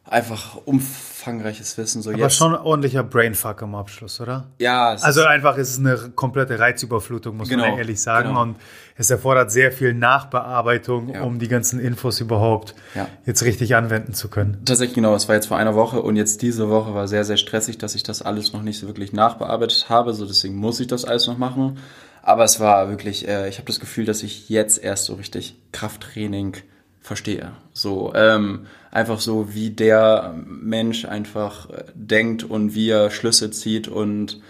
einfach 0.05 0.57
umfangreiches 0.65 1.79
Wissen. 1.79 2.03
So 2.03 2.11
Aber 2.11 2.19
jetzt. 2.19 2.37
schon 2.37 2.55
ein 2.55 2.61
ordentlicher 2.61 3.03
Brainfuck 3.03 3.63
am 3.63 3.75
Abschluss, 3.75 4.21
oder? 4.21 4.49
Ja. 4.59 4.97
also 5.01 5.25
einfach 5.25 5.57
ist 5.57 5.71
es 5.71 5.79
eine 5.79 6.11
komplette 6.15 6.59
Reizüberflutung, 6.59 7.37
muss 7.37 7.49
genau, 7.49 7.69
man 7.69 7.79
ehrlich 7.79 8.01
sagen. 8.03 8.31
Genau. 8.31 8.43
Und 8.43 8.57
es 8.97 9.11
erfordert 9.11 9.53
sehr 9.53 9.71
viel 9.73 9.95
Nachbearbeitung, 9.95 11.15
ja. 11.15 11.23
um 11.23 11.39
die 11.39 11.49
ganzen 11.49 11.79
Infos 11.81 12.21
überhaupt 12.21 12.75
ja. 12.95 13.09
jetzt 13.25 13.43
richtig 13.45 13.77
anwenden 13.77 14.13
zu 14.13 14.29
können. 14.29 14.63
Tatsächlich 14.65 14.95
genau, 14.95 15.15
es 15.15 15.29
war 15.29 15.37
jetzt 15.37 15.47
vor 15.47 15.57
einer 15.57 15.75
Woche 15.75 16.03
und 16.03 16.17
jetzt 16.17 16.43
diese 16.43 16.69
Woche 16.69 16.95
war 16.95 17.07
sehr, 17.07 17.25
sehr 17.25 17.37
stressig, 17.37 17.79
dass 17.79 17.95
ich 17.95 18.03
das 18.03 18.23
alles 18.23 18.53
noch 18.53 18.63
nicht 18.63 18.79
so 18.79 18.89
wirklich 18.89 19.13
nachbearbeitet 19.13 19.89
habe. 19.89 20.13
So 20.15 20.27
deswegen 20.27 20.57
muss 20.57 20.81
ich 20.81 20.89
das 20.89 21.05
alles 21.05 21.27
noch 21.27 21.39
machen. 21.39 21.79
Aber 22.23 22.45
es 22.45 22.61
war 22.61 22.89
wirklich, 22.89 23.27
äh, 23.27 23.49
ich 23.49 23.59
habe 23.59 23.67
das 23.67 23.81
Gefühl, 23.81 24.05
dass 24.05 24.23
ich 24.23 24.49
jetzt 24.49 24.83
erst 24.83 25.07
so 25.07 25.15
richtig 25.15 25.57
Krafttraining 25.73 26.57
verstehe. 27.03 27.53
So, 27.73 28.13
ähm, 28.15 28.67
einfach 28.91 29.21
so, 29.21 29.55
wie 29.55 29.71
der 29.71 30.35
Mensch 30.47 31.05
einfach 31.05 31.69
äh, 31.71 31.85
denkt 31.95 32.45
und 32.45 32.75
wie 32.75 32.91
er 32.91 33.11
Schlüsse 33.11 33.51
zieht 33.51 33.89
und 33.89 34.41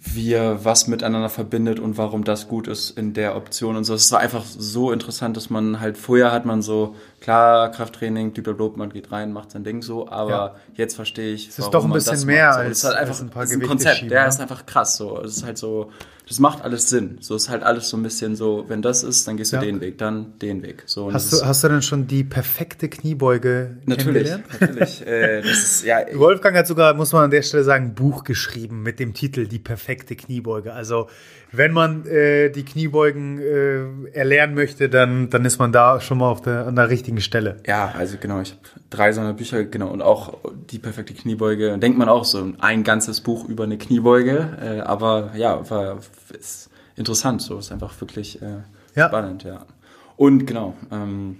wie 0.00 0.32
er 0.32 0.64
was 0.64 0.86
miteinander 0.86 1.28
verbindet 1.28 1.80
und 1.80 1.96
warum 1.98 2.22
das 2.24 2.46
gut 2.46 2.68
ist 2.68 2.90
in 2.90 3.14
der 3.14 3.36
Option 3.36 3.76
und 3.76 3.84
so. 3.84 3.94
Es 3.94 4.12
war 4.12 4.20
einfach 4.20 4.44
so 4.44 4.92
interessant, 4.92 5.36
dass 5.36 5.50
man 5.50 5.80
halt 5.80 5.98
vorher 5.98 6.30
hat 6.30 6.44
man 6.44 6.62
so, 6.62 6.94
klar, 7.20 7.70
Krafttraining, 7.70 8.32
blablabla, 8.32 8.78
man 8.78 8.90
geht 8.90 9.10
rein, 9.12 9.32
macht 9.32 9.50
sein 9.50 9.64
Ding 9.64 9.82
so, 9.82 10.08
aber 10.08 10.30
ja. 10.30 10.56
jetzt 10.74 10.94
verstehe 10.94 11.34
ich, 11.34 11.48
es 11.48 11.58
ist 11.58 11.70
doch 11.70 11.84
ein 11.84 11.92
bisschen 11.92 12.26
mehr 12.26 12.52
so. 12.52 12.58
als, 12.60 12.70
es 12.70 12.78
ist 12.78 12.84
halt 12.84 12.96
einfach 12.96 13.14
als 13.14 13.20
ein, 13.22 13.30
paar 13.30 13.42
ist 13.44 13.52
ein 13.52 13.62
Konzept, 13.62 14.10
der 14.10 14.28
ist 14.28 14.40
einfach 14.40 14.66
krass 14.66 14.96
so. 14.96 15.20
Es 15.22 15.38
ist 15.38 15.44
halt 15.44 15.58
so, 15.58 15.90
das 16.28 16.40
macht 16.40 16.62
alles 16.62 16.90
Sinn. 16.90 17.16
So 17.20 17.34
ist 17.36 17.48
halt 17.48 17.62
alles 17.62 17.88
so 17.88 17.96
ein 17.96 18.02
bisschen 18.02 18.36
so, 18.36 18.66
wenn 18.68 18.82
das 18.82 19.02
ist, 19.02 19.26
dann 19.26 19.38
gehst 19.38 19.52
du 19.52 19.56
ja. 19.56 19.62
den 19.62 19.80
Weg, 19.80 19.96
dann 19.96 20.38
den 20.38 20.62
Weg. 20.62 20.82
So, 20.86 21.12
hast, 21.12 21.32
du, 21.32 21.44
hast 21.44 21.64
du 21.64 21.68
denn 21.68 21.80
schon 21.80 22.06
die 22.06 22.22
perfekte 22.22 22.88
Kniebeuge 22.88 23.78
Natürlich, 23.86 24.30
natürlich. 24.60 25.06
äh, 25.06 25.40
ist, 25.40 25.84
ja, 25.84 26.00
Wolfgang 26.14 26.56
hat 26.56 26.66
sogar, 26.66 26.92
muss 26.92 27.12
man 27.12 27.24
an 27.24 27.30
der 27.30 27.42
Stelle 27.42 27.64
sagen, 27.64 27.86
ein 27.86 27.94
Buch 27.94 28.24
geschrieben 28.24 28.82
mit 28.82 29.00
dem 29.00 29.14
Titel 29.14 29.46
Die 29.46 29.58
perfekte 29.58 30.16
Kniebeuge. 30.16 30.74
Also 30.74 31.08
wenn 31.50 31.72
man 31.72 32.06
äh, 32.06 32.50
die 32.50 32.64
Kniebeugen 32.64 33.38
äh, 33.38 34.10
erlernen 34.10 34.54
möchte, 34.54 34.88
dann, 34.88 35.30
dann 35.30 35.44
ist 35.44 35.58
man 35.58 35.72
da 35.72 36.00
schon 36.00 36.18
mal 36.18 36.30
auf 36.30 36.42
der, 36.42 36.66
an 36.66 36.76
der 36.76 36.90
richtigen 36.90 37.20
Stelle. 37.20 37.56
Ja, 37.66 37.94
also 37.96 38.16
genau, 38.20 38.40
ich 38.40 38.50
habe 38.50 38.60
drei 38.90 39.12
so 39.12 39.20
eine 39.20 39.34
Bücher, 39.34 39.64
genau, 39.64 39.88
und 39.88 40.02
auch 40.02 40.34
die 40.70 40.78
perfekte 40.78 41.14
Kniebeuge. 41.14 41.78
Denkt 41.78 41.98
man 41.98 42.08
auch 42.08 42.24
so 42.24 42.52
ein 42.58 42.84
ganzes 42.84 43.20
Buch 43.20 43.48
über 43.48 43.64
eine 43.64 43.78
Kniebeuge, 43.78 44.58
äh, 44.60 44.80
aber 44.80 45.32
ja, 45.36 45.68
war 45.70 45.98
ist 46.38 46.70
interessant, 46.96 47.40
so 47.40 47.58
ist 47.58 47.72
einfach 47.72 47.98
wirklich 48.00 48.42
äh, 48.42 48.62
ja. 48.94 49.08
spannend, 49.08 49.44
ja. 49.44 49.64
Und 50.16 50.46
genau, 50.46 50.74
ähm, 50.90 51.38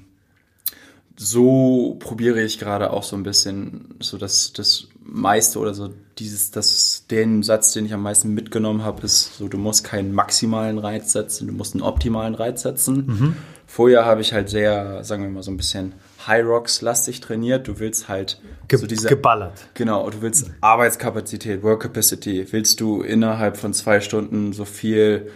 so 1.17 1.97
probiere 1.99 2.41
ich 2.41 2.59
gerade 2.59 2.93
auch 2.93 3.03
so 3.03 3.17
ein 3.17 3.25
bisschen 3.25 3.97
so 4.01 4.17
das, 4.17 4.53
das 4.53 4.87
meiste 5.09 5.59
oder 5.59 5.75
so 5.75 5.91
dieses, 6.19 6.51
das, 6.51 7.07
den 7.11 7.43
Satz, 7.43 7.73
den 7.73 7.87
ich 7.87 7.95
am 7.95 8.03
meisten 8.03 8.35
mitgenommen 8.35 8.83
habe, 8.85 9.03
ist 9.03 9.39
so, 9.39 9.49
du 9.49 9.57
musst 9.57 9.85
keinen 9.85 10.13
maximalen 10.13 10.79
Reiz 10.79 11.13
setzen, 11.13 11.47
du 11.47 11.53
musst 11.53 11.75
einen 11.75 11.83
optimalen 11.83 12.35
Reiz 12.35 12.63
setzen. 12.63 13.07
Mhm. 13.07 13.37
Vorher 13.67 14.05
habe 14.05 14.21
ich 14.21 14.33
halt 14.33 14.49
sehr, 14.49 15.05
sagen 15.05 15.23
wir 15.23 15.31
mal, 15.31 15.43
so 15.43 15.51
ein 15.51 15.57
bisschen 15.57 15.93
High 16.27 16.45
Rocks 16.45 16.81
lastig 16.81 17.21
trainiert. 17.21 17.69
Du 17.69 17.79
willst 17.79 18.09
halt 18.09 18.41
Ge 18.67 18.79
so 18.79 18.87
diese 18.87 19.09
geballert. 19.09 19.67
Genau, 19.75 20.09
du 20.11 20.21
willst 20.23 20.51
Arbeitskapazität, 20.61 21.63
Work 21.63 21.83
Capacity, 21.83 22.47
willst 22.51 22.81
du 22.81 23.03
innerhalb 23.03 23.57
von 23.57 23.73
zwei 23.73 24.01
Stunden 24.01 24.53
so 24.53 24.65
viel 24.65 25.31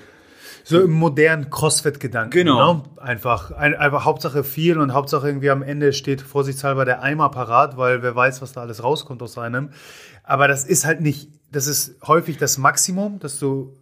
so 0.64 0.80
im 0.80 0.92
modernen 0.92 1.50
Crossfit-Gedanken. 1.50 2.30
Genau. 2.30 2.74
Ne? 2.74 2.82
Einfach, 2.98 3.50
ein, 3.52 3.74
einfach 3.74 4.04
Hauptsache 4.04 4.44
viel 4.44 4.78
und 4.78 4.92
Hauptsache 4.92 5.26
irgendwie 5.26 5.50
am 5.50 5.62
Ende 5.62 5.92
steht 5.92 6.20
vorsichtshalber 6.20 6.84
der 6.84 7.02
Eimer 7.02 7.30
parat, 7.30 7.76
weil 7.76 8.02
wer 8.02 8.14
weiß, 8.14 8.42
was 8.42 8.52
da 8.52 8.60
alles 8.60 8.82
rauskommt 8.82 9.22
aus 9.22 9.38
einem. 9.38 9.70
Aber 10.22 10.48
das 10.48 10.64
ist 10.64 10.84
halt 10.84 11.00
nicht, 11.00 11.28
das 11.50 11.66
ist 11.66 11.96
häufig 12.06 12.36
das 12.38 12.58
Maximum, 12.58 13.18
das 13.18 13.38
du 13.38 13.76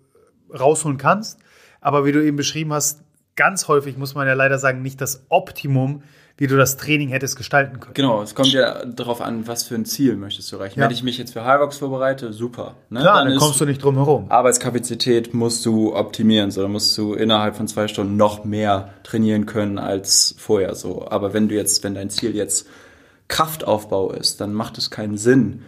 rausholen 0.59 0.99
kannst. 0.99 1.39
Aber 1.81 2.05
wie 2.05 2.13
du 2.13 2.25
eben 2.25 2.37
beschrieben 2.37 2.73
hast, 2.73 3.03
ganz 3.37 3.69
häufig 3.69 3.97
muss 3.97 4.15
man 4.15 4.27
ja 4.27 4.35
leider 4.35 4.59
sagen, 4.59 4.83
nicht 4.83 5.01
das 5.01 5.25
Optimum, 5.29 6.03
wie 6.41 6.47
du 6.47 6.57
das 6.57 6.79
Training 6.79 7.11
hättest 7.11 7.37
gestalten 7.37 7.81
können. 7.81 7.93
Genau, 7.93 8.23
es 8.23 8.35
kommt 8.35 8.51
ja 8.51 8.87
darauf 8.87 9.21
an, 9.21 9.47
was 9.47 9.65
für 9.65 9.75
ein 9.75 9.85
Ziel 9.85 10.17
möchtest 10.17 10.51
du 10.51 10.57
erreichen. 10.57 10.81
Ja. 10.81 10.87
Wenn 10.87 10.93
ich 10.93 11.03
mich 11.03 11.19
jetzt 11.19 11.35
für 11.35 11.45
High 11.45 11.71
vorbereite, 11.75 12.33
super. 12.33 12.77
Ne? 12.89 13.01
Klar, 13.01 13.25
dann, 13.25 13.29
dann 13.29 13.39
kommst 13.39 13.61
du 13.61 13.67
nicht 13.67 13.85
drum 13.85 13.97
herum. 13.97 14.25
Arbeitskapazität 14.31 15.35
musst 15.35 15.67
du 15.67 15.95
optimieren, 15.95 16.51
so, 16.51 16.63
dann 16.63 16.73
musst 16.73 16.97
du 16.97 17.13
innerhalb 17.13 17.57
von 17.57 17.69
zwei 17.69 17.89
Stunden 17.89 18.17
noch 18.17 18.45
mehr 18.45 18.89
trainieren 19.03 19.45
können 19.45 19.77
als 19.79 20.35
vorher. 20.39 20.75
So. 20.75 21.07
Aber 21.11 21.35
wenn 21.35 21.49
du 21.51 21.57
jetzt, 21.57 21.85
wenn 21.85 21.95
dein 21.95 22.09
Ziel 22.09 22.35
jetzt 22.35 22.67
Kraftaufbau 23.29 24.11
ist, 24.13 24.41
dann 24.41 24.55
macht 24.55 24.79
es 24.79 24.91
keinen 24.91 25.19
Sinn, 25.19 25.61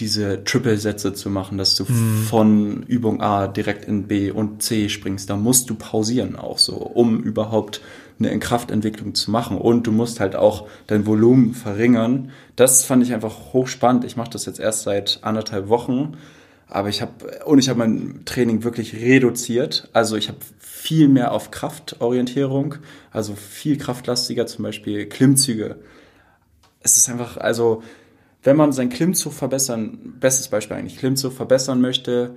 diese 0.00 0.42
Triple-Sätze 0.42 1.12
zu 1.12 1.28
machen, 1.28 1.58
dass 1.58 1.76
du 1.76 1.84
mhm. 1.84 2.22
von 2.30 2.82
Übung 2.84 3.20
A 3.20 3.46
direkt 3.46 3.84
in 3.84 4.08
B 4.08 4.30
und 4.30 4.62
C 4.62 4.88
springst. 4.88 5.28
Da 5.28 5.36
musst 5.36 5.68
du 5.68 5.74
pausieren 5.74 6.34
auch 6.36 6.56
so, 6.56 6.76
um 6.76 7.22
überhaupt 7.22 7.82
eine 8.18 8.30
Inkraftentwicklung 8.30 9.14
zu 9.14 9.30
machen. 9.30 9.58
Und 9.58 9.86
du 9.86 9.92
musst 9.92 10.20
halt 10.20 10.36
auch 10.36 10.68
dein 10.86 11.06
Volumen 11.06 11.54
verringern. 11.54 12.30
Das 12.56 12.84
fand 12.84 13.02
ich 13.02 13.12
einfach 13.12 13.52
hochspannend. 13.52 14.04
Ich 14.04 14.16
mache 14.16 14.30
das 14.30 14.46
jetzt 14.46 14.60
erst 14.60 14.82
seit 14.82 15.18
anderthalb 15.22 15.68
Wochen. 15.68 16.16
Aber 16.68 16.88
ich 16.88 17.02
habe, 17.02 17.44
und 17.44 17.58
ich 17.58 17.68
habe 17.68 17.78
mein 17.78 18.22
Training 18.24 18.64
wirklich 18.64 18.94
reduziert. 18.94 19.88
Also 19.92 20.16
ich 20.16 20.28
habe 20.28 20.38
viel 20.58 21.08
mehr 21.08 21.32
auf 21.32 21.50
Kraftorientierung, 21.50 22.76
also 23.10 23.34
viel 23.34 23.78
kraftlastiger, 23.78 24.46
zum 24.46 24.64
Beispiel 24.64 25.06
Klimmzüge. 25.06 25.76
Es 26.80 26.96
ist 26.96 27.08
einfach, 27.08 27.36
also 27.36 27.82
wenn 28.42 28.56
man 28.56 28.72
seinen 28.72 28.90
Klimmzug 28.90 29.32
verbessern, 29.32 30.14
bestes 30.20 30.48
Beispiel 30.48 30.76
eigentlich, 30.76 30.98
Klimmzug 30.98 31.32
verbessern 31.32 31.80
möchte, 31.80 32.36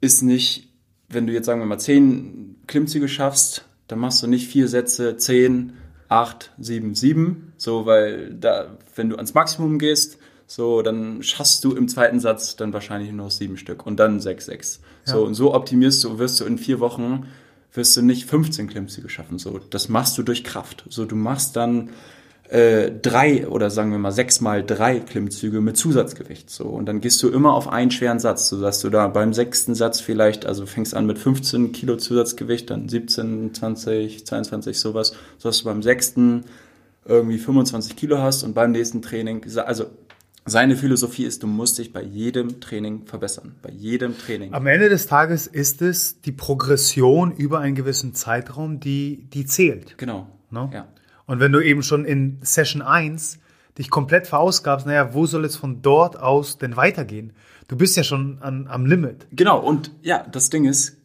ist 0.00 0.22
nicht, 0.22 0.72
wenn 1.08 1.26
du 1.26 1.32
jetzt 1.32 1.46
sagen 1.46 1.60
wir 1.60 1.66
mal 1.66 1.78
zehn 1.78 2.56
Klimmzüge 2.66 3.08
schaffst, 3.08 3.64
dann 3.88 3.98
machst 3.98 4.22
du 4.22 4.26
nicht 4.26 4.48
vier 4.48 4.68
Sätze, 4.68 5.16
zehn, 5.16 5.72
acht, 6.08 6.52
sieben, 6.58 6.94
sieben, 6.94 7.52
so, 7.56 7.86
weil 7.86 8.34
da, 8.34 8.78
wenn 8.94 9.10
du 9.10 9.16
ans 9.16 9.34
Maximum 9.34 9.78
gehst, 9.78 10.18
so, 10.46 10.80
dann 10.80 11.22
schaffst 11.22 11.62
du 11.64 11.74
im 11.74 11.88
zweiten 11.88 12.20
Satz 12.20 12.56
dann 12.56 12.72
wahrscheinlich 12.72 13.10
nur 13.10 13.26
noch 13.26 13.30
sieben 13.30 13.58
Stück 13.58 13.84
und 13.84 13.98
dann 13.98 14.20
sechs, 14.20 14.46
sechs. 14.46 14.80
Ja. 15.06 15.14
So, 15.14 15.24
und 15.24 15.34
so 15.34 15.54
optimierst 15.54 16.02
du, 16.04 16.18
wirst 16.18 16.40
du 16.40 16.44
in 16.44 16.56
vier 16.56 16.80
Wochen, 16.80 17.26
wirst 17.74 17.96
du 17.96 18.02
nicht 18.02 18.24
15 18.24 18.68
Klimmzüge 18.68 19.10
schaffen, 19.10 19.38
so. 19.38 19.58
Das 19.70 19.88
machst 19.88 20.16
du 20.16 20.22
durch 20.22 20.44
Kraft. 20.44 20.84
So, 20.88 21.04
du 21.04 21.16
machst 21.16 21.56
dann, 21.56 21.90
äh, 22.48 22.90
drei 22.90 23.46
oder 23.46 23.70
sagen 23.70 23.90
wir 23.90 23.98
mal 23.98 24.12
sechs 24.12 24.40
mal 24.40 24.64
drei 24.64 25.00
Klimmzüge 25.00 25.60
mit 25.60 25.76
Zusatzgewicht. 25.76 26.48
So. 26.48 26.64
Und 26.64 26.86
dann 26.86 27.00
gehst 27.00 27.22
du 27.22 27.28
immer 27.28 27.52
auf 27.54 27.68
einen 27.68 27.90
schweren 27.90 28.20
Satz, 28.20 28.48
sodass 28.48 28.80
du 28.80 28.88
da 28.88 29.08
beim 29.08 29.34
sechsten 29.34 29.74
Satz 29.74 30.00
vielleicht, 30.00 30.46
also 30.46 30.64
fängst 30.64 30.94
an 30.94 31.06
mit 31.06 31.18
15 31.18 31.72
Kilo 31.72 31.96
Zusatzgewicht, 31.96 32.70
dann 32.70 32.88
17, 32.88 33.52
20, 33.52 34.26
22, 34.26 34.78
sowas, 34.78 35.12
sodass 35.36 35.58
du 35.58 35.64
beim 35.64 35.82
sechsten 35.82 36.44
irgendwie 37.04 37.38
25 37.38 37.96
Kilo 37.96 38.18
hast 38.18 38.42
und 38.42 38.54
beim 38.54 38.72
nächsten 38.72 39.02
Training, 39.02 39.44
also 39.64 39.86
seine 40.44 40.76
Philosophie 40.76 41.24
ist, 41.24 41.42
du 41.42 41.46
musst 41.46 41.76
dich 41.78 41.92
bei 41.92 42.02
jedem 42.02 42.60
Training 42.60 43.04
verbessern. 43.04 43.56
Bei 43.60 43.70
jedem 43.70 44.16
Training. 44.16 44.54
Am 44.54 44.66
Ende 44.66 44.88
des 44.88 45.06
Tages 45.06 45.46
ist 45.46 45.82
es 45.82 46.22
die 46.22 46.32
Progression 46.32 47.32
über 47.32 47.60
einen 47.60 47.74
gewissen 47.74 48.14
Zeitraum, 48.14 48.80
die, 48.80 49.28
die 49.32 49.44
zählt. 49.44 49.98
Genau. 49.98 50.26
No? 50.50 50.70
Ja. 50.72 50.88
Und 51.28 51.40
wenn 51.40 51.52
du 51.52 51.60
eben 51.60 51.82
schon 51.82 52.06
in 52.06 52.38
Session 52.40 52.82
1 52.82 53.38
dich 53.76 53.90
komplett 53.90 54.26
verausgabst, 54.26 54.86
naja, 54.86 55.12
wo 55.12 55.26
soll 55.26 55.44
es 55.44 55.56
von 55.56 55.82
dort 55.82 56.18
aus 56.18 56.56
denn 56.56 56.74
weitergehen? 56.76 57.34
Du 57.68 57.76
bist 57.76 57.96
ja 57.98 58.02
schon 58.02 58.38
an, 58.40 58.66
am 58.66 58.86
Limit. 58.86 59.26
Genau, 59.30 59.60
und 59.60 59.92
ja, 60.02 60.26
das 60.32 60.48
Ding 60.48 60.64
ist, 60.64 60.96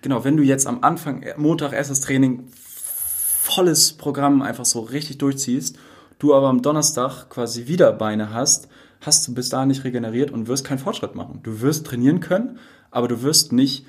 genau, 0.00 0.24
wenn 0.24 0.38
du 0.38 0.42
jetzt 0.42 0.66
am 0.66 0.82
Anfang, 0.82 1.22
äh, 1.22 1.34
Montag 1.36 1.74
erstes 1.74 2.00
Training, 2.00 2.44
volles 2.48 3.92
Programm 3.92 4.40
einfach 4.40 4.64
so 4.64 4.80
richtig 4.80 5.18
durchziehst, 5.18 5.78
du 6.18 6.34
aber 6.34 6.48
am 6.48 6.62
Donnerstag 6.62 7.28
quasi 7.28 7.66
wieder 7.66 7.92
Beine 7.92 8.32
hast, 8.32 8.68
hast 9.02 9.28
du 9.28 9.34
bis 9.34 9.50
dahin 9.50 9.68
nicht 9.68 9.84
regeneriert 9.84 10.30
und 10.30 10.48
wirst 10.48 10.64
keinen 10.64 10.78
Fortschritt 10.78 11.14
machen. 11.14 11.40
Du 11.42 11.60
wirst 11.60 11.86
trainieren 11.86 12.20
können, 12.20 12.58
aber 12.90 13.08
du 13.08 13.22
wirst 13.22 13.52
nicht 13.52 13.86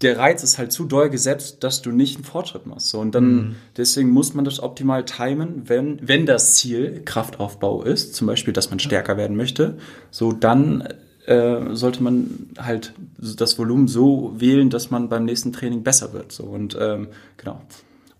der 0.00 0.18
Reiz 0.18 0.42
ist 0.42 0.58
halt 0.58 0.72
zu 0.72 0.84
doll 0.84 1.08
gesetzt, 1.08 1.62
dass 1.62 1.82
du 1.82 1.90
nicht 1.90 2.16
einen 2.16 2.24
Fortschritt 2.24 2.66
machst. 2.66 2.88
So, 2.88 3.00
und 3.00 3.14
dann, 3.14 3.34
mhm. 3.34 3.54
deswegen 3.76 4.10
muss 4.10 4.34
man 4.34 4.44
das 4.44 4.60
optimal 4.60 5.04
timen, 5.04 5.68
wenn, 5.68 5.98
wenn 6.02 6.26
das 6.26 6.56
Ziel 6.56 7.02
Kraftaufbau 7.04 7.82
ist, 7.82 8.14
zum 8.14 8.26
Beispiel, 8.26 8.52
dass 8.52 8.70
man 8.70 8.80
stärker 8.80 9.16
werden 9.16 9.36
möchte, 9.36 9.78
so 10.10 10.32
dann 10.32 10.88
äh, 11.26 11.74
sollte 11.74 12.02
man 12.02 12.50
halt 12.58 12.92
das 13.18 13.58
Volumen 13.58 13.88
so 13.88 14.34
wählen, 14.36 14.68
dass 14.68 14.90
man 14.90 15.08
beim 15.08 15.24
nächsten 15.24 15.52
Training 15.52 15.82
besser 15.82 16.12
wird. 16.12 16.32
So, 16.32 16.44
und 16.44 16.76
ähm, 16.78 17.08
genau. 17.36 17.62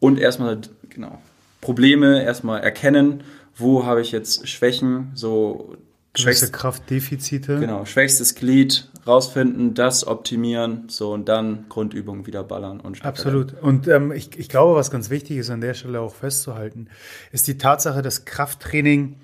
Und 0.00 0.18
erstmal, 0.18 0.60
genau, 0.88 1.20
Probleme 1.60 2.22
erstmal 2.22 2.60
erkennen, 2.60 3.24
wo 3.56 3.84
habe 3.84 4.00
ich 4.00 4.12
jetzt 4.12 4.48
Schwächen, 4.48 5.12
so 5.14 5.76
Schwächste 6.16 6.50
Kraftdefizite. 6.50 7.58
Genau, 7.58 7.84
schwächstes 7.84 8.36
Glied 8.36 8.88
rausfinden, 9.06 9.74
das 9.74 10.06
optimieren, 10.06 10.84
so 10.88 11.12
und 11.12 11.28
dann 11.28 11.66
Grundübungen 11.68 12.26
wieder 12.26 12.42
ballern 12.42 12.80
und 12.80 13.04
Absolut. 13.04 13.54
Und 13.60 13.88
ähm, 13.88 14.12
ich, 14.12 14.38
ich 14.38 14.48
glaube, 14.48 14.76
was 14.76 14.90
ganz 14.90 15.10
wichtig 15.10 15.38
ist 15.38 15.50
an 15.50 15.60
der 15.60 15.74
Stelle 15.74 16.00
auch 16.00 16.14
festzuhalten, 16.14 16.88
ist 17.32 17.46
die 17.46 17.58
Tatsache, 17.58 18.02
dass 18.02 18.24
Krafttraining, 18.24 19.16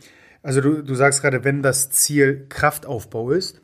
also 0.42 0.60
du, 0.60 0.82
du 0.82 0.94
sagst 0.94 1.22
gerade, 1.22 1.44
wenn 1.44 1.62
das 1.62 1.90
Ziel 1.90 2.46
Kraftaufbau 2.48 3.30
ist, 3.30 3.60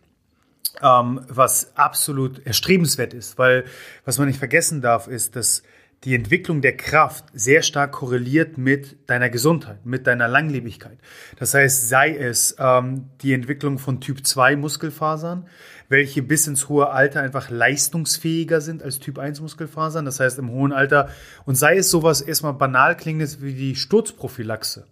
ähm, 0.83 1.21
was 1.29 1.77
absolut 1.77 2.45
erstrebenswert 2.47 3.15
ist, 3.15 3.39
weil 3.39 3.65
was 4.05 4.19
man 4.19 4.29
nicht 4.29 4.39
vergessen 4.39 4.83
darf, 4.83 5.09
ist, 5.09 5.37
dass 5.37 5.63
die 6.05 6.15
Entwicklung 6.15 6.61
der 6.61 6.77
Kraft 6.77 7.25
sehr 7.33 7.63
stark 7.63 7.93
korreliert 7.93 8.59
mit 8.59 9.09
deiner 9.09 9.31
Gesundheit, 9.31 9.85
mit 9.87 10.07
deiner 10.07 10.29
Langlebigkeit. 10.29 10.99
Das 11.37 11.55
heißt, 11.55 11.89
sei 11.89 12.15
es 12.15 12.55
ähm, 12.59 13.11
die 13.23 13.33
Entwicklung 13.33 13.79
von 13.79 14.01
Typ 14.01 14.25
2 14.25 14.57
Muskelfasern, 14.57 15.49
welche 15.89 16.23
bis 16.23 16.47
ins 16.47 16.69
hohe 16.69 16.91
Alter 16.91 17.21
einfach 17.21 17.51
leistungsfähiger 17.51 18.61
sind 18.61 18.83
als 18.83 18.99
Typ 18.99 19.19
1 19.19 19.41
Muskelfasern, 19.41 20.05
das 20.05 20.21
heißt 20.21 20.39
im 20.39 20.51
hohen 20.51 20.73
Alter, 20.73 21.09
und 21.45 21.57
sei 21.57 21.79
es 21.79 21.91
sowas 21.91 22.21
erstmal 22.21 22.55
banal 22.55 22.97
klingendes 22.97 23.43
wie 23.43 23.55
die 23.55 23.77
Sturzprophylaxe, 23.77 24.87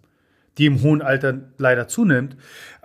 die 0.57 0.65
im 0.65 0.81
hohen 0.81 1.01
Alter 1.01 1.39
leider 1.57 1.87
zunimmt, 1.87 2.37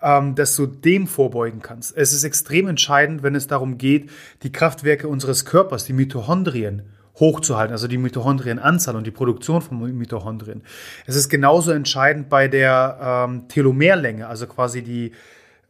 ähm, 0.02 0.34
dass 0.34 0.56
du 0.56 0.66
dem 0.66 1.06
vorbeugen 1.06 1.60
kannst. 1.62 1.96
Es 1.96 2.12
ist 2.12 2.24
extrem 2.24 2.68
entscheidend, 2.68 3.22
wenn 3.22 3.34
es 3.34 3.46
darum 3.46 3.78
geht, 3.78 4.10
die 4.42 4.52
Kraftwerke 4.52 5.08
unseres 5.08 5.44
Körpers, 5.44 5.84
die 5.84 5.92
Mitochondrien, 5.92 6.82
hochzuhalten, 7.18 7.72
also 7.72 7.86
die 7.86 7.98
Mitochondrienanzahl 7.98 8.96
und 8.96 9.06
die 9.06 9.10
Produktion 9.10 9.60
von 9.60 9.96
Mitochondrien. 9.96 10.62
Es 11.06 11.16
ist 11.16 11.28
genauso 11.28 11.70
entscheidend 11.70 12.30
bei 12.30 12.48
der 12.48 13.26
ähm, 13.28 13.46
Telomerlänge, 13.48 14.26
also 14.26 14.46
quasi 14.46 14.82
die 14.82 15.12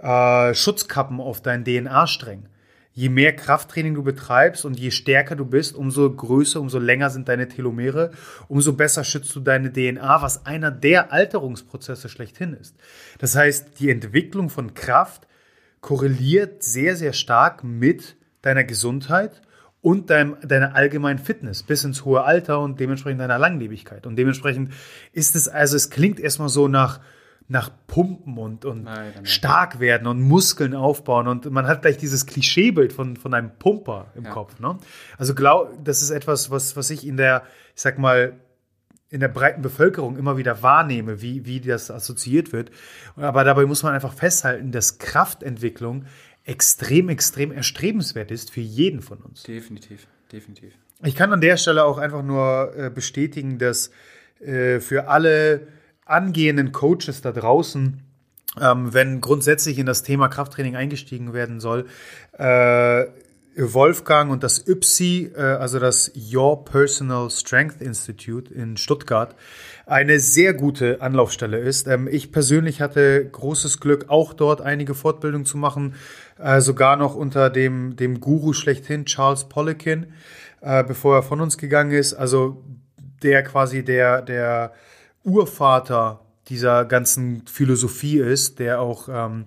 äh, 0.01 0.55
Schutzkappen 0.55 1.21
auf 1.21 1.41
deinen 1.43 1.65
DNA-Strängen. 1.65 2.49
Je 2.93 3.09
mehr 3.09 3.35
Krafttraining 3.35 3.95
du 3.95 4.03
betreibst 4.03 4.65
und 4.65 4.79
je 4.79 4.91
stärker 4.91 5.37
du 5.37 5.45
bist, 5.45 5.75
umso 5.75 6.11
größer, 6.11 6.61
umso 6.61 6.79
länger 6.79 7.09
sind 7.11 7.29
deine 7.29 7.49
Telomere, 7.49 8.11
umso 8.49 8.73
besser 8.73 9.05
schützt 9.05 9.35
du 9.37 9.41
deine 9.41 9.73
DNA, 9.73 10.23
was 10.23 10.45
einer 10.45 10.71
der 10.71 11.13
Alterungsprozesse 11.13 12.09
schlechthin 12.09 12.53
ist. 12.55 12.75
Das 13.19 13.37
heißt, 13.37 13.79
die 13.79 13.91
Entwicklung 13.91 14.51
von 14.51 14.75
Kraft 14.75 15.29
korreliert 15.81 16.63
sehr, 16.63 16.97
sehr 16.97 17.13
stark 17.13 17.63
mit 17.63 18.17
deiner 18.43 18.65
Gesundheit 18.65 19.41
und 19.83 20.11
dein, 20.11 20.37
deiner 20.43 20.75
allgemeinen 20.75 21.19
Fitness 21.19 21.63
bis 21.63 21.85
ins 21.85 22.05
hohe 22.05 22.25
Alter 22.25 22.61
und 22.61 22.81
dementsprechend 22.81 23.21
deiner 23.21 23.39
Langlebigkeit. 23.39 24.07
Und 24.07 24.17
dementsprechend 24.17 24.73
ist 25.13 25.37
es, 25.37 25.49
also 25.49 25.77
es 25.77 25.91
klingt 25.91 26.21
erstmal 26.21 26.49
so 26.49 26.69
nach, 26.69 27.01
nach 27.51 27.69
Pumpen 27.89 28.39
und, 28.39 28.65
und 28.65 28.85
nein, 28.85 29.13
nein, 29.13 29.27
stark 29.27 29.81
werden 29.81 30.07
und 30.07 30.23
Muskeln 30.23 30.73
aufbauen. 30.73 31.27
Und 31.27 31.51
man 31.51 31.67
hat 31.67 31.83
gleich 31.83 31.97
dieses 31.97 32.27
Klischeebild 32.27 32.93
von, 32.93 33.17
von 33.17 33.35
einem 33.35 33.51
Pumper 33.59 34.13
im 34.15 34.25
ja. 34.25 34.31
Kopf. 34.31 34.61
Ne? 34.61 34.79
Also 35.19 35.35
glaub, 35.35 35.85
das 35.85 36.01
ist 36.01 36.11
etwas, 36.11 36.53
was, 36.53 36.77
was 36.77 36.91
ich 36.91 37.05
in 37.05 37.17
der, 37.17 37.43
ich 37.75 37.83
sag 37.83 37.99
mal, 37.99 38.35
in 39.09 39.19
der 39.19 39.27
breiten 39.27 39.63
Bevölkerung 39.63 40.17
immer 40.17 40.37
wieder 40.37 40.63
wahrnehme, 40.63 41.23
wie, 41.23 41.45
wie 41.45 41.61
das 41.61 41.91
assoziiert 41.91 42.53
wird. 42.53 42.71
Aber 43.17 43.43
dabei 43.43 43.67
muss 43.67 43.83
man 43.83 43.95
einfach 43.95 44.13
festhalten, 44.13 44.71
dass 44.71 44.99
Kraftentwicklung 44.99 46.05
extrem, 46.45 47.09
extrem 47.09 47.51
erstrebenswert 47.51 48.31
ist 48.31 48.53
für 48.53 48.61
jeden 48.61 49.03
von 49.03 49.19
uns. 49.19 49.43
Definitiv, 49.43 50.07
definitiv. 50.31 50.73
Ich 51.03 51.17
kann 51.17 51.33
an 51.33 51.41
der 51.41 51.57
Stelle 51.57 51.85
auch 51.85 51.99
einfach 51.99 52.23
nur 52.23 52.73
äh, 52.77 52.91
bestätigen, 52.91 53.59
dass 53.59 53.91
äh, 54.39 54.79
für 54.79 55.09
alle 55.09 55.67
angehenden 56.11 56.73
Coaches 56.73 57.23
da 57.23 57.33
draußen, 57.33 58.03
ähm, 58.61 58.93
wenn 58.93 59.21
grundsätzlich 59.21 59.79
in 59.79 59.87
das 59.87 60.03
Thema 60.03 60.29
Krafttraining 60.29 60.77
eingestiegen 60.77 61.33
werden 61.33 61.61
soll, 61.61 61.87
äh, 62.33 63.07
Wolfgang 63.57 64.31
und 64.31 64.43
das 64.43 64.67
YPSI, 64.67 65.33
äh, 65.35 65.41
also 65.41 65.79
das 65.79 66.13
Your 66.15 66.65
Personal 66.65 67.31
Strength 67.31 67.81
Institute 67.81 68.53
in 68.53 68.77
Stuttgart, 68.77 69.35
eine 69.87 70.21
sehr 70.21 70.55
gute 70.55 71.01
Anlaufstelle 71.01 71.59
ist. 71.59 71.87
Ähm, 71.87 72.09
ich 72.11 72.33
persönlich 72.33 72.81
hatte 72.81 73.29
großes 73.29 73.81
Glück, 73.81 74.07
auch 74.09 74.33
dort 74.33 74.61
einige 74.61 74.95
Fortbildungen 74.95 75.47
zu 75.47 75.57
machen, 75.59 75.95
äh, 76.39 76.61
sogar 76.61 76.97
noch 76.97 77.15
unter 77.15 77.51
dem, 77.51 77.97
dem 77.97 78.21
Guru 78.21 78.53
schlechthin, 78.53 79.05
Charles 79.05 79.49
Poliquin, 79.49 80.07
äh, 80.61 80.85
bevor 80.85 81.17
er 81.17 81.23
von 81.23 81.41
uns 81.41 81.59
gegangen 81.59 81.91
ist. 81.91 82.15
Also 82.15 82.63
der 83.23 83.43
quasi 83.43 83.85
der, 83.85 84.23
der 84.23 84.73
Urvater 85.25 86.21
dieser 86.49 86.85
ganzen 86.85 87.47
Philosophie 87.47 88.19
ist, 88.19 88.59
der 88.59 88.81
auch 88.81 89.09
ähm, 89.11 89.47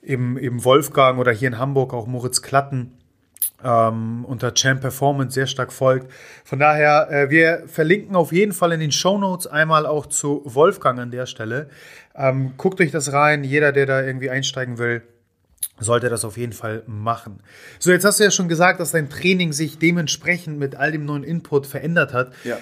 im, 0.00 0.36
im 0.36 0.64
Wolfgang 0.64 1.18
oder 1.18 1.32
hier 1.32 1.48
in 1.48 1.58
Hamburg 1.58 1.94
auch 1.94 2.06
Moritz 2.06 2.42
Klatten 2.42 2.92
ähm, 3.64 4.24
unter 4.24 4.54
Champ 4.54 4.80
Performance 4.80 5.34
sehr 5.34 5.46
stark 5.46 5.72
folgt. 5.72 6.10
Von 6.44 6.58
daher, 6.58 7.08
äh, 7.10 7.30
wir 7.30 7.64
verlinken 7.66 8.16
auf 8.16 8.32
jeden 8.32 8.52
Fall 8.52 8.72
in 8.72 8.80
den 8.80 8.92
Show 8.92 9.18
Notes 9.18 9.46
einmal 9.46 9.86
auch 9.86 10.06
zu 10.06 10.42
Wolfgang 10.44 10.98
an 10.98 11.10
der 11.10 11.26
Stelle. 11.26 11.68
Ähm, 12.14 12.54
guckt 12.56 12.80
euch 12.80 12.90
das 12.90 13.12
rein. 13.12 13.44
Jeder, 13.44 13.72
der 13.72 13.86
da 13.86 14.02
irgendwie 14.02 14.30
einsteigen 14.30 14.78
will, 14.78 15.02
sollte 15.78 16.08
das 16.08 16.24
auf 16.24 16.36
jeden 16.36 16.52
Fall 16.52 16.82
machen. 16.86 17.40
So, 17.78 17.90
jetzt 17.90 18.04
hast 18.04 18.20
du 18.20 18.24
ja 18.24 18.30
schon 18.30 18.48
gesagt, 18.48 18.80
dass 18.80 18.92
dein 18.92 19.10
Training 19.10 19.52
sich 19.52 19.78
dementsprechend 19.78 20.58
mit 20.58 20.76
all 20.76 20.92
dem 20.92 21.04
neuen 21.04 21.24
Input 21.24 21.66
verändert 21.66 22.12
hat. 22.12 22.32
Ja. 22.44 22.58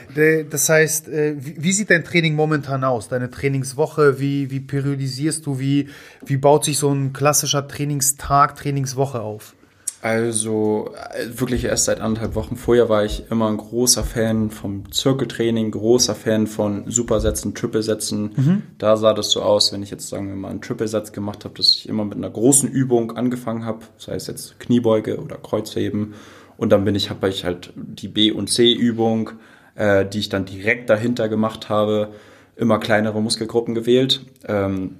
Das 0.48 0.68
heißt, 0.68 1.08
äh, 1.08 1.34
wie 1.38 1.72
sieht 1.72 1.90
dein 1.90 2.04
Training 2.04 2.34
momentan 2.34 2.84
aus? 2.84 3.08
Deine 3.08 3.30
Trainingswoche, 3.30 4.20
wie, 4.20 4.50
wie 4.50 4.60
periodisierst 4.60 5.44
du, 5.46 5.58
wie, 5.58 5.88
wie 6.24 6.36
baut 6.36 6.64
sich 6.64 6.78
so 6.78 6.92
ein 6.92 7.12
klassischer 7.12 7.66
Trainingstag, 7.68 8.56
Trainingswoche 8.56 9.20
auf? 9.20 9.54
Also 10.02 10.94
äh, 10.94 11.38
wirklich 11.38 11.64
erst 11.64 11.84
seit 11.84 12.00
anderthalb 12.00 12.34
Wochen. 12.34 12.56
Vorher 12.56 12.88
war 12.88 13.04
ich 13.04 13.30
immer 13.30 13.48
ein 13.48 13.58
großer 13.58 14.02
Fan 14.02 14.50
vom 14.50 14.90
Zirkeltraining, 14.90 15.72
großer 15.72 16.14
Fan 16.14 16.46
von 16.46 16.90
Supersätzen, 16.90 17.54
Triple-Sätzen. 17.54 18.32
Mhm. 18.34 18.62
Da 18.78 18.96
sah 18.96 19.12
das 19.12 19.30
so 19.30 19.42
aus, 19.42 19.72
wenn 19.72 19.82
ich 19.82 19.90
jetzt 19.90 20.08
sagen 20.08 20.28
wir 20.28 20.36
mal 20.36 20.48
einen 20.48 20.62
Triple-Satz 20.62 21.12
gemacht 21.12 21.44
habe, 21.44 21.54
dass 21.54 21.68
ich 21.72 21.88
immer 21.88 22.06
mit 22.06 22.16
einer 22.16 22.30
großen 22.30 22.68
Übung 22.68 23.16
angefangen 23.16 23.66
habe, 23.66 23.80
sei 23.98 24.14
es 24.14 24.26
jetzt 24.26 24.58
Kniebeuge 24.58 25.20
oder 25.20 25.36
Kreuzheben. 25.36 26.14
Und 26.56 26.70
dann 26.70 26.84
bin 26.84 26.94
ich, 26.94 27.10
habe 27.10 27.28
ich 27.28 27.44
halt 27.44 27.72
die 27.76 28.08
B- 28.08 28.32
und 28.32 28.48
C-Übung, 28.48 29.32
äh, 29.74 30.06
die 30.06 30.20
ich 30.20 30.30
dann 30.30 30.46
direkt 30.46 30.88
dahinter 30.88 31.28
gemacht 31.28 31.68
habe, 31.68 32.12
immer 32.56 32.78
kleinere 32.78 33.20
Muskelgruppen 33.20 33.74
gewählt 33.74 34.22
ähm, 34.46 34.96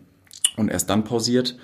und 0.57 0.70
erst 0.70 0.90
dann 0.90 1.05
pausiert 1.05 1.57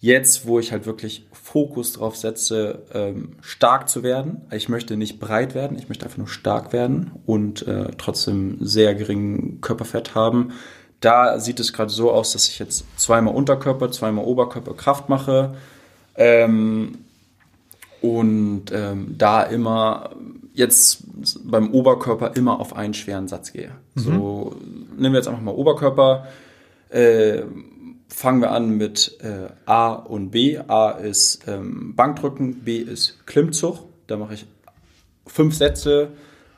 jetzt, 0.00 0.46
wo 0.46 0.58
ich 0.58 0.72
halt 0.72 0.86
wirklich 0.86 1.26
Fokus 1.30 1.92
drauf 1.92 2.16
setze, 2.16 2.82
ähm, 2.92 3.36
stark 3.42 3.88
zu 3.88 4.02
werden. 4.02 4.42
Ich 4.50 4.68
möchte 4.68 4.96
nicht 4.96 5.20
breit 5.20 5.54
werden, 5.54 5.78
ich 5.78 5.88
möchte 5.88 6.06
einfach 6.06 6.18
nur 6.18 6.28
stark 6.28 6.72
werden 6.72 7.12
und 7.26 7.66
äh, 7.68 7.90
trotzdem 7.98 8.56
sehr 8.60 8.94
geringen 8.94 9.60
Körperfett 9.60 10.14
haben. 10.14 10.52
Da 11.00 11.38
sieht 11.38 11.60
es 11.60 11.72
gerade 11.72 11.90
so 11.90 12.10
aus, 12.10 12.32
dass 12.32 12.48
ich 12.48 12.58
jetzt 12.58 12.84
zweimal 12.98 13.34
Unterkörper, 13.34 13.90
zweimal 13.90 14.24
Oberkörper 14.24 14.74
Kraft 14.74 15.08
mache. 15.08 15.54
Ähm, 16.16 16.98
und 18.02 18.66
ähm, 18.72 19.14
da 19.18 19.42
immer 19.42 20.10
jetzt 20.54 21.04
beim 21.44 21.70
Oberkörper 21.72 22.36
immer 22.36 22.60
auf 22.60 22.74
einen 22.74 22.94
schweren 22.94 23.28
Satz 23.28 23.52
gehe. 23.52 23.72
Mhm. 23.94 24.00
So 24.00 24.56
nehmen 24.96 25.14
wir 25.14 25.20
jetzt 25.20 25.28
einfach 25.28 25.42
mal 25.42 25.54
Oberkörper. 25.54 26.26
Äh, 26.90 27.42
fangen 28.10 28.40
wir 28.40 28.50
an 28.50 28.76
mit 28.76 29.18
äh, 29.22 29.48
A 29.66 29.92
und 29.92 30.30
B. 30.30 30.58
A 30.58 30.90
ist 30.90 31.46
ähm, 31.46 31.94
Bankdrücken, 31.96 32.64
B 32.64 32.78
ist 32.78 33.26
Klimmzug. 33.26 33.78
Da 34.06 34.16
mache 34.16 34.34
ich 34.34 34.46
fünf 35.26 35.54
Sätze, 35.54 36.08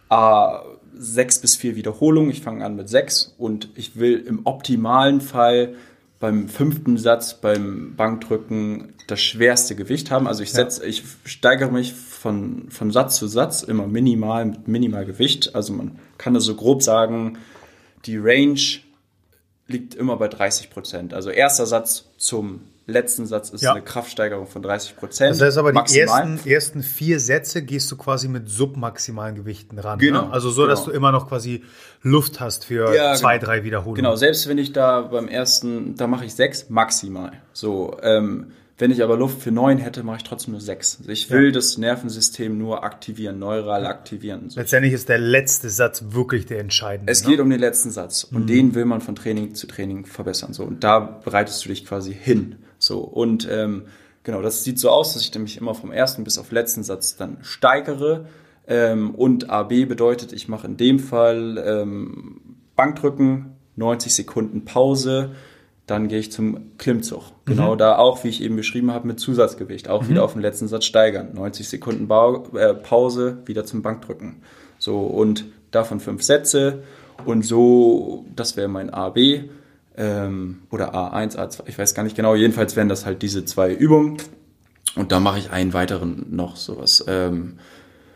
A 0.09 0.63
sechs 0.95 1.39
bis 1.39 1.57
vier 1.57 1.77
Wiederholungen. 1.77 2.31
Ich 2.31 2.43
fange 2.43 2.65
an 2.65 2.77
mit 2.77 2.89
sechs 2.89 3.35
und 3.39 3.71
ich 3.75 3.97
will 3.97 4.19
im 4.19 4.41
optimalen 4.45 5.21
Fall 5.21 5.75
beim 6.21 6.49
fünften 6.49 6.99
Satz 6.99 7.41
beim 7.41 7.95
Bankdrücken 7.97 8.95
das 9.09 9.21
schwerste 9.21 9.75
Gewicht 9.75 10.11
haben. 10.11 10.29
Also 10.29 10.45
ich 10.45 10.53
setze, 10.53 10.83
ja. 10.83 10.89
ich 10.89 11.03
steigere 11.25 11.73
mich 11.73 11.93
von, 11.95 12.71
von 12.71 12.93
Satz 12.93 13.17
zu 13.17 13.27
Satz 13.27 13.63
immer 13.63 13.89
minimal 13.89 14.47
mit 14.47 14.69
minimal 14.69 15.05
Gewicht. 15.05 15.57
Also 15.57 15.73
man 15.73 15.99
kann 16.19 16.35
das 16.35 16.45
so 16.45 16.55
grob 16.55 16.83
sagen, 16.83 17.39
die 18.07 18.19
Range 18.19 18.61
liegt 19.73 19.95
immer 19.95 20.17
bei 20.17 20.29
30 20.29 20.71
Prozent. 20.71 21.15
Also 21.15 21.31
erster 21.31 21.67
Satz 21.67 22.05
zum 22.19 22.61
letzten 22.87 23.27
Satz 23.27 23.51
ist 23.51 23.63
ja. 23.63 23.73
eine 23.73 23.83
Kraftsteigerung 23.83 24.47
von 24.47 24.63
30 24.63 24.97
Prozent. 24.97 25.31
Das 25.33 25.41
heißt 25.41 25.59
aber, 25.59 25.73
die 25.73 25.99
ersten, 25.99 26.39
ersten, 26.49 26.83
vier 26.83 27.21
Sätze 27.21 27.63
gehst 27.63 27.91
du 27.91 27.97
quasi 27.97 28.29
mit 28.29 28.49
submaximalen 28.49 29.35
Gewichten 29.35 29.79
ran. 29.79 29.99
Ne? 29.99 30.07
Genau. 30.07 30.27
Ne? 30.27 30.33
Also 30.33 30.51
so, 30.51 30.63
genau. 30.63 30.75
dass 30.75 30.85
du 30.85 30.91
immer 30.91 31.13
noch 31.13 31.29
quasi 31.29 31.63
Luft 32.03 32.41
hast 32.41 32.65
für 32.65 32.95
ja, 32.95 33.15
zwei, 33.15 33.39
genau. 33.39 33.47
drei 33.47 33.65
Wiederholungen. 33.65 33.97
Genau, 33.97 34.17
selbst 34.17 34.49
wenn 34.49 34.59
ich 34.59 34.73
da 34.73 35.03
beim 35.03 35.29
ersten, 35.29 35.97
da 35.97 36.07
mache 36.07 36.25
ich 36.25 36.35
sechs 36.35 36.69
maximal. 36.71 37.33
So, 37.53 37.97
ähm, 38.03 38.53
wenn 38.83 38.91
ich 38.91 39.01
aber 39.01 39.17
Luft 39.17 39.41
für 39.41 39.53
neun 39.53 39.79
hätte, 39.79 40.03
mache 40.03 40.17
ich 40.17 40.23
trotzdem 40.25 40.51
nur 40.51 40.61
sechs. 40.61 40.97
Also 40.99 41.13
ich 41.13 41.31
will 41.31 41.47
ja. 41.47 41.51
das 41.53 41.79
Nervensystem 41.79 42.59
nur 42.59 42.83
aktivieren, 42.83 43.39
neural 43.39 43.87
aktivieren. 43.87 44.51
So. 44.51 44.59
Letztendlich 44.59 44.93
ist 44.93 45.09
der 45.09 45.19
letzte 45.19 45.71
Satz 45.71 46.03
wirklich 46.09 46.47
der 46.47 46.59
entscheidende. 46.59 47.13
Es 47.13 47.23
ne? 47.23 47.31
geht 47.31 47.39
um 47.39 47.49
den 47.49 47.61
letzten 47.61 47.93
Satz 47.93 48.25
und 48.25 48.43
mhm. 48.43 48.47
den 48.49 48.75
will 48.75 48.85
man 48.85 49.01
von 49.01 49.15
Training 49.15 49.55
zu 49.55 49.69
Training 49.69 50.05
verbessern. 50.05 50.53
So 50.53 50.65
und 50.65 50.83
da 50.83 50.99
bereitest 50.99 51.65
du 51.65 51.69
dich 51.69 51.87
quasi 51.87 52.13
hin. 52.13 52.57
So 52.81 52.99
und 53.03 53.47
ähm, 53.49 53.85
genau, 54.25 54.43
das 54.43 54.65
sieht 54.65 54.81
so 54.81 54.91
aus, 54.91 55.13
dass 55.13 55.23
ich 55.23 55.33
nämlich 55.33 55.57
immer 55.59 55.77
vom 55.77 55.93
ersten 55.93 56.25
bis 56.25 56.37
auf 56.37 56.51
letzten 56.51 56.83
Satz 56.83 57.15
dann 57.15 57.37
steigere. 57.43 58.27
Ähm, 58.67 59.15
und 59.15 59.49
AB 59.49 59.87
bedeutet, 59.87 60.33
ich 60.33 60.49
mache 60.49 60.67
in 60.67 60.77
dem 60.77 60.99
Fall 60.99 61.63
ähm, 61.65 62.41
Bankdrücken, 62.75 63.53
90 63.77 64.13
Sekunden 64.13 64.65
Pause 64.65 65.37
dann 65.87 66.09
gehe 66.09 66.19
ich 66.19 66.31
zum 66.31 66.77
Klimmzug. 66.79 67.25
Genau 67.45 67.75
mhm. 67.75 67.79
da 67.79 67.97
auch, 67.97 68.23
wie 68.25 68.29
ich 68.29 68.43
eben 68.43 68.57
beschrieben 68.57 68.93
habe, 68.93 69.07
mit 69.07 69.19
Zusatzgewicht. 69.19 69.89
Auch 69.89 70.03
mhm. 70.03 70.09
wieder 70.09 70.25
auf 70.25 70.33
den 70.33 70.43
letzten 70.43 70.69
Satz 70.69 70.85
steigern. 70.85 71.31
90 71.35 71.69
Sekunden 71.69 72.09
Bau, 72.09 72.47
äh, 72.55 72.75
Pause, 72.75 73.39
wieder 73.47 73.65
zum 73.65 73.83
Bankdrücken. 73.83 74.43
So, 74.79 75.01
und 75.01 75.45
davon 75.71 76.01
fünf 76.01 76.23
Sätze. 76.23 76.83
Und 77.25 77.45
so, 77.45 78.27
das 78.35 78.57
wäre 78.57 78.69
mein 78.69 78.91
AB 78.91 79.19
ähm, 79.97 80.63
oder 80.71 80.95
A1, 80.95 81.37
A2, 81.37 81.63
ich 81.67 81.79
weiß 81.79 81.95
gar 81.95 82.03
nicht 82.03 82.17
genau. 82.17 82.35
Jedenfalls 82.35 82.77
wären 82.77 82.89
das 82.89 83.05
halt 83.05 83.23
diese 83.23 83.45
zwei 83.45 83.73
Übungen. 83.73 84.17
Und 84.95 85.13
da 85.13 85.21
mache 85.21 85.39
ich 85.39 85.51
einen 85.51 85.73
weiteren 85.73 86.27
noch, 86.31 86.57
sowas, 86.57 87.05
ähm, 87.09 87.59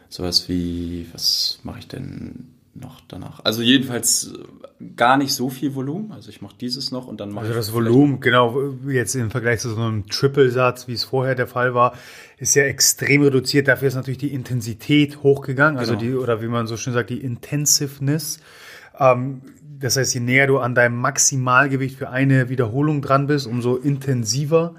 sowas 0.09 0.49
wie, 0.49 1.07
was 1.13 1.61
mache 1.63 1.81
ich 1.81 1.89
denn? 1.89 2.56
Noch 2.81 3.01
danach. 3.09 3.41
Also 3.45 3.63
jedenfalls 3.63 4.33
äh, 4.33 4.85
gar 4.97 5.17
nicht 5.17 5.33
so 5.33 5.51
viel 5.51 5.75
Volumen. 5.75 6.13
Also 6.13 6.31
ich 6.31 6.43
mache 6.43 6.57
dieses 6.61 6.91
noch 6.91 7.07
und 7.07 7.21
dann 7.21 7.31
mache 7.31 7.47
also 7.47 7.53
ich. 7.53 7.57
Also 7.57 7.73
das 7.73 7.75
Volumen, 7.75 8.21
genau, 8.21 8.75
jetzt 8.89 9.15
im 9.15 9.31
Vergleich 9.31 9.61
zu 9.61 9.71
so 9.71 9.81
einem 9.81 10.07
Triple-Satz, 10.07 10.89
wie 10.89 10.93
es 10.93 11.05
vorher 11.05 11.35
der 11.35 11.47
Fall 11.47 11.75
war, 11.75 11.95
ist 12.39 12.55
ja 12.55 12.65
extrem 12.65 13.23
reduziert. 13.23 13.69
Dafür 13.69 13.89
ist 13.89 13.95
natürlich 13.95 14.19
die 14.19 14.33
Intensität 14.33 15.23
hochgegangen. 15.23 15.79
Also 15.79 15.97
genau. 15.97 16.05
die, 16.05 16.15
oder 16.15 16.43
wie 16.43 16.49
man 16.49 16.67
so 16.67 16.77
schön 16.77 16.93
sagt, 16.93 17.11
die 17.11 17.21
Intensiveness. 17.21 18.41
Ähm, 18.99 19.43
das 19.79 19.97
heißt, 19.97 20.15
je 20.15 20.21
näher 20.21 20.47
du 20.47 20.59
an 20.59 20.75
deinem 20.75 20.97
Maximalgewicht 20.97 21.97
für 21.97 22.11
eine 22.11 22.49
Wiederholung 22.49 23.03
dran 23.03 23.27
bist, 23.27 23.47
umso 23.47 23.77
intensiver 23.77 24.75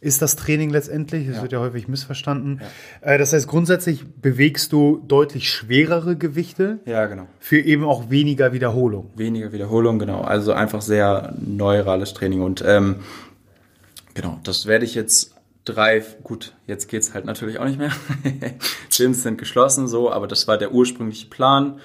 ist 0.00 0.22
das 0.22 0.36
Training 0.36 0.70
letztendlich. 0.70 1.26
Das 1.26 1.36
ja. 1.36 1.42
wird 1.42 1.52
ja 1.52 1.60
häufig 1.60 1.88
missverstanden. 1.88 2.60
Ja. 3.02 3.12
Äh, 3.12 3.18
das 3.18 3.32
heißt, 3.32 3.46
grundsätzlich 3.46 4.06
bewegst 4.06 4.72
du 4.72 5.02
deutlich 5.06 5.50
schwerere 5.50 6.16
Gewichte. 6.16 6.78
Ja, 6.86 7.06
genau. 7.06 7.26
Für 7.38 7.60
eben 7.60 7.84
auch 7.84 8.08
weniger 8.08 8.52
Wiederholung. 8.52 9.10
Weniger 9.16 9.52
Wiederholung, 9.52 9.98
genau. 9.98 10.22
Also 10.22 10.52
einfach 10.52 10.80
sehr 10.80 11.34
neurales 11.38 12.14
Training. 12.14 12.40
Und 12.40 12.64
ähm, 12.66 12.96
genau, 14.14 14.40
das 14.42 14.66
werde 14.66 14.86
ich 14.86 14.94
jetzt 14.94 15.34
drei, 15.66 16.02
gut, 16.22 16.54
jetzt 16.66 16.88
geht 16.88 17.02
es 17.02 17.12
halt 17.12 17.26
natürlich 17.26 17.58
auch 17.58 17.66
nicht 17.66 17.78
mehr. 17.78 17.92
Gyms 18.96 19.22
sind 19.22 19.36
geschlossen, 19.36 19.86
so, 19.86 20.10
aber 20.10 20.26
das 20.26 20.48
war 20.48 20.56
der 20.56 20.72
ursprüngliche 20.72 21.26
Plan 21.28 21.78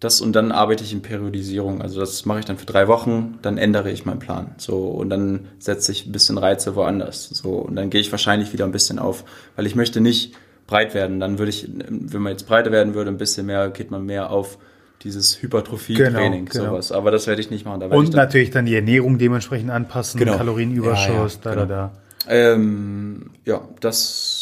das 0.00 0.20
und 0.20 0.34
dann 0.34 0.52
arbeite 0.52 0.84
ich 0.84 0.92
in 0.92 1.00
Periodisierung. 1.00 1.80
Also 1.80 2.00
das 2.00 2.26
mache 2.26 2.40
ich 2.40 2.44
dann 2.44 2.58
für 2.58 2.66
drei 2.66 2.86
Wochen, 2.86 3.38
dann 3.42 3.56
ändere 3.56 3.90
ich 3.90 4.04
meinen 4.04 4.18
Plan. 4.18 4.54
So 4.58 4.88
und 4.88 5.08
dann 5.08 5.48
setze 5.58 5.92
ich 5.92 6.06
ein 6.06 6.12
bisschen 6.12 6.36
Reize 6.36 6.76
woanders. 6.76 7.28
So 7.30 7.50
und 7.54 7.76
dann 7.76 7.88
gehe 7.88 8.00
ich 8.00 8.10
wahrscheinlich 8.10 8.52
wieder 8.52 8.66
ein 8.66 8.72
bisschen 8.72 8.98
auf, 8.98 9.24
weil 9.56 9.66
ich 9.66 9.74
möchte 9.74 10.00
nicht 10.00 10.34
breit 10.66 10.94
werden. 10.94 11.18
Dann 11.18 11.38
würde 11.38 11.50
ich, 11.50 11.68
wenn 11.68 12.22
man 12.22 12.32
jetzt 12.32 12.46
breiter 12.46 12.72
werden 12.72 12.94
würde, 12.94 13.10
ein 13.10 13.16
bisschen 13.16 13.46
mehr, 13.46 13.70
geht 13.70 13.90
man 13.90 14.04
mehr 14.04 14.30
auf 14.30 14.58
dieses 15.02 15.40
Hypertrophie-Training, 15.40 16.46
genau, 16.46 16.52
genau. 16.52 16.64
sowas. 16.72 16.92
Aber 16.92 17.10
das 17.10 17.26
werde 17.26 17.40
ich 17.40 17.50
nicht 17.50 17.64
machen. 17.64 17.82
und 17.82 18.14
dann, 18.14 18.16
natürlich 18.16 18.50
dann 18.50 18.66
die 18.66 18.74
Ernährung 18.74 19.18
dementsprechend 19.18 19.70
anpassen, 19.70 20.18
genau. 20.18 20.36
Kalorienüberschuss, 20.36 21.40
ja, 21.44 21.50
ja, 21.50 21.54
da, 21.54 21.54
genau. 21.54 21.66
da, 21.66 21.66
da. 21.66 21.92
Ähm, 22.28 23.30
ja, 23.44 23.62
das 23.80 24.35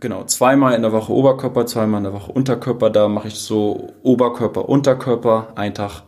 genau, 0.00 0.24
zweimal 0.24 0.74
in 0.74 0.82
der 0.82 0.92
Woche 0.92 1.12
Oberkörper, 1.12 1.66
zweimal 1.66 1.98
in 1.98 2.04
der 2.04 2.12
Woche 2.12 2.32
Unterkörper. 2.32 2.90
Da 2.90 3.08
mache 3.08 3.28
ich 3.28 3.36
so 3.36 3.92
Oberkörper, 4.02 4.68
Unterkörper, 4.68 5.48
ein 5.54 5.74
Tag 5.74 6.02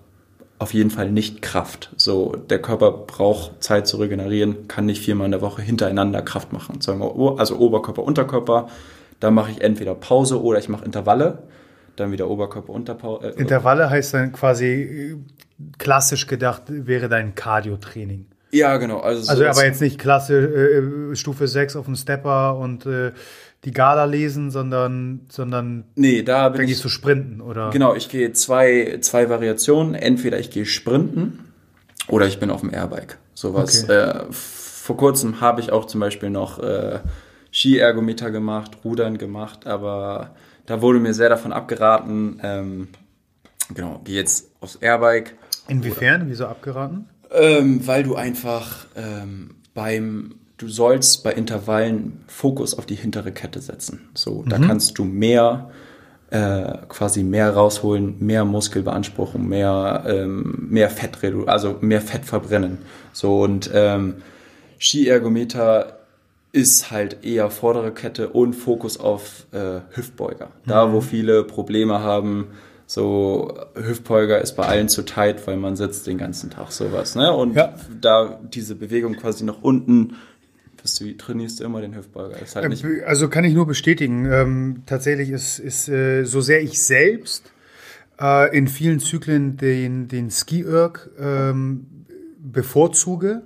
auf 0.59 0.75
jeden 0.75 0.91
Fall 0.91 1.11
nicht 1.11 1.43
Kraft. 1.43 1.91
So, 1.97 2.37
der 2.49 2.63
Körper 2.63 2.93
braucht 2.93 3.63
Zeit 3.63 3.87
zu 3.87 3.97
regenerieren, 3.97 4.69
kann 4.69 4.87
nicht 4.87 5.03
viermal 5.03 5.27
in 5.27 5.33
der 5.33 5.41
Woche 5.41 5.61
hintereinander 5.61 6.23
Kraft 6.23 6.53
machen. 6.53 6.81
Zweimal, 6.81 7.13
also 7.39 7.57
Oberkörper, 7.57 8.03
Unterkörper. 8.03 8.69
Da 9.21 9.31
mache 9.31 9.51
ich 9.51 9.61
entweder 9.61 9.95
Pause 9.95 10.43
oder 10.43 10.59
ich 10.59 10.69
mache 10.69 10.85
Intervalle. 10.85 11.43
Dann 11.97 12.13
wieder 12.13 12.29
Oberkörper, 12.29 12.73
Unterpause. 12.73 13.29
Äh, 13.29 13.41
Intervalle 13.41 13.91
heißt 13.91 14.15
dann 14.15 14.33
quasi 14.33 15.17
klassisch 15.79 16.27
gedacht, 16.27 16.63
wäre 16.69 17.09
dein 17.09 17.35
Cardio-Training. 17.35 18.27
Ja, 18.53 18.77
genau. 18.77 19.01
Also, 19.01 19.23
so 19.23 19.31
also 19.31 19.47
aber 19.47 19.65
jetzt 19.65 19.81
nicht 19.81 19.99
klasse 19.99 20.39
äh, 20.39 21.17
Stufe 21.17 21.49
6 21.49 21.77
auf 21.77 21.87
dem 21.87 21.97
Stepper 21.97 22.57
und 22.57 22.87
äh, 22.87 23.13
die 23.65 23.71
Gala 23.71 24.05
lesen, 24.05 24.51
sondern, 24.51 25.21
sondern 25.29 25.85
nee, 25.95 26.23
da 26.23 26.49
bin 26.49 26.59
dann 26.59 26.67
gehst 26.67 26.85
du 26.85 26.89
sprinten, 26.89 27.41
oder? 27.41 27.71
Genau, 27.71 27.95
ich 27.95 28.09
gehe 28.09 28.33
zwei, 28.33 28.99
zwei 29.01 29.29
Variationen. 29.29 29.95
Entweder 29.95 30.39
ich 30.41 30.51
gehe 30.51 30.67
sprinten 30.67 31.53
oder 32.09 32.27
ich 32.27 32.41
bin 32.41 32.51
auf 32.51 32.61
dem 32.61 32.75
Airbike. 32.75 33.19
Sowas. 33.35 33.85
Okay. 33.85 33.93
Äh, 33.93 34.25
vor 34.31 34.97
kurzem 34.97 35.41
habe 35.41 35.61
ich 35.61 35.71
auch 35.71 35.85
zum 35.85 36.01
Beispiel 36.01 36.31
noch 36.31 36.59
äh, 36.59 36.99
Ski-Ergometer 37.53 38.31
gemacht, 38.31 38.79
Rudern 38.85 39.17
gemacht, 39.17 39.67
aber 39.67 40.35
da 40.67 40.83
wurde 40.83 40.99
mir 40.99 41.15
sehr 41.15 41.29
davon 41.29 41.53
abgeraten. 41.53 42.41
Ähm, 42.43 42.89
genau, 43.73 44.01
gehe 44.05 44.17
jetzt 44.17 44.51
aufs 44.61 44.77
Airbike. 44.77 45.37
Inwiefern? 45.69 46.23
Oder, 46.23 46.31
Wieso 46.31 46.47
abgeraten? 46.47 47.09
Ähm, 47.31 47.87
weil 47.87 48.03
du 48.03 48.17
einfach 48.17 48.87
ähm, 48.97 49.55
beim 49.73 50.35
du 50.63 50.69
sollst 50.69 51.25
bei 51.25 51.33
Intervallen 51.33 52.21
Fokus 52.29 52.79
auf 52.79 52.87
die 52.87 52.95
hintere 52.95 53.33
Kette 53.33 53.61
setzen. 53.61 54.09
So, 54.15 54.45
da 54.47 54.59
mhm. 54.59 54.69
kannst 54.69 54.99
du 54.99 55.05
mehr 55.05 55.71
äh, 56.31 56.79
quasi 56.89 57.25
mehr 57.25 57.51
rausholen, 57.51 58.17
mehr 58.21 58.45
Muskelbeanspruchung, 58.45 59.47
mehr 59.49 60.05
ähm, 60.07 60.69
mehr 60.71 60.89
Fett 60.89 61.19
also 61.47 61.77
mehr 61.81 62.01
Fett 62.01 62.25
verbrennen. 62.25 62.79
So 63.13 63.43
und 63.43 63.71
ähm, 63.75 64.23
Skiergometer 64.79 65.99
ist 66.53 66.91
halt 66.91 67.25
eher 67.25 67.51
vordere 67.51 67.93
Kette 67.93 68.29
und 68.29 68.55
Fokus 68.55 69.01
auf 69.01 69.47
äh, 69.53 69.81
Hüftbeuger. 69.91 70.49
Da, 70.67 70.87
mhm. 70.87 70.93
wo 70.93 71.01
viele 71.01 71.45
Probleme 71.45 72.01
haben, 72.01 72.49
so 72.87 73.55
Hüftbeuger 73.75 74.41
ist 74.41 74.55
bei 74.55 74.67
allen 74.67 74.89
zu 74.89 75.03
tight, 75.03 75.47
weil 75.47 75.57
man 75.57 75.77
sitzt 75.77 76.07
den 76.07 76.19
ganzen 76.19 76.51
Tag 76.51 76.73
sowas. 76.73 77.15
Ne? 77.15 77.33
Und 77.33 77.57
ja. 77.57 77.75
da 78.01 78.39
diese 78.43 78.75
Bewegung 78.75 79.15
quasi 79.15 79.45
nach 79.45 79.63
unten, 79.63 80.17
dass 80.83 80.97
du 80.97 81.17
trainierst 81.17 81.61
immer 81.61 81.81
den 81.81 81.95
Hüftbeuger. 81.95 82.37
Halt 82.55 82.69
nicht 82.69 82.85
äh, 82.85 83.03
also 83.05 83.29
kann 83.29 83.45
ich 83.45 83.55
nur 83.55 83.67
bestätigen. 83.67 84.27
Ähm, 84.31 84.83
tatsächlich 84.87 85.31
ist, 85.31 85.59
ist 85.59 85.89
äh, 85.89 86.25
so 86.25 86.41
sehr 86.41 86.63
ich 86.63 86.83
selbst 86.83 87.53
äh, 88.21 88.57
in 88.57 88.69
vielen 88.69 89.01
Zyklen 89.01 89.57
den, 89.57 90.09
den 90.09 90.31
Ski-Erg 90.31 91.11
ähm, 91.19 91.87
bevorzuge, 92.39 93.43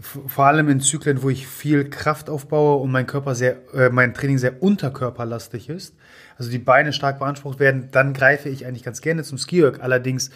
vor 0.00 0.46
allem 0.46 0.68
in 0.68 0.80
Zyklen, 0.80 1.22
wo 1.22 1.30
ich 1.30 1.46
viel 1.46 1.88
Kraft 1.88 2.28
aufbaue 2.28 2.82
und 2.82 2.90
mein 2.90 3.06
Körper 3.06 3.36
sehr, 3.36 3.56
äh, 3.74 3.90
mein 3.90 4.12
Training 4.12 4.38
sehr 4.38 4.60
unterkörperlastig 4.60 5.68
ist, 5.68 5.94
also 6.36 6.50
die 6.50 6.58
Beine 6.58 6.92
stark 6.92 7.20
beansprucht 7.20 7.60
werden, 7.60 7.88
dann 7.92 8.12
greife 8.12 8.48
ich 8.48 8.66
eigentlich 8.66 8.82
ganz 8.82 9.00
gerne 9.00 9.22
zum 9.22 9.38
Skiwerk. 9.38 9.80
Allerdings, 9.80 10.30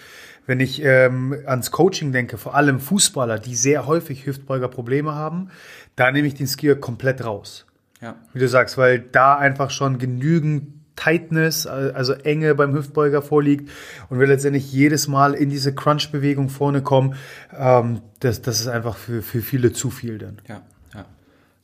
wenn 0.48 0.60
ich 0.60 0.82
ähm, 0.82 1.36
ans 1.44 1.70
Coaching 1.70 2.10
denke, 2.10 2.38
vor 2.38 2.54
allem 2.54 2.80
Fußballer, 2.80 3.38
die 3.38 3.54
sehr 3.54 3.86
häufig 3.86 4.24
Hüftbeuger-Probleme 4.24 5.14
haben, 5.14 5.50
da 5.94 6.10
nehme 6.10 6.26
ich 6.26 6.34
den 6.34 6.46
Skiwerk 6.46 6.80
komplett 6.80 7.22
raus. 7.22 7.66
Ja. 8.00 8.16
Wie 8.32 8.38
du 8.38 8.48
sagst, 8.48 8.78
weil 8.78 8.98
da 8.98 9.36
einfach 9.36 9.70
schon 9.70 9.98
genügend 9.98 10.72
Tightness, 10.96 11.66
also 11.66 12.14
Enge 12.14 12.54
beim 12.54 12.72
Hüftbeuger 12.72 13.20
vorliegt 13.20 13.70
und 14.08 14.20
wir 14.20 14.26
letztendlich 14.26 14.72
jedes 14.72 15.06
Mal 15.06 15.34
in 15.34 15.50
diese 15.50 15.74
Crunch-Bewegung 15.74 16.48
vorne 16.48 16.80
kommen, 16.80 17.14
ähm, 17.54 18.00
das, 18.20 18.40
das 18.40 18.58
ist 18.60 18.68
einfach 18.68 18.96
für, 18.96 19.20
für 19.20 19.42
viele 19.42 19.74
zu 19.74 19.90
viel 19.90 20.16
dann. 20.16 20.38
Ja, 20.48 20.62
ja. 20.94 21.04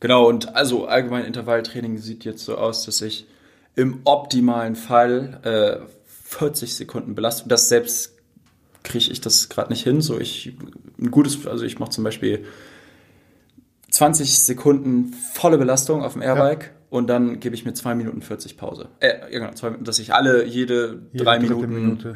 Genau, 0.00 0.28
und 0.28 0.54
also 0.54 0.86
allgemein 0.86 1.24
Intervalltraining 1.24 1.96
sieht 1.96 2.26
jetzt 2.26 2.44
so 2.44 2.58
aus, 2.58 2.84
dass 2.84 3.00
ich 3.00 3.26
im 3.76 4.00
optimalen 4.04 4.76
Fall 4.76 5.40
äh, 5.42 5.86
40 6.04 6.76
Sekunden 6.76 7.14
Belastung, 7.14 7.48
das 7.48 7.70
selbst 7.70 8.13
kriege 8.84 9.10
ich 9.10 9.20
das 9.20 9.48
gerade 9.48 9.72
nicht 9.72 9.82
hin. 9.82 10.00
So 10.00 10.20
ich 10.20 10.56
ein 11.00 11.10
gutes, 11.10 11.46
also 11.46 11.64
ich 11.64 11.80
mache 11.80 11.90
zum 11.90 12.04
Beispiel 12.04 12.44
20 13.90 14.38
Sekunden 14.38 15.12
volle 15.32 15.58
Belastung 15.58 16.02
auf 16.02 16.12
dem 16.12 16.22
Airbike 16.22 16.64
ja. 16.64 16.70
und 16.90 17.08
dann 17.08 17.40
gebe 17.40 17.54
ich 17.54 17.64
mir 17.64 17.74
2 17.74 17.94
Minuten 17.94 18.22
40 18.22 18.56
Pause. 18.56 18.88
Äh, 19.00 19.30
genau, 19.30 19.52
zwei, 19.52 19.70
dass 19.70 19.98
ich 19.98 20.14
alle 20.14 20.44
jede, 20.44 21.02
jede 21.12 21.24
drei 21.24 21.38
Minuten 21.38 21.74
Minute. 21.74 22.14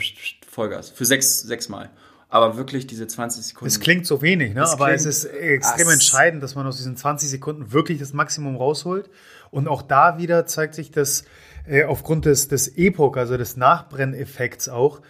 Vollgas. 0.49 0.91
Für 0.91 1.05
sechs, 1.05 1.41
sechs 1.41 1.69
Mal. 1.69 1.91
Aber 2.31 2.59
wirklich 2.59 2.87
diese 2.87 3.07
20 3.07 3.43
Sekunden. 3.43 3.69
Es 3.69 3.81
klingt 3.81 4.07
so 4.07 4.21
wenig, 4.21 4.53
ne? 4.53 4.69
aber 4.69 4.93
es 4.93 5.07
ist 5.07 5.25
extrem 5.25 5.89
entscheidend, 5.89 6.43
dass 6.43 6.55
man 6.55 6.67
aus 6.67 6.77
diesen 6.77 6.95
20 6.95 7.31
Sekunden 7.31 7.73
wirklich 7.73 7.99
das 7.99 8.13
Maximum 8.13 8.57
rausholt. 8.57 9.09
Und 9.51 9.67
auch 9.67 9.81
da 9.81 10.19
wieder 10.19 10.45
zeigt 10.45 10.75
sich, 10.75 10.91
dass 10.91 11.25
äh, 11.67 11.85
aufgrund 11.85 12.27
des, 12.27 12.49
des 12.49 12.69
Epoch, 12.77 13.17
also 13.17 13.39
des 13.39 13.57
Nachbrenneffekts 13.57 14.69
auch, 14.69 15.01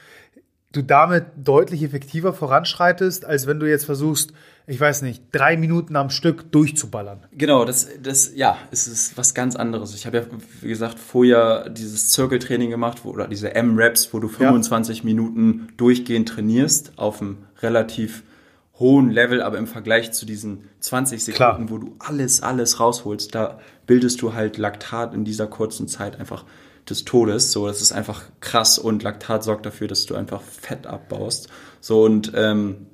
du 0.73 0.83
damit 0.83 1.25
deutlich 1.37 1.83
effektiver 1.83 2.33
voranschreitest, 2.33 3.25
als 3.25 3.47
wenn 3.47 3.59
du 3.59 3.69
jetzt 3.69 3.87
versuchst, 3.87 4.33
ich 4.67 4.79
weiß 4.79 5.01
nicht, 5.01 5.25
drei 5.33 5.57
Minuten 5.57 5.97
am 5.97 6.11
Stück 6.11 6.53
durchzuballern. 6.53 7.25
Genau, 7.33 7.65
das, 7.65 7.89
das 8.03 8.33
ja, 8.35 8.59
es 8.71 8.87
ist 8.87 9.17
was 9.17 9.33
ganz 9.33 9.57
anderes. 9.57 9.95
Ich 9.95 10.05
habe 10.05 10.19
ja, 10.19 10.25
wie 10.61 10.69
gesagt, 10.69 10.99
vorher 10.99 11.71
dieses 11.71 12.13
Circle-Training 12.13 12.69
gemacht, 12.69 13.01
wo, 13.03 13.11
oder 13.11 13.29
diese 13.29 13.55
M-Raps, 13.55 14.13
wo 14.13 14.19
du 14.19 14.29
25 14.29 14.99
ja. 14.99 15.05
Minuten 15.05 15.69
durchgehend 15.79 16.29
trainierst 16.29 16.93
auf 16.97 17.23
einem 17.23 17.39
relativ 17.63 18.25
hohen 18.79 19.11
Level, 19.11 19.41
aber 19.41 19.57
im 19.57 19.67
Vergleich 19.67 20.13
zu 20.13 20.27
diesen 20.27 20.69
20 20.81 21.25
Sekunden, 21.25 21.67
Klar. 21.67 21.71
wo 21.71 21.79
du 21.79 21.97
alles, 21.99 22.43
alles 22.43 22.79
rausholst, 22.79 23.35
da 23.35 23.59
bildest 23.87 24.21
du 24.21 24.35
halt 24.35 24.59
Laktat 24.59 25.15
in 25.15 25.25
dieser 25.25 25.47
kurzen 25.47 25.89
Zeit 25.89 26.21
einfach 26.21 26.45
des 26.91 27.05
Todes. 27.05 27.53
So, 27.53 27.67
das 27.67 27.81
ist 27.81 27.93
einfach 27.93 28.23
krass 28.41 28.79
und 28.79 29.03
Laktat 29.03 29.45
sorgt 29.45 29.67
dafür, 29.67 29.89
dass 29.89 30.07
du 30.07 30.15
einfach 30.15 30.43
Fett 30.43 30.87
abbaust. 30.87 31.49
So 31.81 32.03
und 32.03 32.33
ähm, 32.35 32.87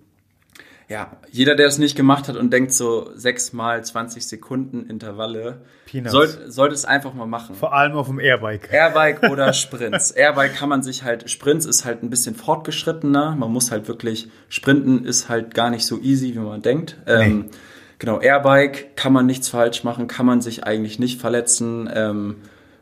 ja, 0.89 1.17
jeder, 1.31 1.55
der 1.55 1.67
es 1.67 1.79
nicht 1.79 1.97
gemacht 1.97 2.29
hat 2.29 2.37
und 2.37 2.53
denkt 2.53 2.73
so 2.73 3.11
sechs 3.15 3.53
mal 3.53 3.83
20 3.83 4.27
Sekunden 4.27 4.87
Intervalle, 4.87 5.63
soll, 6.05 6.29
sollte 6.47 6.75
es 6.75 6.85
einfach 6.85 7.15
mal 7.15 7.27
machen. 7.27 7.55
Vor 7.55 7.73
allem 7.73 7.95
auf 7.95 8.07
dem 8.07 8.21
Airbike. 8.21 8.71
Airbike 8.71 9.31
oder 9.31 9.53
Sprints. 9.55 10.11
Airbike 10.11 10.55
kann 10.55 10.69
man 10.69 10.83
sich 10.83 11.03
halt, 11.03 11.31
Sprints 11.31 11.65
ist 11.65 11.87
halt 11.87 12.03
ein 12.03 12.11
bisschen 12.11 12.35
fortgeschrittener. 12.35 13.35
Man 13.35 13.51
muss 13.51 13.71
halt 13.71 13.89
wirklich, 13.89 14.29
Sprinten 14.49 15.07
ist 15.07 15.29
halt 15.29 15.55
gar 15.55 15.71
nicht 15.71 15.87
so 15.87 15.99
easy, 16.01 16.35
wie 16.35 16.41
man 16.41 16.61
denkt. 16.61 16.99
Nee. 17.07 17.13
Ähm, 17.13 17.51
genau, 17.99 18.21
Airbike 18.21 18.95
kann 18.95 19.13
man 19.13 19.25
nichts 19.25 19.49
falsch 19.49 19.85
machen, 19.85 20.07
kann 20.07 20.27
man 20.27 20.43
sich 20.43 20.65
eigentlich 20.65 20.99
nicht 20.99 21.19
verletzen. 21.19 21.89
Ähm, 21.93 22.37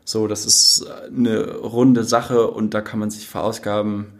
so, 0.05 0.27
das 0.27 0.45
ist 0.45 0.85
eine 1.07 1.55
runde 1.57 2.03
Sache 2.03 2.47
und 2.47 2.73
da 2.73 2.81
kann 2.81 2.99
man 2.99 3.09
sich 3.09 3.27
verausgaben 3.27 4.19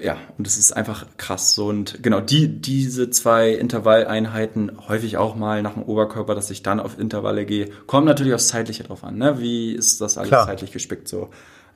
ja, 0.00 0.16
und 0.38 0.46
es 0.46 0.56
ist 0.58 0.72
einfach 0.72 1.06
krass. 1.16 1.54
So, 1.54 1.66
und 1.66 2.02
genau, 2.02 2.20
die, 2.20 2.48
diese 2.48 3.10
zwei 3.10 3.50
Intervalleinheiten, 3.50 4.72
häufig 4.88 5.16
auch 5.16 5.34
mal 5.34 5.62
nach 5.62 5.74
dem 5.74 5.82
Oberkörper, 5.82 6.36
dass 6.36 6.50
ich 6.50 6.62
dann 6.62 6.78
auf 6.78 6.98
Intervalle 6.98 7.44
gehe, 7.44 7.68
kommt 7.86 8.06
natürlich 8.06 8.32
aufs 8.32 8.48
Zeitliche 8.48 8.84
drauf 8.84 9.02
an. 9.02 9.18
Ne? 9.18 9.40
Wie 9.40 9.72
ist 9.72 10.00
das 10.00 10.16
alles 10.16 10.28
Klar. 10.28 10.46
zeitlich 10.46 10.70
gespickt? 10.70 11.08
So, 11.08 11.30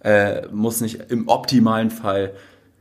äh, 0.04 0.46
muss 0.52 0.80
nicht 0.80 1.10
im 1.10 1.28
optimalen 1.28 1.90
Fall 1.90 2.32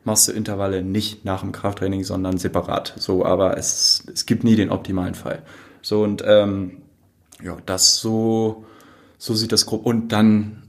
machst 0.03 0.27
du 0.27 0.31
Intervalle 0.31 0.83
nicht 0.83 1.25
nach 1.25 1.41
dem 1.41 1.51
Krafttraining, 1.51 2.03
sondern 2.03 2.37
separat. 2.37 2.93
So, 2.97 3.25
aber 3.25 3.57
es, 3.57 4.03
es 4.13 4.25
gibt 4.25 4.43
nie 4.43 4.55
den 4.55 4.69
optimalen 4.69 5.15
Fall. 5.15 5.41
So, 5.81 6.03
und 6.03 6.23
ähm, 6.25 6.83
ja, 7.43 7.57
das 7.65 7.97
so, 7.99 8.65
so 9.21 9.35
sieht 9.35 9.51
das 9.51 9.67
grob. 9.67 9.85
Und 9.85 10.11
dann 10.11 10.63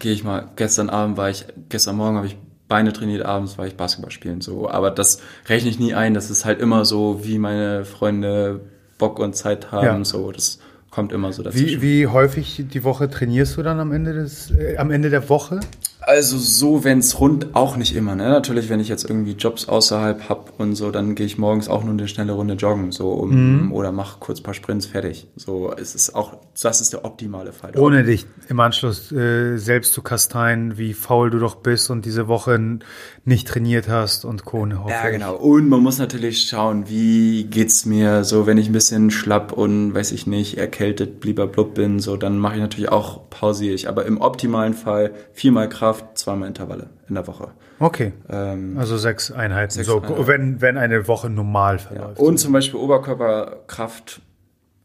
gehe 0.00 0.12
ich 0.12 0.24
mal, 0.24 0.48
gestern 0.56 0.90
Abend 0.90 1.16
war 1.16 1.30
ich, 1.30 1.46
gestern 1.68 1.96
Morgen 1.96 2.16
habe 2.16 2.26
ich 2.26 2.36
Beine 2.66 2.92
trainiert, 2.92 3.24
abends 3.24 3.56
war 3.56 3.68
ich 3.68 3.76
Basketball 3.76 4.10
spielen. 4.10 4.40
So. 4.40 4.68
Aber 4.68 4.90
das 4.90 5.20
rechne 5.46 5.70
ich 5.70 5.78
nie 5.78 5.94
ein. 5.94 6.12
Das 6.12 6.28
ist 6.28 6.44
halt 6.44 6.60
immer 6.60 6.84
so, 6.84 7.20
wie 7.22 7.38
meine 7.38 7.84
Freunde 7.84 8.62
Bock 8.98 9.20
und 9.20 9.36
Zeit 9.36 9.70
haben. 9.70 9.98
Ja. 9.98 10.04
So, 10.04 10.32
das 10.32 10.58
kommt 10.90 11.12
immer 11.12 11.32
so 11.32 11.44
dazu. 11.44 11.56
Wie, 11.56 11.82
wie 11.82 12.08
häufig 12.08 12.64
die 12.68 12.82
Woche 12.82 13.08
trainierst 13.08 13.56
du 13.56 13.62
dann 13.62 13.78
am 13.78 13.92
Ende 13.92 14.12
des, 14.12 14.50
äh, 14.50 14.76
am 14.76 14.90
Ende 14.90 15.10
der 15.10 15.28
Woche? 15.28 15.60
Also 16.00 16.36
so, 16.36 16.84
wenn 16.84 16.98
es 16.98 17.18
rund, 17.18 17.54
auch 17.54 17.76
nicht 17.76 17.96
immer. 17.96 18.14
Ne? 18.14 18.28
Natürlich, 18.28 18.68
wenn 18.68 18.80
ich 18.80 18.88
jetzt 18.88 19.08
irgendwie 19.08 19.32
Jobs 19.32 19.68
außerhalb 19.68 20.28
habe 20.28 20.52
und 20.58 20.74
so, 20.74 20.90
dann 20.90 21.14
gehe 21.14 21.24
ich 21.24 21.38
morgens 21.38 21.68
auch 21.68 21.82
nur 21.82 21.92
eine 21.92 22.08
schnelle 22.08 22.32
Runde 22.32 22.54
joggen 22.54 22.92
so 22.92 23.10
um, 23.10 23.66
mhm. 23.66 23.72
oder 23.72 23.90
mache 23.90 24.18
kurz 24.20 24.40
ein 24.40 24.42
paar 24.42 24.54
Sprints 24.54 24.86
fertig. 24.86 25.28
So 25.36 25.72
es 25.72 25.94
ist 25.94 26.14
auch, 26.14 26.36
das 26.62 26.80
ist 26.80 26.92
der 26.92 27.04
optimale 27.04 27.52
Fall. 27.52 27.76
Ohne 27.76 28.04
dich 28.04 28.26
im 28.48 28.60
Anschluss 28.60 29.10
äh, 29.10 29.56
selbst 29.56 29.92
zu 29.92 30.02
kasteien, 30.02 30.78
wie 30.78 30.94
faul 30.94 31.30
du 31.30 31.38
doch 31.38 31.56
bist 31.56 31.90
und 31.90 32.04
diese 32.04 32.28
Woche 32.28 32.78
nicht 33.24 33.48
trainiert 33.48 33.88
hast 33.88 34.24
und 34.24 34.44
Co. 34.44 34.66
Ja, 34.66 35.10
genau. 35.10 35.34
Und 35.34 35.68
man 35.68 35.80
muss 35.80 35.98
natürlich 35.98 36.48
schauen, 36.48 36.88
wie 36.88 37.44
geht's 37.44 37.86
mir 37.86 38.24
so, 38.24 38.46
wenn 38.46 38.56
ich 38.56 38.68
ein 38.68 38.72
bisschen 38.72 39.10
schlapp 39.10 39.52
und 39.52 39.94
weiß 39.94 40.12
ich 40.12 40.26
nicht, 40.26 40.56
erkältet, 40.56 41.20
blub 41.20 41.74
bin, 41.74 41.98
so, 41.98 42.16
dann 42.16 42.38
mache 42.38 42.54
ich 42.54 42.60
natürlich 42.60 42.90
auch 42.90 43.28
pausiere 43.30 43.74
ich. 43.74 43.88
Aber 43.88 44.06
im 44.06 44.20
optimalen 44.20 44.74
Fall 44.74 45.12
viermal 45.32 45.68
Kraft 45.68 46.18
zweimal 46.18 46.48
Intervalle 46.48 46.90
in 47.08 47.14
der 47.14 47.26
Woche. 47.26 47.48
Okay. 47.80 48.12
Ähm, 48.28 48.76
also 48.78 48.96
sechs 48.96 49.30
Einheiten. 49.30 49.72
Sechs 49.72 49.88
so, 49.88 50.00
Einheiten. 50.00 50.26
Wenn, 50.26 50.60
wenn 50.60 50.78
eine 50.78 51.08
Woche 51.08 51.28
normal 51.28 51.78
verläuft. 51.78 52.18
Ja. 52.18 52.24
Und 52.24 52.38
zum 52.38 52.52
Beispiel 52.52 52.78
Oberkörperkraft 52.78 54.20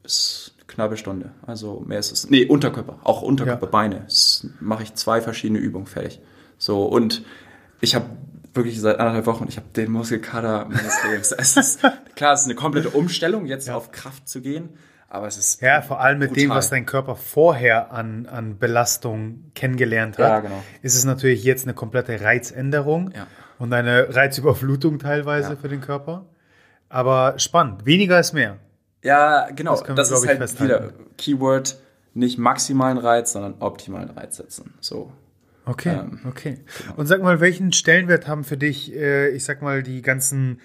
ist 0.03 0.48
knappe 0.69 0.95
Stunde. 0.95 1.31
Also 1.45 1.83
mehr 1.85 1.99
ist 1.99 2.11
es. 2.11 2.29
Nee, 2.29 2.45
Unterkörper. 2.45 2.99
Auch 3.03 3.21
Unterkörper, 3.21 3.65
ja. 3.65 3.71
Beine. 3.71 4.05
mache 4.61 4.83
ich 4.83 4.93
zwei 4.93 5.21
verschiedene 5.21 5.59
Übungen 5.59 5.87
fertig. 5.87 6.21
So, 6.57 6.85
und 6.85 7.23
ich 7.81 7.95
habe 7.95 8.05
wirklich 8.53 8.79
seit 8.79 8.99
anderthalb 8.99 9.25
Wochen, 9.25 9.45
ich 9.47 9.57
habe 9.57 9.67
den 9.75 9.91
Muskelkater 9.91 10.65
meines 10.65 11.03
Lebens. 11.09 11.31
es 11.31 11.57
ist, 11.57 11.81
klar, 12.15 12.33
es 12.33 12.41
ist 12.41 12.45
eine 12.45 12.55
komplette 12.55 12.89
Umstellung, 12.89 13.45
jetzt 13.45 13.67
ja. 13.67 13.75
auf 13.75 13.91
Kraft 13.91 14.29
zu 14.29 14.41
gehen. 14.41 14.69
Aber 15.11 15.25
es 15.25 15.37
ist. 15.37 15.61
Ja, 15.61 15.81
vor 15.81 15.99
allem 15.99 16.19
mit 16.19 16.29
brutal. 16.29 16.43
dem, 16.43 16.49
was 16.51 16.69
dein 16.69 16.85
Körper 16.85 17.15
vorher 17.15 17.91
an, 17.91 18.27
an 18.27 18.59
Belastung 18.59 19.51
kennengelernt 19.55 20.19
hat, 20.19 20.29
ja, 20.29 20.39
genau. 20.39 20.63
ist 20.83 20.95
es 20.95 21.03
natürlich 21.03 21.43
jetzt 21.43 21.63
eine 21.63 21.73
komplette 21.73 22.21
Reizänderung 22.21 23.11
ja. 23.15 23.25
und 23.57 23.73
eine 23.73 24.15
Reizüberflutung 24.15 24.99
teilweise 24.99 25.57
für 25.57 25.67
den 25.67 25.81
Körper. 25.81 26.25
Aber 26.89 27.39
spannend. 27.39 27.85
Weniger 27.85 28.19
ist 28.19 28.33
mehr. 28.33 28.57
Ja, 29.03 29.49
genau. 29.55 29.79
Das, 29.79 29.95
das 29.95 30.09
wir, 30.11 30.17
ist 30.17 30.27
halt 30.27 30.37
festhalten. 30.39 30.63
wieder 30.63 30.93
Keyword, 31.17 31.79
nicht 32.13 32.37
maximalen 32.37 32.97
Reiz, 32.97 33.33
sondern 33.33 33.55
optimalen 33.59 34.09
Reiz 34.09 34.37
setzen. 34.37 34.73
So. 34.81 35.11
Okay, 35.65 35.99
ähm, 35.99 36.19
okay. 36.27 36.57
Genau. 36.79 36.99
Und 36.99 37.05
sag 37.05 37.21
mal, 37.21 37.39
welchen 37.39 37.71
Stellenwert 37.71 38.27
haben 38.27 38.43
für 38.43 38.57
dich, 38.57 38.93
äh, 38.93 39.29
ich 39.29 39.43
sag 39.43 39.61
mal, 39.61 39.83
die 39.83 40.01
ganzen 40.01 40.59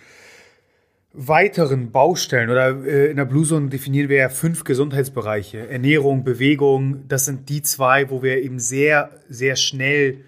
weiteren 1.13 1.93
Baustellen 1.93 2.51
oder 2.51 2.85
äh, 2.85 3.11
in 3.11 3.17
der 3.17 3.25
Blue 3.25 3.47
Zone 3.47 3.69
definieren 3.69 4.09
wir 4.09 4.17
ja 4.17 4.29
fünf 4.29 4.65
Gesundheitsbereiche. 4.65 5.69
Ernährung, 5.69 6.25
Bewegung, 6.25 7.07
das 7.07 7.25
sind 7.25 7.49
die 7.49 7.63
zwei, 7.63 8.11
wo 8.11 8.23
wir 8.23 8.43
eben 8.43 8.59
sehr, 8.59 9.11
sehr 9.29 9.57
schnell 9.57 10.25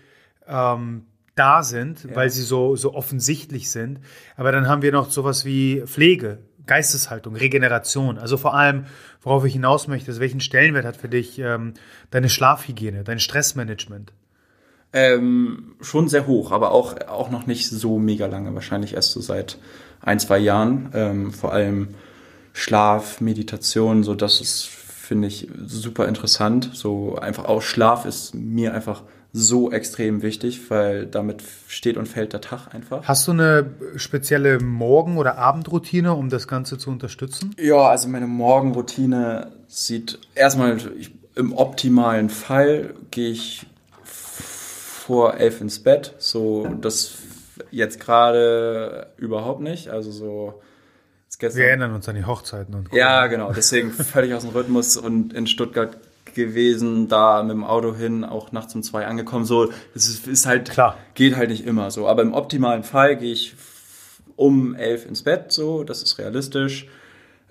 ähm, 0.46 1.06
da 1.34 1.62
sind, 1.62 2.04
ja. 2.04 2.14
weil 2.14 2.30
sie 2.30 2.42
so, 2.42 2.76
so 2.76 2.94
offensichtlich 2.94 3.70
sind. 3.70 3.98
Aber 4.36 4.52
dann 4.52 4.68
haben 4.68 4.82
wir 4.82 4.92
noch 4.92 5.10
sowas 5.10 5.44
wie 5.44 5.82
Pflege, 5.86 6.38
Geisteshaltung, 6.66 7.36
Regeneration. 7.36 8.18
Also 8.18 8.36
vor 8.36 8.54
allem, 8.54 8.86
worauf 9.22 9.44
ich 9.44 9.52
hinaus 9.52 9.88
möchte, 9.88 10.10
ist, 10.10 10.20
welchen 10.20 10.40
Stellenwert 10.40 10.84
hat 10.84 10.96
für 10.96 11.08
dich 11.08 11.38
ähm, 11.38 11.74
deine 12.10 12.28
Schlafhygiene, 12.28 13.04
dein 13.04 13.20
Stressmanagement? 13.20 14.12
Ähm, 14.92 15.74
schon 15.80 16.08
sehr 16.08 16.26
hoch, 16.26 16.52
aber 16.52 16.70
auch, 16.70 16.96
auch 17.08 17.30
noch 17.30 17.46
nicht 17.46 17.68
so 17.68 17.98
mega 17.98 18.26
lange, 18.26 18.54
wahrscheinlich 18.54 18.94
erst 18.94 19.12
so 19.12 19.20
seit 19.20 19.58
ein, 20.00 20.18
zwei 20.18 20.38
Jahren. 20.38 20.90
Ähm, 20.94 21.32
vor 21.32 21.52
allem 21.52 21.88
Schlaf, 22.52 23.20
Meditation, 23.20 24.02
so 24.02 24.14
das 24.14 24.40
ist, 24.40 24.64
finde 24.64 25.28
ich, 25.28 25.48
super 25.66 26.08
interessant. 26.08 26.70
So 26.72 27.16
einfach 27.16 27.44
auch 27.44 27.60
Schlaf 27.62 28.06
ist 28.06 28.34
mir 28.34 28.72
einfach 28.72 29.02
so 29.36 29.70
extrem 29.70 30.22
wichtig, 30.22 30.70
weil 30.70 31.06
damit 31.06 31.42
steht 31.68 31.98
und 31.98 32.06
fällt 32.06 32.32
der 32.32 32.40
Tag 32.40 32.74
einfach. 32.74 33.04
Hast 33.04 33.28
du 33.28 33.32
eine 33.32 33.70
spezielle 33.96 34.60
Morgen- 34.60 35.18
oder 35.18 35.36
Abendroutine, 35.36 36.14
um 36.14 36.30
das 36.30 36.48
Ganze 36.48 36.78
zu 36.78 36.90
unterstützen? 36.90 37.54
Ja, 37.58 37.88
also 37.88 38.08
meine 38.08 38.26
Morgenroutine 38.26 39.52
sieht 39.68 40.18
erstmal 40.34 40.78
ich, 40.98 41.12
im 41.34 41.52
optimalen 41.52 42.30
Fall 42.30 42.94
gehe 43.10 43.30
ich 43.30 43.66
vor 44.04 45.34
elf 45.34 45.60
ins 45.60 45.80
Bett. 45.82 46.14
So 46.18 46.66
das 46.80 47.18
jetzt 47.70 48.00
gerade 48.00 49.08
überhaupt 49.18 49.60
nicht. 49.60 49.90
Also 49.90 50.10
so 50.10 50.62
wir 51.38 51.66
erinnern 51.66 51.92
uns 51.92 52.08
an 52.08 52.14
die 52.14 52.24
Hochzeiten 52.24 52.74
und 52.74 52.90
Ja, 52.94 53.26
genau. 53.26 53.52
Deswegen 53.52 53.92
völlig 53.92 54.32
aus 54.32 54.42
dem 54.44 54.52
Rhythmus 54.52 54.96
und 54.96 55.34
in 55.34 55.46
Stuttgart 55.46 55.98
gewesen, 56.34 57.08
da 57.08 57.42
mit 57.42 57.52
dem 57.52 57.64
Auto 57.64 57.94
hin, 57.94 58.24
auch 58.24 58.52
nachts 58.52 58.74
um 58.74 58.82
zwei 58.82 59.06
angekommen. 59.06 59.44
So, 59.44 59.70
es 59.94 60.08
ist, 60.08 60.26
ist 60.26 60.46
halt, 60.46 60.70
Klar. 60.70 60.96
geht 61.14 61.36
halt 61.36 61.50
nicht 61.50 61.66
immer 61.66 61.90
so. 61.90 62.06
Aber 62.06 62.22
im 62.22 62.34
optimalen 62.34 62.82
Fall 62.82 63.16
gehe 63.16 63.32
ich 63.32 63.54
um 64.36 64.74
elf 64.74 65.06
ins 65.06 65.22
Bett, 65.22 65.52
so, 65.52 65.84
das 65.84 66.02
ist 66.02 66.18
realistisch. 66.18 66.86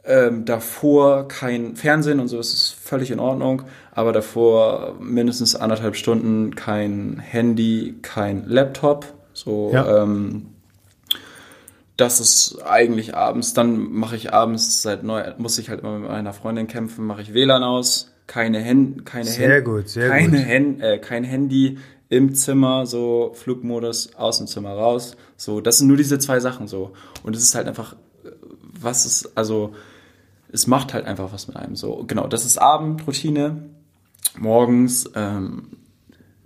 Ähm, 0.07 0.45
davor 0.45 1.27
kein 1.27 1.75
Fernsehen 1.75 2.19
und 2.19 2.27
so, 2.27 2.37
das 2.37 2.53
ist 2.53 2.77
völlig 2.79 3.09
in 3.09 3.19
Ordnung. 3.19 3.63
Aber 3.91 4.11
davor 4.11 4.95
mindestens 4.99 5.55
anderthalb 5.55 5.95
Stunden 5.95 6.55
kein 6.55 7.17
Handy, 7.19 7.95
kein 8.03 8.45
Laptop. 8.45 9.07
So, 9.33 9.71
ja. 9.73 10.03
ähm, 10.03 10.47
das 11.97 12.19
ist 12.19 12.61
eigentlich 12.63 13.15
abends. 13.15 13.53
Dann 13.55 13.91
mache 13.91 14.15
ich 14.15 14.31
abends 14.31 14.83
seit 14.83 15.01
neu, 15.01 15.23
muss 15.39 15.57
ich 15.57 15.69
halt 15.69 15.79
immer 15.79 15.97
mit 15.97 16.09
meiner 16.09 16.33
Freundin 16.33 16.67
kämpfen, 16.67 17.05
mache 17.07 17.23
ich 17.23 17.33
WLAN 17.33 17.63
aus 17.63 18.14
keine, 18.27 18.59
Hen 18.59 19.05
keine, 19.05 19.25
sehr 19.25 19.55
Hen 19.55 19.63
gut, 19.63 19.89
sehr 19.89 20.09
keine 20.09 20.37
gut. 20.37 20.47
Hen 20.47 20.81
äh, 20.81 20.97
kein 20.99 21.23
Handy 21.23 21.77
im 22.09 22.35
Zimmer, 22.35 22.85
so 22.85 23.31
Flugmodus 23.33 24.15
aus 24.15 24.37
dem 24.37 24.47
Zimmer 24.47 24.71
raus. 24.71 25.17
So, 25.37 25.61
das 25.61 25.79
sind 25.79 25.87
nur 25.87 25.97
diese 25.97 26.19
zwei 26.19 26.39
Sachen 26.39 26.67
so. 26.67 26.91
Und 27.23 27.35
es 27.35 27.41
ist 27.41 27.55
halt 27.55 27.67
einfach, 27.67 27.95
was 28.79 29.05
ist, 29.05 29.37
also 29.37 29.73
es 30.51 30.67
macht 30.67 30.93
halt 30.93 31.05
einfach 31.05 31.33
was 31.33 31.47
mit 31.47 31.57
einem. 31.57 31.75
So, 31.75 32.03
genau, 32.07 32.27
das 32.27 32.45
ist 32.45 32.57
Abendroutine. 32.57 33.69
Morgens 34.37 35.09
ähm, 35.15 35.69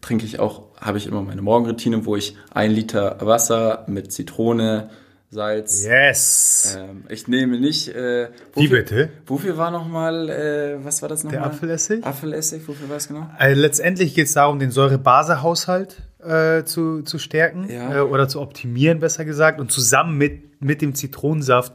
trinke 0.02 0.26
ich 0.26 0.40
auch, 0.40 0.64
habe 0.80 0.98
ich 0.98 1.08
immer 1.08 1.22
meine 1.22 1.42
Morgenroutine, 1.42 2.06
wo 2.06 2.16
ich 2.16 2.36
ein 2.52 2.72
Liter 2.72 3.18
Wasser 3.22 3.86
mit 3.88 4.12
Zitrone, 4.12 4.90
Salz. 5.32 5.86
Yes. 5.86 6.76
Ähm, 6.80 7.04
ich 7.10 7.28
nehme 7.28 7.60
nicht. 7.60 7.90
Äh, 7.90 8.30
wofür, 8.54 8.64
Wie 8.64 8.68
bitte? 8.68 9.10
Wofür 9.28 9.58
war 9.58 9.70
nochmal, 9.70 10.30
äh, 10.30 10.84
was 10.84 11.02
war 11.04 11.10
das 11.10 11.24
nochmal? 11.24 11.42
Der 11.42 11.48
Apfelessig? 11.48 12.04
Apfelessig, 12.04 12.68
wofür 12.68 12.90
war 12.90 12.98
es 12.98 13.08
genau? 13.08 13.30
Also 13.38 13.62
letztendlich 13.62 14.16
geht 14.16 14.26
es 14.26 14.34
darum, 14.34 14.58
den 14.58 14.72
Säure-Base-Haushalt 14.72 16.02
äh, 16.24 16.64
zu, 16.64 17.04
zu 17.04 17.20
stärken 17.20 17.70
Ja. 17.70 17.98
äh, 17.98 18.02
oder 18.02 18.28
zu 18.28 18.42
optimieren, 18.42 19.00
besser 19.00 19.24
gesagt. 19.24 19.60
Und 19.60 19.72
zusammen 19.72 20.18
mit, 20.18 20.62
mit 20.62 20.82
dem 20.82 20.96
Zitronensaft 20.96 21.74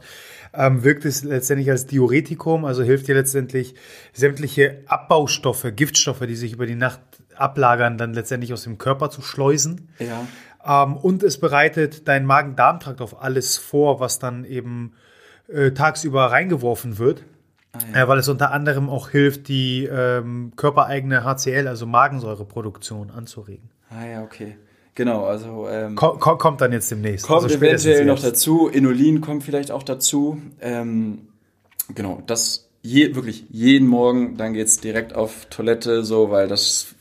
ähm, 0.53 0.83
wirkt 0.83 1.05
es 1.05 1.23
letztendlich 1.23 1.69
als 1.71 1.85
Diuretikum, 1.85 2.65
also 2.65 2.83
hilft 2.83 3.07
dir 3.07 3.15
letztendlich 3.15 3.75
sämtliche 4.13 4.83
Abbaustoffe, 4.87 5.67
Giftstoffe, 5.75 6.25
die 6.27 6.35
sich 6.35 6.53
über 6.53 6.65
die 6.65 6.75
Nacht 6.75 6.99
ablagern, 7.35 7.97
dann 7.97 8.13
letztendlich 8.13 8.53
aus 8.53 8.63
dem 8.63 8.77
Körper 8.77 9.09
zu 9.09 9.21
schleusen. 9.21 9.89
Ja. 9.99 10.25
Ähm, 10.65 10.97
und 10.97 11.23
es 11.23 11.39
bereitet 11.39 12.07
deinen 12.07 12.25
Magen-Darm-Trakt 12.25 13.01
auf 13.01 13.21
alles 13.21 13.57
vor, 13.57 13.99
was 13.99 14.19
dann 14.19 14.45
eben 14.45 14.93
äh, 15.47 15.71
tagsüber 15.71 16.31
reingeworfen 16.31 16.97
wird. 16.97 17.23
Ah, 17.73 18.01
Äh, 18.03 18.07
weil 18.07 18.19
es 18.19 18.29
unter 18.29 18.51
anderem 18.51 18.89
auch 18.89 19.09
hilft, 19.09 19.47
die 19.47 19.85
ähm, 19.85 20.53
körpereigene 20.55 21.23
HCl, 21.23 21.67
also 21.67 21.85
Magensäureproduktion, 21.85 23.11
anzuregen. 23.11 23.69
Ah 23.89 24.05
ja, 24.05 24.23
okay. 24.23 24.57
Genau, 24.95 25.25
also 25.25 25.67
ähm, 25.69 25.95
Ko 25.95 26.17
ko 26.17 26.37
kommt 26.37 26.61
dann 26.61 26.71
jetzt 26.71 26.89
demnächst. 26.89 27.27
kommt 27.27 27.43
also 27.43 27.55
eventuell 27.57 28.05
noch 28.05 28.21
dazu. 28.21 28.69
Inulin 28.69 29.19
kommt 29.19 29.43
vielleicht 29.43 29.69
auch 29.71 29.83
dazu. 29.83 30.41
Ähm, 30.61 31.27
genau, 31.93 32.23
das 32.25 32.69
je, 32.81 33.13
wirklich 33.13 33.45
jeden 33.49 33.89
Morgen, 33.89 34.37
dann 34.37 34.53
geht's 34.53 34.79
direkt 34.79 35.13
auf 35.13 35.47
Toilette, 35.49 36.05
so, 36.05 36.31
weil 36.31 36.47
das 36.47 36.95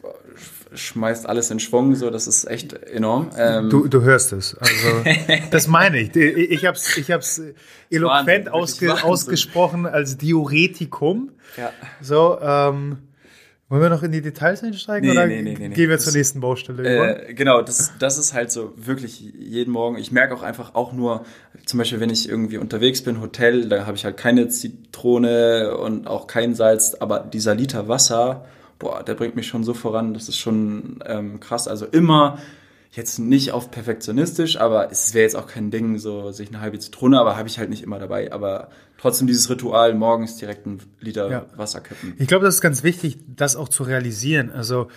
schmeißt 0.77 1.27
alles 1.29 1.51
in 1.51 1.61
Schwung, 1.61 1.95
so, 1.95 2.11
das 2.11 2.27
ist 2.27 2.45
echt 2.45 2.73
enorm. 2.73 3.31
Ähm, 3.39 3.71
Du, 3.71 3.87
du 3.89 4.03
hörst 4.03 4.33
es. 4.33 4.57
Also, 4.59 5.05
das 5.51 5.69
meine 5.69 5.99
ich. 6.01 6.15
Ich, 6.17 6.65
habe 6.67 6.77
es 6.77 6.97
ich 6.97 7.11
hab's 7.11 7.41
eloquent 7.91 8.47
Wahnsinn, 8.47 8.49
ausge, 8.49 8.89
Wahnsinn. 8.89 9.05
ausgesprochen 9.05 9.87
als 9.87 10.17
Diuretikum. 10.17 11.31
ja. 11.57 11.71
So, 12.01 12.39
ähm, 12.41 12.99
wollen 13.71 13.81
wir 13.81 13.89
noch 13.89 14.03
in 14.03 14.13
die 14.13 14.21
Details 14.21 14.63
einsteigen 14.63 15.09
Nee, 15.09 15.13
oder 15.17 15.27
nee, 15.27 15.41
nee, 15.43 15.55
gehen 15.55 15.89
wir 15.89 15.99
zur 15.99 16.07
Das- 16.09 16.15
nächsten 16.15 16.41
Baustelle? 16.41 17.27
Äh, 17.29 17.35
genau, 17.35 17.63
das, 17.63 17.93
das 17.99 18.19
ist 18.19 18.35
halt 18.35 18.53
so 18.53 18.73
wirklich 18.77 19.19
jeden 19.21 19.73
Morgen. 19.73 19.97
Ich 19.97 20.13
merke 20.13 20.35
auch 20.35 20.43
einfach 20.43 20.75
auch 20.75 20.93
nur, 20.93 21.25
zum 21.65 21.79
Beispiel, 21.79 21.99
wenn 21.99 22.11
ich 22.11 22.29
irgendwie 22.29 22.59
unterwegs 22.59 23.03
bin, 23.03 23.21
Hotel, 23.23 23.69
da 23.69 23.87
habe 23.87 23.97
ich 23.97 24.05
halt 24.05 24.19
keine 24.19 24.49
Zitrone 24.49 25.77
und 25.79 26.07
auch 26.07 26.27
kein 26.27 26.55
Salz, 26.55 26.95
aber 27.01 27.21
dieser 27.21 27.55
Liter 27.55 27.89
Wasser, 27.89 28.45
boah, 28.79 29.03
der 29.03 29.15
bringt 29.15 29.37
mich 29.37 29.47
schon 29.47 29.65
so 29.65 29.75
voran, 29.75 30.15
das 30.15 30.29
ist 30.29 30.39
schon 30.39 31.03
ähm, 31.07 31.41
krass. 31.41 31.69
Also 31.69 31.87
immer 31.87 32.39
jetzt 32.93 33.19
nicht 33.19 33.53
auf 33.53 33.71
perfektionistisch, 33.71 34.57
aber 34.57 34.91
es 34.91 35.15
wäre 35.15 35.25
jetzt 35.25 35.37
auch 35.37 35.49
kein 35.49 35.71
Ding, 35.71 35.99
so 35.99 36.31
sich 36.31 36.49
eine 36.49 36.61
halbe 36.61 36.79
Zitrone, 36.79 37.19
aber 37.19 37.37
habe 37.37 37.49
ich 37.49 37.59
halt 37.59 37.71
nicht 37.71 37.83
immer 37.83 37.99
dabei. 37.99 38.33
Aber 38.33 38.69
trotzdem 38.99 39.27
dieses 39.27 39.51
Ritual, 39.51 39.95
morgens 39.95 40.37
direkt 40.37 40.67
einen 40.67 40.81
Liter 41.01 41.31
Ja. 41.31 41.47
Wasser 41.57 41.81
kippen. 41.81 42.15
Ich 42.19 42.29
glaube, 42.29 42.45
das 42.45 42.57
ist 42.57 42.61
ganz 42.61 42.83
wichtig, 42.83 43.19
das 43.27 43.57
auch 43.57 43.69
zu 43.69 43.83
realisieren. 43.83 44.51
Also 44.53 44.89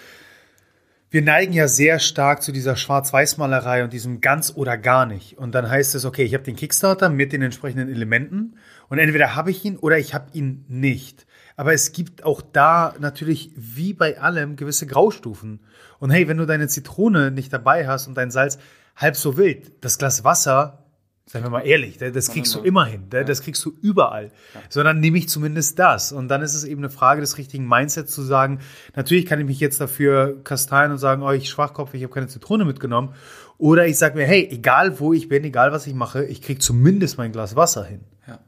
wir 1.10 1.22
neigen 1.22 1.54
ja 1.54 1.68
sehr 1.68 2.00
stark 2.00 2.44
zu 2.44 2.52
dieser 2.52 2.76
Schwarz-Weiß-Malerei 2.76 3.84
und 3.84 3.94
diesem 3.94 4.20
ganz 4.20 4.54
oder 4.56 4.78
gar 4.78 5.06
nicht. 5.06 5.38
Und 5.38 5.56
dann 5.56 5.70
heißt 5.70 5.96
es, 5.96 6.04
okay, 6.04 6.24
ich 6.24 6.34
habe 6.34 6.44
den 6.44 6.58
Kickstarter 6.58 7.10
mit 7.10 7.32
den 7.32 7.42
entsprechenden 7.42 7.90
Elementen 7.90 8.58
und 8.90 9.00
entweder 9.00 9.36
habe 9.36 9.52
ich 9.52 9.64
ihn 9.64 9.78
oder 9.78 9.98
ich 9.98 10.14
habe 10.14 10.28
ihn 10.34 10.66
nicht. 10.68 11.26
Aber 11.58 11.74
es 11.74 11.92
gibt 11.92 12.24
auch 12.24 12.42
da 12.42 12.94
natürlich, 13.00 13.52
wie 13.56 13.94
bei 13.94 14.22
allem, 14.22 14.56
gewisse 14.56 14.86
Graustufen. 14.86 15.60
Und 16.00 16.12
hey, 16.12 16.28
wenn 16.28 16.38
du 16.38 16.46
deine 16.46 16.68
Zitrone 16.68 17.32
nicht 17.32 17.52
dabei 17.52 17.88
hast 17.88 18.08
und 18.08 18.16
dein 18.16 18.30
Salz 18.30 18.60
halb 18.96 19.16
so 19.16 19.38
wild, 19.38 19.84
das 19.84 19.98
Glas 19.98 20.24
Wasser, 20.24 20.86
seien 21.26 21.44
wir 21.44 21.50
mal 21.50 21.62
ehrlich, 21.62 21.98
das 21.98 22.30
kriegst 22.30 22.54
du 22.54 22.60
immer 22.60 22.86
hin, 22.86 23.10
das 23.10 23.42
kriegst 23.42 23.66
du 23.66 23.74
überall. 23.82 24.32
Sondern 24.70 25.00
nehme 25.00 25.18
ich 25.18 25.30
zumindest 25.30 25.80
das. 25.80 26.12
Und 26.12 26.28
dann 26.28 26.44
ist 26.44 26.54
es 26.54 26.64
eben 26.64 26.82
eine 26.82 26.92
Frage 26.92 27.22
des 27.22 27.40
richtigen 27.40 27.68
Mindsets 27.68 28.14
zu 28.14 28.22
sagen, 28.22 28.60
natürlich 28.96 29.26
kann 29.26 29.40
ich 29.40 29.48
mich 29.48 29.60
jetzt 29.60 29.82
dafür 29.82 30.42
kasteien 30.44 30.92
und 30.92 31.00
sagen, 31.00 31.24
oh, 31.24 31.32
ich 31.32 31.50
Schwachkopf, 31.50 31.96
ich 31.96 32.04
habe 32.04 32.14
keine 32.14 32.28
Zitrone 32.28 32.66
mitgenommen. 32.66 33.16
Oder 33.58 33.88
ich 33.88 33.98
sage 33.98 34.16
mir, 34.16 34.28
hey, 34.28 34.48
egal 34.52 35.00
wo 35.00 35.12
ich 35.12 35.28
bin, 35.28 35.44
egal 35.44 35.72
was 35.72 35.88
ich 35.88 35.96
mache, 35.96 36.24
ich 36.24 36.44
krieg 36.44 36.62
zumindest 36.62 37.18
mein 37.18 37.32
Glas 37.32 37.56
Wasser 37.56 37.84
hin. 37.84 38.02
Ja, 38.28 38.40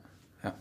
ja, 0.44 0.54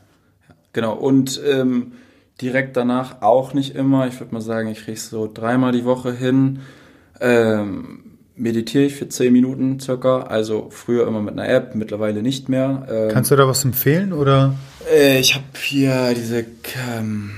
ja. 0.48 0.54
Genau. 0.72 0.94
Und 0.94 1.40
ähm, 1.44 1.92
direkt 2.40 2.76
danach 2.76 3.22
auch 3.22 3.54
nicht 3.54 3.74
immer. 3.74 4.06
Ich 4.06 4.18
würde 4.20 4.34
mal 4.34 4.40
sagen, 4.40 4.68
ich 4.68 4.78
kriege 4.84 4.96
es 4.96 5.10
so 5.10 5.30
dreimal 5.32 5.72
die 5.72 5.84
Woche 5.84 6.12
hin. 6.12 6.60
Ähm, 7.20 8.04
meditiere 8.36 8.84
ich 8.84 8.94
für 8.94 9.08
zehn 9.08 9.32
Minuten 9.32 9.80
circa. 9.80 10.22
Also 10.22 10.68
früher 10.70 11.06
immer 11.06 11.20
mit 11.20 11.32
einer 11.38 11.48
App, 11.48 11.74
mittlerweile 11.74 12.22
nicht 12.22 12.48
mehr. 12.48 12.86
Ähm, 12.90 13.10
Kannst 13.12 13.30
du 13.30 13.36
da 13.36 13.46
was 13.48 13.64
empfehlen 13.64 14.12
oder? 14.12 14.54
äh, 14.92 15.18
ich 15.18 15.34
habe 15.34 15.44
hier 15.60 16.14
diese, 16.14 16.44
ähm, 16.96 17.32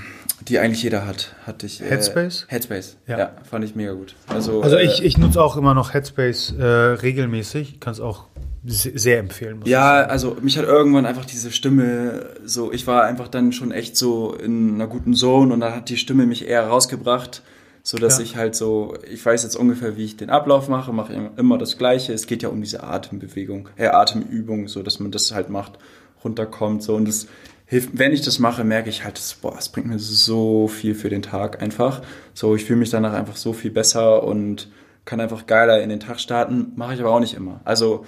die 0.47 0.59
eigentlich 0.59 0.83
jeder 0.83 1.05
hat, 1.07 1.33
hatte 1.47 1.65
ich. 1.65 1.81
Äh, 1.81 1.85
Headspace? 1.85 2.45
Headspace. 2.49 2.97
Ja. 3.07 3.17
Ja. 3.17 3.31
fand 3.49 3.65
ich 3.65 3.75
mega 3.75 3.93
gut. 3.93 4.15
Also, 4.27 4.61
Also 4.61 4.77
äh, 4.77 4.85
ich, 4.85 5.03
ich 5.03 5.17
nutze 5.17 5.41
auch 5.41 5.57
immer 5.57 5.73
noch 5.73 5.93
Headspace 5.93 6.53
äh, 6.59 6.63
regelmäßig. 6.63 7.79
Kann 7.79 7.93
es 7.93 7.99
auch 7.99 8.25
sehr 8.63 9.19
empfehlen. 9.19 9.59
muss 9.59 9.69
Ja, 9.69 10.03
also 10.03 10.37
mich 10.41 10.57
hat 10.57 10.65
irgendwann 10.65 11.05
einfach 11.05 11.25
diese 11.25 11.51
Stimme 11.51 12.27
so, 12.45 12.71
ich 12.71 12.85
war 12.87 13.03
einfach 13.03 13.27
dann 13.27 13.51
schon 13.53 13.71
echt 13.71 13.97
so 13.97 14.33
in 14.35 14.75
einer 14.75 14.87
guten 14.87 15.13
Zone 15.13 15.53
und 15.53 15.59
dann 15.61 15.73
hat 15.75 15.89
die 15.89 15.97
Stimme 15.97 16.25
mich 16.25 16.47
eher 16.47 16.67
rausgebracht, 16.67 17.41
so 17.83 17.97
dass 17.97 18.19
Ja. 18.19 18.23
ich 18.23 18.35
halt 18.35 18.55
so, 18.55 18.93
ich 19.11 19.25
weiß 19.25 19.41
jetzt 19.43 19.55
ungefähr, 19.55 19.97
wie 19.97 20.05
ich 20.05 20.17
den 20.17 20.29
Ablauf 20.29 20.69
mache, 20.69 20.93
mache 20.93 21.13
immer- 21.13 21.31
immer 21.37 21.57
das 21.57 21.77
Gleiche. 21.79 22.13
Es 22.13 22.27
geht 22.27 22.43
ja 22.43 22.49
um 22.49 22.61
diese 22.61 22.83
Atembewegung, 22.83 23.69
äh, 23.77 23.87
Atemübung, 23.87 24.67
so 24.67 24.83
dass 24.83 24.99
man 24.99 25.11
das 25.11 25.31
halt 25.33 25.49
macht, 25.49 25.79
runterkommt, 26.23 26.83
so 26.83 26.95
und 26.95 27.07
das 27.07 27.25
hilft, 27.65 27.97
wenn 27.97 28.11
ich 28.11 28.21
das 28.21 28.37
mache, 28.37 28.63
merke 28.63 28.89
ich 28.89 29.03
halt, 29.03 29.17
das, 29.17 29.33
boah, 29.33 29.55
es 29.57 29.69
bringt 29.69 29.87
mir 29.87 29.97
so 29.97 30.67
viel 30.67 30.93
für 30.93 31.09
den 31.09 31.23
Tag 31.23 31.63
einfach. 31.63 32.01
So, 32.35 32.53
ich 32.55 32.65
fühle 32.65 32.77
mich 32.79 32.89
danach 32.91 33.13
einfach 33.13 33.37
so 33.37 33.53
viel 33.53 33.71
besser 33.71 34.23
und 34.23 34.69
kann 35.05 35.19
einfach 35.19 35.47
geiler 35.47 35.81
in 35.81 35.89
den 35.89 35.99
Tag 35.99 36.19
starten, 36.19 36.73
mache 36.75 36.93
ich 36.93 36.99
aber 36.99 37.09
auch 37.11 37.19
nicht 37.21 37.33
immer. 37.33 37.61
Also 37.63 38.05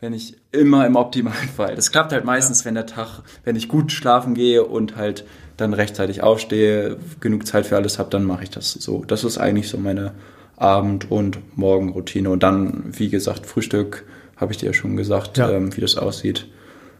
wenn 0.00 0.12
ich 0.12 0.36
immer 0.50 0.86
im 0.86 0.96
optimalen 0.96 1.48
Fall. 1.56 1.74
Das 1.76 1.92
klappt 1.92 2.12
halt 2.12 2.24
meistens, 2.24 2.60
ja. 2.60 2.66
wenn 2.66 2.74
der 2.74 2.86
Tag, 2.86 3.20
wenn 3.44 3.56
ich 3.56 3.68
gut 3.68 3.92
schlafen 3.92 4.34
gehe 4.34 4.64
und 4.64 4.96
halt 4.96 5.24
dann 5.56 5.74
rechtzeitig 5.74 6.22
aufstehe, 6.22 6.96
genug 7.20 7.46
Zeit 7.46 7.66
für 7.66 7.76
alles 7.76 7.98
habe, 7.98 8.10
dann 8.10 8.24
mache 8.24 8.44
ich 8.44 8.50
das 8.50 8.72
so. 8.72 9.04
Das 9.06 9.24
ist 9.24 9.38
eigentlich 9.38 9.68
so 9.68 9.76
meine 9.76 10.12
Abend- 10.56 11.10
und 11.10 11.38
Morgenroutine. 11.56 12.30
Und 12.30 12.42
dann, 12.42 12.84
wie 12.92 13.08
gesagt, 13.08 13.46
Frühstück, 13.46 14.04
habe 14.36 14.52
ich 14.52 14.58
dir 14.58 14.66
ja 14.66 14.72
schon 14.72 14.96
gesagt, 14.96 15.36
ja. 15.36 15.50
ähm, 15.50 15.76
wie 15.76 15.82
das 15.82 15.96
aussieht. 15.96 16.48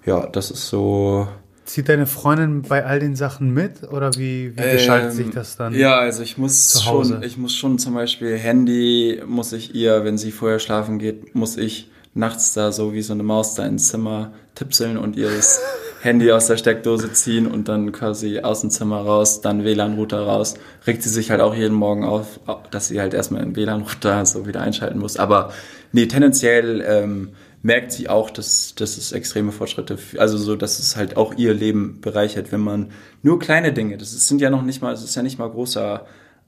Ja, 0.05 0.27
das 0.27 0.51
ist 0.51 0.69
so. 0.69 1.27
Zieht 1.65 1.89
deine 1.89 2.07
Freundin 2.07 2.63
bei 2.63 2.85
all 2.85 3.01
den 3.01 3.17
Sachen 3.17 3.55
mit 3.55 3.85
oder 3.91 4.11
wie, 4.17 4.57
wie 4.57 4.73
gestaltet 4.73 5.11
ähm, 5.11 5.17
sich 5.17 5.31
das 5.31 5.57
dann? 5.57 5.75
Ja, 5.75 5.99
also 5.99 6.23
ich 6.23 6.37
muss 6.37 6.83
schon, 6.83 7.23
ich 7.23 7.39
muss 7.39 7.55
schon 7.55 7.79
zum 7.79 7.95
Beispiel 7.95 8.37
Handy 8.37 9.23
muss 9.27 9.53
ich 9.53 9.75
ihr, 9.75 10.05
wenn 10.05 10.19
sie 10.19 10.33
vorher 10.33 10.59
schlafen 10.59 10.99
geht, 10.99 11.35
muss 11.35 11.57
ich 11.57 11.91
nachts 12.15 12.55
da 12.55 12.73
so 12.73 12.93
wie 12.93 13.03
so 13.03 13.13
eine 13.13 13.23
Maus 13.23 13.55
da 13.55 13.65
ins 13.65 13.89
Zimmer 13.89 14.33
tipseln 14.55 14.97
und 14.97 15.17
ihr 15.17 15.31
das 15.31 15.61
Handy 16.03 16.33
aus 16.33 16.47
der 16.47 16.57
Steckdose 16.57 17.13
ziehen 17.13 17.47
und 17.47 17.69
dann 17.69 17.93
quasi 17.93 18.41
aus 18.41 18.63
dem 18.63 18.71
Zimmer 18.71 19.01
raus, 19.03 19.43
dann 19.43 19.65
WLAN-Router 19.65 20.21
raus. 20.21 20.55
Regt 20.87 21.03
sie 21.03 21.11
sich 21.11 21.31
halt 21.31 21.43
auch 21.43 21.55
jeden 21.55 21.75
Morgen 21.75 22.05
auf, 22.05 22.41
dass 22.71 22.89
sie 22.89 23.01
halt 23.01 23.13
erstmal 23.13 23.43
im 23.43 23.55
WLAN-Router 23.55 24.25
so 24.25 24.47
wieder 24.47 24.63
einschalten 24.63 24.99
muss. 24.99 25.19
Aber 25.19 25.53
nee, 25.93 26.07
tendenziell 26.07 26.83
ähm, 26.87 27.31
merkt 27.63 27.93
sie 27.93 28.09
auch, 28.09 28.31
dass, 28.31 28.75
dass 28.75 28.97
es 28.97 29.13
extreme 29.13 29.53
Fortschritte, 29.53 29.99
also 30.17 30.39
so, 30.39 30.57
dass 30.57 30.79
es 30.79 30.97
halt 30.97 31.17
auch 31.17 31.35
ihr 31.35 31.53
Leben 31.53 32.01
bereichert, 32.01 32.51
wenn 32.53 32.61
man 32.61 32.93
nur 33.23 33.39
kleine 33.39 33.73
Dinge, 33.73 33.99
das 33.99 34.27
sind 34.27 34.41
ja 34.41 34.49
noch 34.49 34.63
nicht 34.63 34.81
mal, 34.81 34.95
es 34.95 35.05
ist 35.05 35.15
ja 35.15 35.23
nicht 35.23 35.39
mal 35.39 35.51
großer 35.51 36.07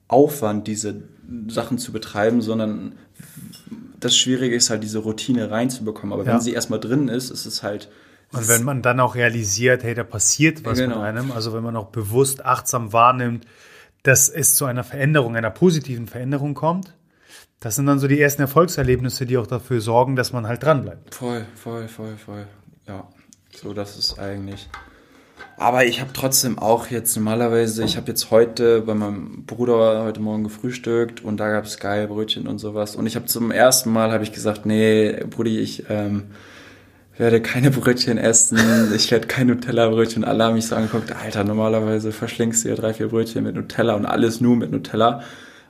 Aufwand, 0.09 0.67
diese 0.67 1.03
Sachen 1.49 1.79
zu 1.79 1.93
betreiben, 1.93 2.41
sondern 2.41 2.95
das 4.05 4.16
Schwierige 4.16 4.55
ist 4.55 4.70
halt, 4.70 4.82
diese 4.82 4.98
Routine 4.98 5.50
reinzubekommen. 5.50 6.12
Aber 6.12 6.24
ja. 6.24 6.32
wenn 6.32 6.40
sie 6.40 6.53
erstmal 6.53 6.80
drin 6.80 7.09
ist, 7.09 7.30
ist 7.30 7.46
es 7.46 7.62
halt. 7.62 7.88
Und 8.32 8.48
wenn 8.48 8.64
man 8.64 8.82
dann 8.82 8.98
auch 9.00 9.14
realisiert, 9.14 9.82
hey, 9.82 9.94
da 9.94 10.05
passiert 10.05 10.64
was 10.64 10.78
genau. 10.78 10.96
mit 10.96 11.05
einem, 11.05 11.32
also 11.32 11.53
wenn 11.53 11.62
man 11.62 11.76
auch 11.76 11.88
bewusst 11.88 12.44
achtsam 12.44 12.92
wahrnimmt, 12.92 13.46
dass 14.03 14.28
es 14.28 14.57
zu 14.57 14.64
einer 14.64 14.84
Veränderung, 14.84 15.36
einer 15.36 15.50
positiven 15.50 16.07
Veränderung 16.07 16.55
kommt, 16.55 16.94
das 17.61 17.76
sind 17.76 17.86
dann 17.86 17.98
so 17.98 18.09
die 18.09 18.20
ersten 18.20 18.42
Erfolgserlebnisse, 18.42 19.26
die 19.26 19.36
auch 19.38 19.46
dafür 19.46 19.80
sorgen, 19.80 20.16
dass 20.16 20.32
man 20.32 20.46
halt 20.46 20.64
dranbleibt. 20.64 21.14
Voll, 21.14 21.46
voll, 21.55 21.86
voll, 21.88 22.16
voll. 22.16 22.46
Ja, 22.88 23.09
so 23.55 23.72
das 23.72 23.96
ist 23.96 24.18
eigentlich. 24.18 24.68
Aber 25.57 25.84
ich 25.84 26.00
habe 26.00 26.11
trotzdem 26.12 26.59
auch 26.59 26.88
jetzt 26.88 27.14
normalerweise, 27.16 27.84
ich 27.84 27.96
habe 27.96 28.09
jetzt 28.09 28.30
heute 28.30 28.80
bei 28.82 28.94
meinem 28.94 29.44
Bruder 29.44 30.03
heute 30.05 30.20
Morgen 30.20 30.44
gefrühstückt 30.44 31.22
und 31.22 31.38
da 31.38 31.50
gab 31.50 31.64
es 31.64 31.78
geil 31.78 32.09
Brötchen 32.09 32.46
und 32.46 32.59
sowas. 32.59 32.96
Und 32.96 33.07
ich 33.07 33.16
habe 33.16 33.26
zum 33.26 33.50
ersten 33.50 33.90
Mal 33.92 34.12
habe 34.12 34.24
ich 34.24 34.32
gesagt, 34.32 34.66
nee, 34.66 35.12
Brudi, 35.28 35.59
ich 35.59 35.84
ähm, 35.90 36.24
werde 37.16 37.40
keine 37.42 37.70
Brötchen 37.72 38.18
essen, 38.18 38.59
ich 38.94 39.11
werde 39.11 39.26
kein 39.26 39.48
Nutella-Brötchen. 39.48 40.24
Alle 40.24 40.44
haben 40.44 40.55
mich 40.55 40.66
so 40.66 40.76
angeguckt, 40.76 41.12
Alter, 41.14 41.44
normalerweise 41.44 42.12
verschlingst 42.12 42.64
du 42.64 42.70
ja 42.70 42.74
drei, 42.74 42.94
vier 42.94 43.09
Brötchen 43.09 43.44
mit 43.44 43.55
Nutella 43.55 43.94
und 43.94 44.07
alles 44.07 44.40
nur 44.40 44.57
mit 44.57 44.70
Nutella. 44.70 45.22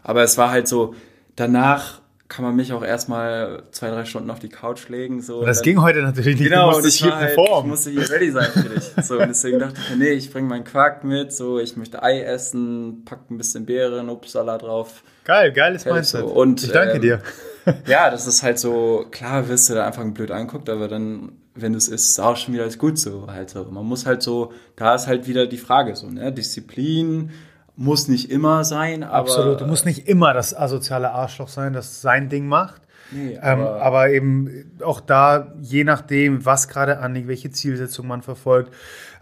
Aber 0.02 0.22
es 0.22 0.38
war 0.38 0.50
halt 0.50 0.68
so, 0.68 0.94
danach 1.36 2.01
kann 2.32 2.46
man 2.46 2.56
mich 2.56 2.72
auch 2.72 2.82
erstmal 2.82 3.64
zwei, 3.72 3.90
drei 3.90 4.06
Stunden 4.06 4.30
auf 4.30 4.38
die 4.38 4.48
Couch 4.48 4.88
legen. 4.88 5.20
So. 5.20 5.44
Das 5.44 5.58
dann, 5.58 5.64
ging 5.64 5.82
heute 5.82 6.00
natürlich 6.00 6.40
nicht. 6.40 6.48
Genau, 6.48 6.74
und 6.74 6.86
ich, 6.86 6.94
hier 6.94 7.14
halt, 7.14 7.36
ich 7.36 7.64
musste 7.64 7.90
hier 7.90 8.08
ready 8.08 8.30
sein 8.30 8.48
für 8.50 8.70
dich. 8.70 8.90
So, 9.04 9.18
und 9.20 9.28
deswegen 9.28 9.58
dachte 9.58 9.78
ich 9.82 9.90
mir, 9.90 9.96
nee, 9.96 10.12
ich 10.12 10.32
bringe 10.32 10.48
meinen 10.48 10.64
Quark 10.64 11.04
mit, 11.04 11.30
so, 11.30 11.58
ich 11.58 11.76
möchte 11.76 12.02
Ei 12.02 12.22
essen, 12.22 13.04
pack 13.04 13.30
ein 13.30 13.36
bisschen 13.36 13.66
Beeren, 13.66 14.08
Obstsalat 14.08 14.62
drauf. 14.62 15.02
Geil, 15.24 15.52
geiles 15.52 15.84
Mindset. 15.84 16.22
So. 16.22 16.28
Und, 16.28 16.62
ich 16.62 16.72
danke 16.72 16.94
ähm, 16.94 17.02
dir. 17.02 17.22
ja, 17.86 18.08
das 18.08 18.26
ist 18.26 18.42
halt 18.42 18.58
so, 18.58 19.04
klar 19.10 19.46
wirst 19.48 19.68
du 19.68 19.74
da 19.74 19.86
einfach 19.86 20.02
blöd 20.06 20.30
anguckt, 20.30 20.70
aber 20.70 20.88
dann, 20.88 21.32
wenn 21.54 21.72
du 21.72 21.78
es 21.78 21.88
isst, 21.88 22.12
ist 22.12 22.18
auch 22.18 22.38
schon 22.38 22.54
wieder 22.54 22.62
alles 22.62 22.78
gut 22.78 22.98
so. 22.98 23.26
Halt 23.30 23.50
so. 23.50 23.64
Man 23.64 23.84
muss 23.84 24.06
halt 24.06 24.22
so, 24.22 24.54
da 24.76 24.94
ist 24.94 25.06
halt 25.06 25.26
wieder 25.26 25.46
die 25.46 25.58
Frage 25.58 25.94
so, 25.96 26.08
ne, 26.08 26.32
Disziplin, 26.32 27.30
muss 27.76 28.08
nicht 28.08 28.30
immer 28.30 28.64
sein, 28.64 29.02
aber. 29.02 29.16
Absolut, 29.16 29.60
du 29.60 29.66
musst 29.66 29.86
nicht 29.86 30.08
immer 30.08 30.34
das 30.34 30.54
asoziale 30.54 31.10
Arschloch 31.10 31.48
sein, 31.48 31.72
das 31.72 32.00
sein 32.02 32.28
Ding 32.28 32.46
macht. 32.46 32.82
Nee, 33.10 33.34
ähm, 33.34 33.40
aber, 33.42 33.76
ähm, 33.76 33.82
aber 33.82 34.10
eben 34.10 34.72
auch 34.82 35.00
da, 35.00 35.52
je 35.60 35.84
nachdem, 35.84 36.44
was 36.44 36.68
gerade 36.68 36.98
anliegt, 36.98 37.28
welche 37.28 37.50
Zielsetzung 37.50 38.06
man 38.06 38.22
verfolgt, 38.22 38.72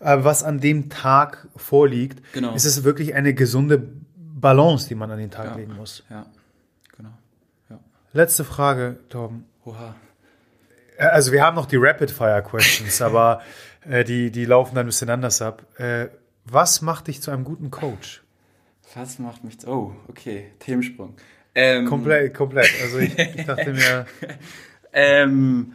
äh, 0.01 0.19
was 0.21 0.43
an 0.45 0.61
dem 0.61 0.91
Tag 0.91 1.49
vorliegt, 1.57 2.23
genau. 2.33 2.55
ist 2.55 2.65
es 2.65 2.85
wirklich 2.85 3.15
eine 3.15 3.35
gesunde 3.35 3.83
Balance, 4.17 4.89
die 4.89 4.95
man 4.95 5.11
an 5.11 5.19
den 5.19 5.31
Tag 5.31 5.47
ja, 5.47 5.55
legen 5.57 5.75
muss. 5.77 6.05
Ja, 6.09 6.27
genau. 6.97 7.11
Ja. 7.69 7.79
Letzte 8.13 8.45
Frage, 8.45 8.99
Torben. 9.09 9.45
Oha. 9.65 9.95
Äh, 10.97 11.07
also 11.07 11.33
wir 11.33 11.43
haben 11.43 11.57
noch 11.57 11.67
die 11.67 11.77
Rapid-Fire-Questions, 11.77 13.03
aber 13.03 13.41
äh, 13.89 14.05
die, 14.05 14.31
die 14.31 14.45
laufen 14.45 14.75
dann 14.75 14.85
ein 14.85 14.89
bisschen 14.89 15.11
anders 15.11 15.43
ab. 15.43 15.65
Äh, 15.79 16.09
was 16.45 16.81
macht 16.83 17.09
dich 17.09 17.23
zu 17.23 17.31
einem 17.31 17.45
guten 17.45 17.71
Coach? 17.71 18.23
Was 18.95 19.19
macht 19.19 19.45
mich. 19.45 19.67
Oh, 19.67 19.93
okay, 20.09 20.47
Themensprung. 20.59 21.15
Ähm, 21.55 21.87
komplett, 21.87 22.35
komplett. 22.35 22.71
Also 22.83 22.99
ich, 22.99 23.17
ich 23.19 23.47
dachte 23.47 23.73
mir. 23.73 24.07
ähm, 24.93 25.73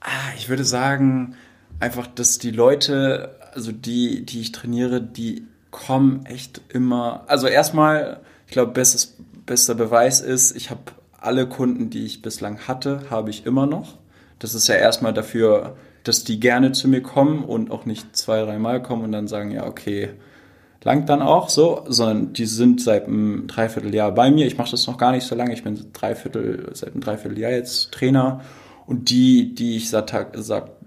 ah, 0.00 0.32
ich 0.36 0.48
würde 0.48 0.64
sagen, 0.64 1.34
einfach, 1.80 2.06
dass 2.06 2.38
die 2.38 2.50
Leute, 2.50 3.36
also 3.52 3.72
die, 3.72 4.24
die 4.24 4.40
ich 4.40 4.52
trainiere, 4.52 5.02
die 5.02 5.46
kommen 5.70 6.24
echt 6.26 6.62
immer. 6.68 7.24
Also 7.26 7.48
erstmal, 7.48 8.20
ich 8.46 8.52
glaube, 8.52 8.72
bestes, 8.72 9.16
bester 9.44 9.74
Beweis 9.74 10.20
ist, 10.20 10.56
ich 10.56 10.70
habe 10.70 10.80
alle 11.18 11.48
Kunden, 11.48 11.90
die 11.90 12.04
ich 12.04 12.22
bislang 12.22 12.66
hatte, 12.66 13.10
habe 13.10 13.30
ich 13.30 13.46
immer 13.46 13.66
noch. 13.66 13.98
Das 14.38 14.54
ist 14.54 14.68
ja 14.68 14.74
erstmal 14.74 15.12
dafür, 15.12 15.76
dass 16.04 16.24
die 16.24 16.40
gerne 16.40 16.72
zu 16.72 16.88
mir 16.88 17.02
kommen 17.02 17.44
und 17.44 17.70
auch 17.70 17.86
nicht 17.86 18.16
zwei, 18.16 18.42
dreimal 18.42 18.82
kommen 18.82 19.04
und 19.04 19.12
dann 19.12 19.28
sagen, 19.28 19.50
ja, 19.50 19.66
okay, 19.66 20.10
langt 20.84 21.08
dann 21.08 21.22
auch 21.22 21.48
so, 21.48 21.84
sondern 21.88 22.32
die 22.32 22.46
sind 22.46 22.80
seit 22.80 23.06
einem 23.06 23.46
Dreivierteljahr 23.46 24.12
bei 24.12 24.30
mir. 24.30 24.46
Ich 24.46 24.58
mache 24.58 24.70
das 24.70 24.86
noch 24.86 24.98
gar 24.98 25.12
nicht 25.12 25.26
so 25.26 25.34
lange. 25.34 25.52
Ich 25.52 25.64
bin 25.64 25.92
Dreiviertel, 25.92 26.70
seit 26.74 26.92
einem 26.92 27.00
Dreivierteljahr 27.00 27.52
jetzt 27.52 27.92
Trainer. 27.92 28.40
Und 28.86 29.10
die, 29.10 29.54
die 29.54 29.76
ich 29.76 29.90
seit 29.90 30.08
Tag, 30.10 30.36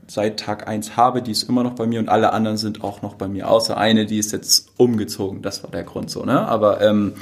seit 0.08 0.40
Tag 0.40 0.68
1 0.68 0.98
habe, 0.98 1.22
die 1.22 1.32
ist 1.32 1.48
immer 1.50 1.64
noch 1.64 1.74
bei 1.74 1.88
mir 1.88 2.00
und 2.00 2.10
alle 2.10 2.34
anderen 2.34 2.58
sind 2.58 2.84
auch 2.84 3.02
noch 3.02 3.16
bei 3.16 3.28
mir. 3.28 3.50
Außer 3.50 3.78
eine, 3.78 4.06
die 4.06 4.20
ist 4.20 4.32
jetzt 4.32 4.70
umgezogen. 4.78 5.42
Das 5.42 5.64
war 5.64 5.72
der 5.72 5.84
Grund 5.84 6.12
so, 6.12 6.24
ne? 6.26 6.46
Aber 6.48 6.82
ähm, 6.82 7.14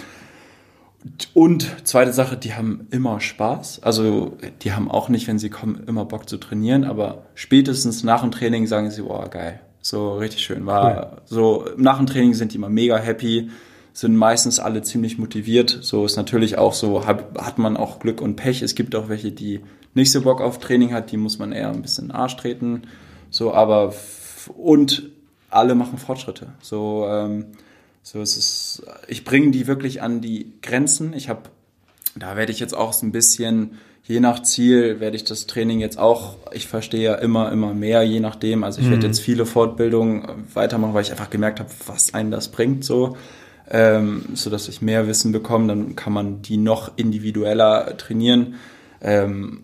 und 1.33 1.87
zweite 1.87 2.13
Sache, 2.13 2.37
die 2.37 2.53
haben 2.53 2.87
immer 2.91 3.19
Spaß. 3.19 3.83
Also 3.83 4.37
die 4.61 4.73
haben 4.73 4.89
auch 4.89 5.09
nicht, 5.09 5.27
wenn 5.27 5.37
sie 5.37 5.49
kommen, 5.49 5.83
immer 5.87 6.05
Bock 6.05 6.29
zu 6.29 6.37
trainieren, 6.37 6.85
aber 6.85 7.25
spätestens 7.35 8.03
nach 8.03 8.21
dem 8.21 8.31
Training 8.31 8.67
sagen 8.67 8.89
sie, 8.89 9.01
oh 9.01 9.25
geil, 9.29 9.59
so 9.83 10.17
richtig 10.17 10.41
schön. 10.41 10.65
War 10.65 11.11
cool. 11.11 11.21
so 11.25 11.65
nach 11.77 11.97
dem 11.97 12.07
Training 12.07 12.33
sind 12.33 12.53
die 12.53 12.57
immer 12.57 12.69
mega 12.69 12.97
happy, 12.97 13.51
sind 13.91 14.15
meistens 14.15 14.59
alle 14.59 14.81
ziemlich 14.81 15.19
motiviert. 15.19 15.77
So 15.81 16.05
ist 16.05 16.15
natürlich 16.15 16.57
auch 16.57 16.73
so, 16.73 17.05
hat, 17.05 17.37
hat 17.37 17.59
man 17.59 17.77
auch 17.77 17.99
Glück 17.99 18.21
und 18.21 18.35
Pech. 18.35 18.61
Es 18.61 18.75
gibt 18.75 18.95
auch 18.95 19.09
welche, 19.09 19.31
die 19.31 19.59
nicht 19.93 20.11
so 20.11 20.21
Bock 20.21 20.41
auf 20.41 20.57
Training 20.57 20.93
hat, 20.93 21.11
die 21.11 21.17
muss 21.17 21.37
man 21.37 21.51
eher 21.51 21.69
ein 21.69 21.81
bisschen 21.81 22.05
in 22.05 22.09
den 22.09 22.15
Arsch 22.15 22.37
treten. 22.37 22.83
So, 23.29 23.53
aber 23.53 23.93
und 24.57 25.09
alle 25.49 25.75
machen 25.75 25.97
Fortschritte. 25.97 26.47
So, 26.61 27.05
ähm, 27.07 27.47
so 28.01 28.21
es 28.21 28.37
ist, 28.37 28.83
ich 29.07 29.25
bringe 29.25 29.51
die 29.51 29.67
wirklich 29.67 30.01
an 30.01 30.21
die 30.21 30.53
Grenzen. 30.61 31.13
Ich 31.13 31.29
habe, 31.29 31.43
da 32.15 32.35
werde 32.37 32.51
ich 32.51 32.59
jetzt 32.59 32.73
auch 32.73 32.93
so 32.93 33.05
ein 33.05 33.11
bisschen 33.11 33.79
je 34.03 34.19
nach 34.19 34.43
Ziel 34.43 34.99
werde 34.99 35.15
ich 35.15 35.23
das 35.23 35.47
Training 35.47 35.79
jetzt 35.79 35.97
auch, 35.97 36.35
ich 36.51 36.67
verstehe 36.67 37.03
ja 37.03 37.15
immer, 37.15 37.51
immer 37.51 37.73
mehr, 37.73 38.03
je 38.03 38.19
nachdem. 38.19 38.63
Also 38.63 38.81
ich 38.81 38.87
mhm. 38.87 38.91
werde 38.91 39.07
jetzt 39.07 39.21
viele 39.21 39.45
Fortbildungen 39.45 40.45
weitermachen, 40.53 40.93
weil 40.93 41.03
ich 41.03 41.11
einfach 41.11 41.29
gemerkt 41.29 41.59
habe, 41.59 41.69
was 41.87 42.13
einen 42.13 42.31
das 42.31 42.49
bringt, 42.49 42.83
so. 42.83 43.17
Ähm, 43.69 44.25
so 44.33 44.49
dass 44.49 44.67
ich 44.67 44.81
mehr 44.81 45.07
Wissen 45.07 45.31
bekomme, 45.31 45.67
dann 45.67 45.95
kann 45.95 46.11
man 46.11 46.41
die 46.41 46.57
noch 46.57 46.91
individueller 46.97 47.95
trainieren. 47.97 48.55
Ähm, 49.01 49.61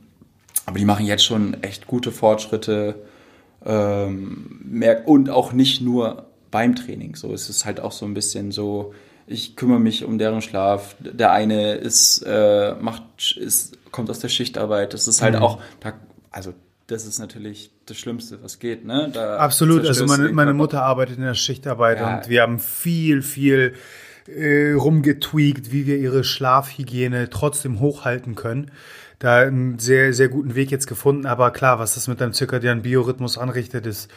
aber 0.65 0.79
die 0.79 0.85
machen 0.85 1.05
jetzt 1.05 1.25
schon 1.25 1.61
echt 1.61 1.85
gute 1.85 2.11
Fortschritte. 2.11 2.95
Ähm, 3.65 4.81
und 5.05 5.29
auch 5.29 5.51
nicht 5.51 5.81
nur 5.81 6.27
beim 6.49 6.75
Training. 6.75 7.15
So 7.15 7.33
es 7.33 7.49
ist 7.49 7.65
halt 7.65 7.81
auch 7.81 7.91
so 7.91 8.05
ein 8.05 8.13
bisschen 8.13 8.51
so, 8.51 8.93
ich 9.29 9.55
kümmere 9.55 9.79
mich 9.79 10.03
um 10.03 10.17
deren 10.17 10.41
Schlaf. 10.41 10.95
Der 10.99 11.31
eine 11.31 11.75
ist, 11.75 12.23
äh, 12.25 12.73
macht, 12.81 13.03
ist, 13.37 13.77
kommt 13.91 14.09
aus 14.09 14.19
der 14.19 14.29
Schichtarbeit. 14.29 14.93
Das 14.93 15.07
ist 15.07 15.21
halt 15.21 15.35
mhm. 15.35 15.43
auch, 15.43 15.61
da, 15.79 15.93
also 16.31 16.53
das 16.87 17.05
ist 17.05 17.19
natürlich 17.19 17.69
das 17.85 17.97
Schlimmste, 17.97 18.41
was 18.41 18.57
geht. 18.57 18.85
Ne? 18.85 19.11
Da 19.13 19.37
Absolut. 19.37 19.85
Also 19.85 20.07
meine, 20.07 20.29
meine 20.29 20.55
Mutter 20.55 20.81
arbeitet 20.81 21.17
in 21.17 21.23
der 21.23 21.35
Schichtarbeit 21.35 21.99
ja. 21.99 22.17
und 22.17 22.29
wir 22.29 22.41
haben 22.41 22.57
viel, 22.57 23.21
viel 23.21 23.75
äh, 24.25 24.71
rumgetweakt, 24.71 25.71
wie 25.71 25.85
wir 25.85 25.97
ihre 25.97 26.23
Schlafhygiene 26.23 27.29
trotzdem 27.29 27.79
hochhalten 27.79 28.33
können. 28.33 28.71
Da 29.19 29.41
einen 29.41 29.77
sehr, 29.77 30.11
sehr 30.13 30.29
guten 30.29 30.55
Weg 30.55 30.71
jetzt 30.71 30.87
gefunden. 30.87 31.27
Aber 31.27 31.51
klar, 31.51 31.77
was 31.77 31.93
das 31.93 32.07
mit 32.07 32.19
deinem 32.19 32.33
zirkadianen 32.33 32.81
Biorhythmus 32.81 33.37
anrichtet, 33.37 33.85
ist 33.85 34.09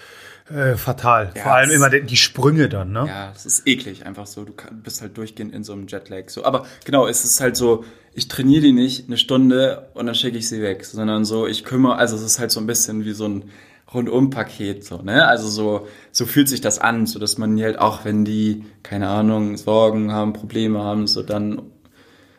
äh, 0.52 0.76
fatal. 0.76 1.32
Ja, 1.34 1.42
Vor 1.42 1.52
allem 1.54 1.70
immer 1.70 1.90
die 1.90 2.16
Sprünge 2.16 2.68
dann, 2.68 2.92
ne? 2.92 3.06
Ja, 3.06 3.32
es 3.34 3.46
ist 3.46 3.66
eklig, 3.66 4.06
einfach 4.06 4.26
so. 4.26 4.44
Du 4.44 4.52
bist 4.82 5.00
halt 5.00 5.16
durchgehend 5.16 5.54
in 5.54 5.64
so 5.64 5.72
einem 5.72 5.86
Jetlag. 5.86 6.28
So, 6.28 6.44
aber 6.44 6.66
genau, 6.84 7.06
es 7.06 7.24
ist 7.24 7.40
halt 7.40 7.56
so, 7.56 7.84
ich 8.14 8.28
trainiere 8.28 8.62
die 8.62 8.72
nicht 8.72 9.08
eine 9.08 9.16
Stunde 9.16 9.88
und 9.94 10.06
dann 10.06 10.14
schicke 10.14 10.38
ich 10.38 10.48
sie 10.48 10.62
weg, 10.62 10.84
sondern 10.84 11.24
so, 11.24 11.46
ich 11.46 11.64
kümmere, 11.64 11.96
also 11.96 12.16
es 12.16 12.22
ist 12.22 12.38
halt 12.38 12.50
so 12.50 12.60
ein 12.60 12.66
bisschen 12.66 13.04
wie 13.04 13.12
so 13.12 13.26
ein 13.26 13.44
Rundum-Paket, 13.92 14.84
so, 14.84 15.02
ne? 15.02 15.26
Also 15.26 15.48
so, 15.48 15.86
so 16.12 16.26
fühlt 16.26 16.48
sich 16.48 16.60
das 16.60 16.78
an, 16.78 17.06
so 17.06 17.18
dass 17.18 17.38
man 17.38 17.60
halt 17.62 17.78
auch, 17.78 18.04
wenn 18.04 18.24
die, 18.24 18.64
keine 18.82 19.08
Ahnung, 19.08 19.56
Sorgen 19.56 20.12
haben, 20.12 20.32
Probleme 20.32 20.80
haben, 20.80 21.06
so 21.06 21.22
dann 21.22 21.62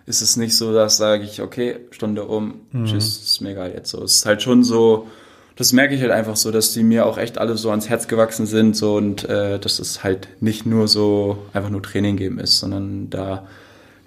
ist 0.05 0.21
es 0.21 0.35
nicht 0.35 0.57
so, 0.57 0.73
dass 0.73 0.97
sage 0.97 1.23
ich, 1.23 1.41
okay, 1.41 1.77
Stunde 1.91 2.25
um, 2.25 2.61
tschüss, 2.85 3.17
ist 3.23 3.41
mir 3.41 3.51
egal 3.51 3.71
jetzt 3.71 3.89
so. 3.91 4.03
Es 4.03 4.15
ist 4.15 4.25
halt 4.25 4.41
schon 4.41 4.63
so, 4.63 5.07
das 5.55 5.71
merke 5.73 5.93
ich 5.95 6.01
halt 6.01 6.11
einfach 6.11 6.35
so, 6.35 6.51
dass 6.51 6.73
die 6.73 6.83
mir 6.83 7.05
auch 7.05 7.17
echt 7.17 7.37
alle 7.37 7.55
so 7.57 7.69
ans 7.69 7.87
Herz 7.89 8.07
gewachsen 8.07 8.45
sind 8.45 8.75
so 8.75 8.95
und 8.95 9.27
äh, 9.29 9.59
dass 9.59 9.79
es 9.79 10.03
halt 10.03 10.27
nicht 10.41 10.65
nur 10.65 10.87
so 10.87 11.37
einfach 11.53 11.69
nur 11.69 11.83
Training 11.83 12.17
geben 12.17 12.39
ist, 12.39 12.59
sondern 12.59 13.09
da, 13.09 13.47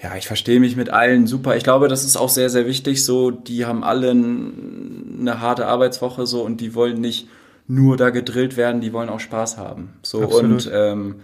ja, 0.02 0.16
ich 0.16 0.26
verstehe 0.26 0.58
mich 0.60 0.76
mit 0.76 0.90
allen 0.90 1.26
super. 1.26 1.56
Ich 1.56 1.62
glaube, 1.64 1.88
das 1.88 2.04
ist 2.04 2.16
auch 2.16 2.28
sehr, 2.28 2.50
sehr 2.50 2.66
wichtig 2.66 3.04
so. 3.04 3.30
Die 3.30 3.64
haben 3.64 3.84
alle 3.84 4.10
eine 4.10 5.40
harte 5.40 5.66
Arbeitswoche 5.66 6.26
so 6.26 6.42
und 6.42 6.60
die 6.60 6.74
wollen 6.74 7.00
nicht 7.00 7.28
nur 7.68 7.96
da 7.96 8.10
gedrillt 8.10 8.56
werden, 8.56 8.80
die 8.80 8.92
wollen 8.92 9.08
auch 9.08 9.20
Spaß 9.20 9.56
haben. 9.56 9.90
So 10.02 10.22
Absolut. 10.22 10.66
und 10.66 10.70
ähm, 10.72 11.14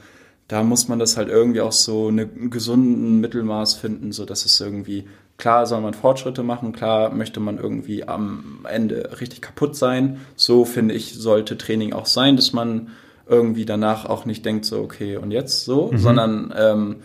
da 0.49 0.63
muss 0.63 0.89
man 0.89 0.99
das 0.99 1.17
halt 1.17 1.29
irgendwie 1.29 1.61
auch 1.61 1.73
so 1.73 2.09
eine- 2.09 2.23
einen 2.29 2.51
gesunden 2.51 3.21
Mittelmaß 3.21 3.75
finden, 3.75 4.13
so 4.13 4.25
dass 4.25 4.45
es 4.45 4.61
irgendwie 4.61 5.05
klar 5.43 5.67
soll 5.67 5.81
man 5.81 5.93
Fortschritte 5.93 6.45
machen, 6.45 6.73
klar 6.73 7.13
möchte 7.13 7.41
man 7.41 7.59
irgendwie 7.59 8.07
am 8.07 8.61
Ende 8.63 9.11
richtig 9.21 9.43
kaputt 9.43 9.75
sein. 9.75 10.21
So 10.37 10.65
finde 10.65 10.95
ich 10.95 11.15
sollte 11.15 11.59
Training 11.59 11.93
auch 11.93 12.07
sein, 12.07 12.37
dass 12.37 12.53
man 12.53 12.91
irgendwie 13.27 13.65
danach 13.65 14.05
auch 14.07 14.25
nicht 14.25 14.45
denkt 14.47 14.65
so 14.65 14.79
okay 14.79 15.17
und 15.17 15.33
jetzt 15.33 15.65
so, 15.65 15.91
sondern 15.97 16.55
ähm, 16.57 16.97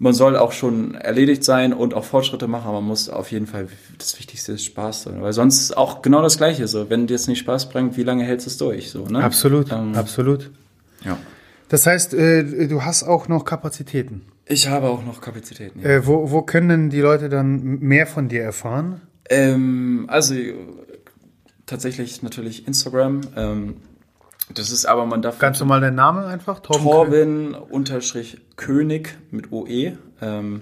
man 0.00 0.12
soll 0.12 0.36
auch 0.36 0.50
schon 0.50 0.96
erledigt 0.96 1.44
sein 1.44 1.72
und 1.72 1.94
auch 1.94 2.04
Fortschritte 2.04 2.48
machen, 2.48 2.66
aber 2.66 2.80
man 2.80 2.88
muss 2.88 3.08
auf 3.08 3.30
jeden 3.30 3.46
Fall, 3.46 3.68
das 3.96 4.18
Wichtigste 4.18 4.54
ist 4.54 4.64
Spaß 4.64 5.04
sein, 5.04 5.22
weil 5.22 5.32
sonst 5.32 5.60
ist 5.60 5.76
auch 5.76 6.02
genau 6.02 6.20
das 6.20 6.38
Gleiche 6.38 6.66
so, 6.66 6.90
wenn 6.90 7.06
dir 7.06 7.14
es 7.14 7.28
nicht 7.28 7.38
Spaß 7.38 7.68
bringt, 7.68 7.96
wie 7.96 8.02
lange 8.02 8.24
hältst 8.24 8.46
du 8.46 8.50
es 8.50 8.58
durch, 8.58 8.90
so, 8.90 9.06
ne? 9.06 9.22
Absolut, 9.22 9.70
Ähm, 9.70 9.94
absolut. 9.94 10.50
Ja. 11.04 11.16
Das 11.68 11.86
heißt, 11.86 12.12
äh, 12.14 12.66
du 12.66 12.82
hast 12.82 13.04
auch 13.04 13.28
noch 13.28 13.44
Kapazitäten. 13.44 14.22
Ich 14.52 14.68
habe 14.68 14.88
auch 14.88 15.02
noch 15.02 15.22
Kapazitäten. 15.22 15.80
Ja. 15.80 15.88
Äh, 15.88 16.06
wo, 16.06 16.30
wo 16.30 16.42
können 16.42 16.68
denn 16.68 16.90
die 16.90 17.00
Leute 17.00 17.30
dann 17.30 17.78
mehr 17.78 18.06
von 18.06 18.28
dir 18.28 18.42
erfahren? 18.42 19.00
Ähm, 19.30 20.04
also 20.08 20.34
tatsächlich 21.64 22.22
natürlich 22.22 22.66
Instagram. 22.66 23.22
Ähm, 23.34 23.76
das 24.54 24.70
ist 24.70 24.84
aber, 24.84 25.06
man 25.06 25.22
darf 25.22 25.38
Ganz 25.38 25.58
normal 25.58 25.80
dein 25.80 25.94
Name 25.94 26.26
einfach? 26.26 26.60
Torben 26.60 26.84
Torben 26.84 27.54
unterstrich 27.54 28.42
König 28.56 29.16
mit 29.30 29.52
OE. 29.52 29.96
Ähm, 30.20 30.60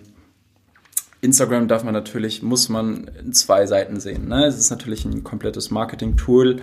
Instagram 1.20 1.66
darf 1.66 1.82
man 1.82 1.92
natürlich, 1.92 2.44
muss 2.44 2.68
man 2.68 3.10
in 3.20 3.32
zwei 3.32 3.66
Seiten 3.66 3.98
sehen. 3.98 4.28
Ne? 4.28 4.46
Es 4.46 4.56
ist 4.56 4.70
natürlich 4.70 5.04
ein 5.04 5.24
komplettes 5.24 5.72
Marketing-Tool. 5.72 6.62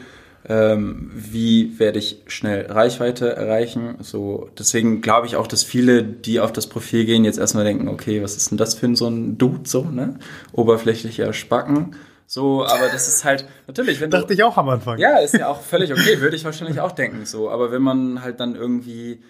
Ähm, 0.50 1.12
wie 1.14 1.78
werde 1.80 2.00
ich 2.00 2.24
schnell 2.28 2.68
Reichweite 2.72 3.36
erreichen? 3.36 3.96
So, 4.02 4.50
deswegen 4.58 5.02
glaube 5.02 5.28
ich 5.28 5.36
auch, 5.36 5.48
dass 5.48 5.64
viele, 5.64 6.04
die 6.04 6.40
auf 6.40 6.54
das 6.54 6.68
Profil 6.68 7.06
gehen, 7.06 7.26
jetzt 7.26 7.38
erstmal 7.38 7.66
denken, 7.66 7.88
okay, 7.90 8.24
was 8.24 8.38
ist 8.38 8.52
denn 8.52 8.58
das 8.58 8.76
für 8.76 8.86
ein 8.86 8.96
so 8.96 9.08
ein 9.10 9.38
Dude, 9.38 9.68
so, 9.68 9.84
ne? 9.84 10.20
Oberflächlicher 10.54 11.34
Spacken. 11.34 11.96
So, 12.28 12.66
aber 12.66 12.88
das 12.92 13.08
ist 13.08 13.24
halt, 13.26 13.46
natürlich, 13.68 14.00
wenn 14.02 14.10
du, 14.12 14.18
Dachte 14.18 14.34
ich 14.34 14.44
auch 14.44 14.58
am 14.58 14.70
Anfang. 14.70 15.00
ja, 15.00 15.18
ist 15.18 15.34
ja 15.34 15.48
auch 15.48 15.62
völlig 15.62 15.92
okay, 15.94 16.20
würde 16.22 16.36
ich 16.36 16.44
wahrscheinlich 16.46 16.80
auch 16.82 16.92
denken, 16.92 17.26
so. 17.26 17.50
Aber 17.50 17.72
wenn 17.72 17.82
man 17.82 18.22
halt 18.22 18.40
dann 18.42 18.56
irgendwie, 18.56 19.22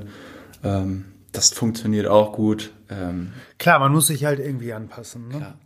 Ähm, 0.64 1.06
das 1.32 1.52
funktioniert 1.52 2.08
auch 2.08 2.34
gut. 2.34 2.74
Ähm, 2.90 3.34
Klar, 3.58 3.80
man 3.80 3.92
muss 3.92 4.08
sich 4.08 4.26
halt 4.26 4.40
irgendwie 4.40 4.74
anpassen. 4.74 5.28
Ne? 5.28 5.38
Klar. 5.38 5.58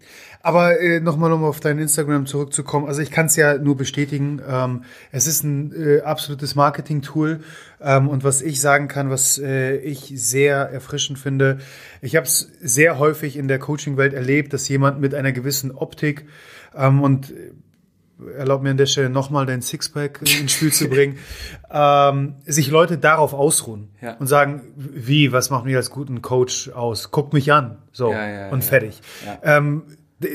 Aber 0.42 0.80
äh, 0.82 1.00
nochmal, 1.00 1.32
um 1.32 1.44
auf 1.46 1.62
dein 1.62 1.80
Instagram 1.80 2.26
zurückzukommen. 2.26 2.86
Also 2.86 3.02
ich 3.02 3.12
kann 3.12 3.28
es 3.28 3.38
ja 3.38 3.58
nur 3.58 3.78
bestätigen. 3.78 4.42
Ähm, 4.46 4.84
es 5.12 5.26
ist 5.26 5.44
ein 5.44 5.72
äh, 5.74 6.02
absolutes 6.02 6.56
Marketing-Tool. 6.56 7.40
Ähm, 7.82 8.10
und 8.10 8.26
was 8.26 8.42
ich 8.42 8.60
sagen 8.60 8.90
kann, 8.90 9.10
was 9.10 9.38
äh, 9.38 9.78
ich 9.78 10.12
sehr 10.16 10.58
erfrischend 10.58 11.18
finde, 11.18 11.60
ich 12.02 12.18
habe 12.18 12.26
es 12.26 12.52
sehr 12.60 13.00
häufig 13.00 13.38
in 13.38 13.48
der 13.48 13.60
Coaching-Welt 13.60 14.14
erlebt, 14.14 14.52
dass 14.52 14.68
jemand 14.68 15.00
mit 15.00 15.16
einer 15.16 15.32
gewissen 15.32 15.72
Optik 15.72 16.26
ähm, 16.76 17.02
und 17.02 17.32
äh, 17.32 17.52
erlaub 18.30 18.62
mir 18.62 18.72
an 18.72 18.78
der 18.78 18.86
Stelle 18.86 19.10
nochmal 19.10 19.46
dein 19.46 19.62
Sixpack 19.62 20.22
ins 20.22 20.52
Spiel 20.52 20.72
zu 20.72 20.88
bringen, 20.90 21.18
ähm, 21.72 22.36
sich 22.46 22.70
Leute 22.70 22.98
darauf 22.98 23.34
ausruhen 23.34 23.90
Ja. 24.02 24.16
und 24.18 24.28
sagen, 24.28 24.62
wie, 24.76 25.32
was 25.32 25.50
macht 25.50 25.66
mich 25.66 25.76
als 25.76 25.90
guten 25.90 26.22
Coach 26.22 26.70
aus? 26.70 27.12
Guck 27.12 27.34
mich 27.34 27.52
an, 27.52 27.78
so 27.92 28.12
Ja, 28.12 28.28
ja, 28.28 28.50
und 28.50 28.64
fertig. 28.64 29.02
Ähm, 29.44 29.84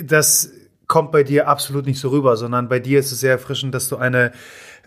das 0.05 0.51
kommt 0.87 1.13
bei 1.13 1.23
dir 1.23 1.49
absolut 1.49 1.87
nicht 1.87 2.01
so 2.01 2.09
rüber, 2.09 2.37
sondern 2.37 2.69
bei 2.69 2.81
dir 2.81 2.99
ist 2.99 3.13
es 3.13 3.21
sehr 3.21 3.33
erfrischend, 3.33 3.75
dass 3.75 3.89
du 3.89 3.97
eine, 3.97 4.33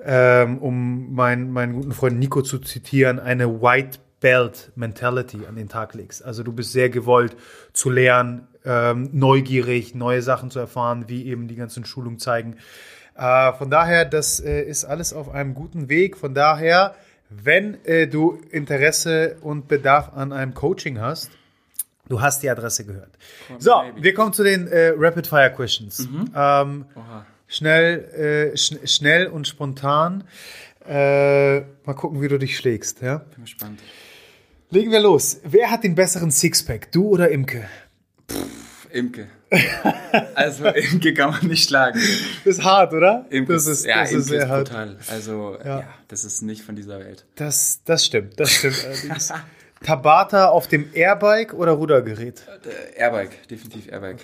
ähm, 0.03 0.57
um 0.57 1.13
meinen, 1.13 1.51
meinen 1.51 1.73
guten 1.73 1.91
Freund 1.91 2.19
Nico 2.19 2.41
zu 2.41 2.59
zitieren, 2.59 3.19
eine 3.19 3.61
White 3.61 3.99
Belt 4.19 4.71
Mentality 4.75 5.47
an 5.47 5.55
den 5.55 5.67
Tag 5.67 5.95
legst. 5.95 6.23
Also 6.23 6.43
du 6.43 6.53
bist 6.53 6.71
sehr 6.71 6.89
gewollt 6.89 7.35
zu 7.73 7.89
lernen, 7.89 8.47
ähm, 8.63 9.09
neugierig, 9.11 9.95
neue 9.95 10.21
Sachen 10.21 10.51
zu 10.51 10.59
erfahren, 10.59 11.05
wie 11.07 11.25
eben 11.25 11.47
die 11.47 11.55
ganzen 11.55 11.83
Schulungen 11.85 12.19
zeigen. 12.19 12.57
Äh, 13.15 13.53
von 13.53 13.69
daher, 13.69 14.05
das 14.05 14.39
äh, 14.39 14.63
ist 14.63 14.85
alles 14.85 15.13
auf 15.13 15.29
einem 15.29 15.53
guten 15.53 15.89
Weg. 15.89 16.17
Von 16.17 16.33
daher, 16.33 16.95
wenn 17.29 17.83
äh, 17.85 18.07
du 18.07 18.39
Interesse 18.51 19.37
und 19.41 19.67
Bedarf 19.67 20.11
an 20.15 20.33
einem 20.33 20.53
Coaching 20.53 20.99
hast, 20.99 21.31
du 22.07 22.21
hast 22.21 22.43
die 22.43 22.49
Adresse 22.49 22.85
gehört. 22.85 23.11
So, 23.59 23.81
maybe. 23.81 24.03
wir 24.03 24.13
kommen 24.13 24.33
zu 24.33 24.43
den 24.43 24.67
äh, 24.67 24.93
Rapid 24.95 25.27
Fire 25.27 25.51
Questions. 25.55 26.07
Ähm, 26.35 26.85
oha. 26.95 27.25
schnell, 27.47 28.51
äh, 28.53 28.57
schn 28.57 28.85
schnell 28.87 29.27
und 29.27 29.47
spontan. 29.47 30.23
Äh, 30.87 31.61
mal 31.85 31.93
gucken, 31.95 32.21
wie 32.21 32.27
du 32.27 32.39
dich 32.39 32.57
schlägst. 32.57 33.01
Ja? 33.01 33.17
Bin 33.35 33.43
gespannt. 33.43 33.79
Legen 34.71 34.91
wir 34.91 35.01
los. 35.01 35.39
Wer 35.43 35.69
hat 35.69 35.83
den 35.83 35.95
besseren 35.95 36.31
Sixpack, 36.31 36.91
du 36.91 37.07
oder 37.09 37.29
Imke? 37.29 37.67
Imke. 38.89 39.27
Also 40.35 40.65
Imke 40.91 41.13
kann 41.13 41.31
man 41.31 41.47
nicht 41.47 41.67
schlagen. 41.67 41.99
Das 42.45 42.57
ist 42.57 42.63
hart, 42.63 42.93
oder? 42.93 43.25
Imke 43.29 43.53
das 43.53 43.67
ist, 43.67 43.85
ja, 43.85 44.01
das 44.01 44.11
ist 44.13 44.27
sehr 44.27 44.43
ist 44.43 44.49
hart. 44.49 44.69
brutal. 44.69 44.97
Also 45.09 45.57
Ja. 45.63 45.79
ja. 45.81 45.93
das 46.07 46.23
ist 46.23 46.41
nicht 46.41 46.61
von 46.63 46.75
dieser 46.75 46.99
Welt. 46.99 47.25
Das, 47.35 47.81
das 47.85 48.05
stimmt, 48.05 48.39
das 48.39 48.51
stimmt 48.51 48.83
allerdings. 48.85 49.33
Tabata 49.83 50.49
auf 50.49 50.67
dem 50.67 50.89
Airbike 50.93 51.53
oder 51.55 51.71
Rudergerät? 51.71 52.43
Äh, 52.95 52.99
Airbike, 53.01 53.47
definitiv 53.47 53.91
Airbike. 53.91 54.19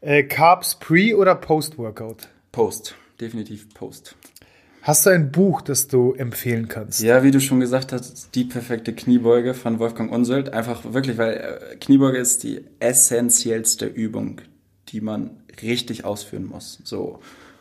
Äh, 0.00 0.22
Carbs 0.22 0.76
pre- 0.78 1.14
oder 1.16 1.34
post-Workout? 1.34 2.28
Post, 2.52 2.94
definitiv 3.20 3.72
Post. 3.74 4.14
Hast 4.90 5.06
du 5.06 5.10
ein 5.10 5.30
Buch, 5.30 5.62
das 5.62 5.86
du 5.86 6.14
empfehlen 6.14 6.66
kannst? 6.66 7.00
Ja, 7.00 7.22
wie 7.22 7.30
du 7.30 7.38
schon 7.40 7.60
gesagt 7.60 7.92
hast, 7.92 8.34
die 8.34 8.42
perfekte 8.42 8.92
Kniebeuge 8.92 9.54
von 9.54 9.78
Wolfgang 9.78 10.10
Unseld. 10.10 10.52
Einfach 10.52 10.82
wirklich, 10.92 11.16
weil 11.16 11.34
äh, 11.34 11.76
Kniebeuge 11.76 12.18
ist 12.18 12.42
die 12.42 12.64
essentiellste 12.80 13.86
Übung, 13.86 14.40
die 14.88 15.00
man 15.00 15.30
richtig 15.62 16.04
ausführen 16.04 16.46
muss. 16.46 16.80
So. 16.82 17.20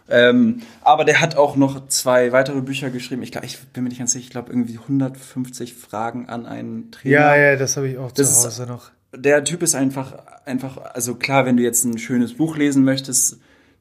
Ähm, 0.10 0.64
aber 0.82 1.06
der 1.06 1.22
hat 1.22 1.36
auch 1.38 1.56
noch 1.56 1.88
zwei 1.90 2.32
weitere 2.32 2.62
Bücher 2.62 2.90
geschrieben. 2.90 3.22
Ich 3.22 3.32
glaube, 3.32 3.46
ich 3.46 3.60
bin 3.60 3.84
mir 3.84 3.90
nicht 3.90 4.00
ganz 4.00 4.14
sicher, 4.14 4.24
ich 4.24 4.32
glaube 4.32 4.50
irgendwie 4.52 4.80
150 4.80 5.76
Fragen 5.76 6.30
an 6.30 6.48
einen 6.48 6.90
Trainer. 6.90 7.14
Ja, 7.16 7.36
ja, 7.36 7.56
das 7.58 7.78
habe 7.78 7.90
ich 7.90 8.00
auch 8.00 8.12
Das 8.12 8.42
zu 8.42 8.48
ist- 8.48 8.60
Hause 8.60 8.66
noch. 8.72 8.90
der 9.16 9.44
Typ 9.44 9.62
ist 9.62 9.76
einfach, 9.76 10.14
einfach, 10.46 10.78
also 10.96 11.14
klar, 11.14 11.46
wenn 11.46 11.58
du 11.58 11.62
jetzt 11.64 11.84
ein 11.86 12.00
schönes 12.00 12.34
Buch 12.34 12.58
lesen 12.58 12.84
möchtest, 12.84 13.38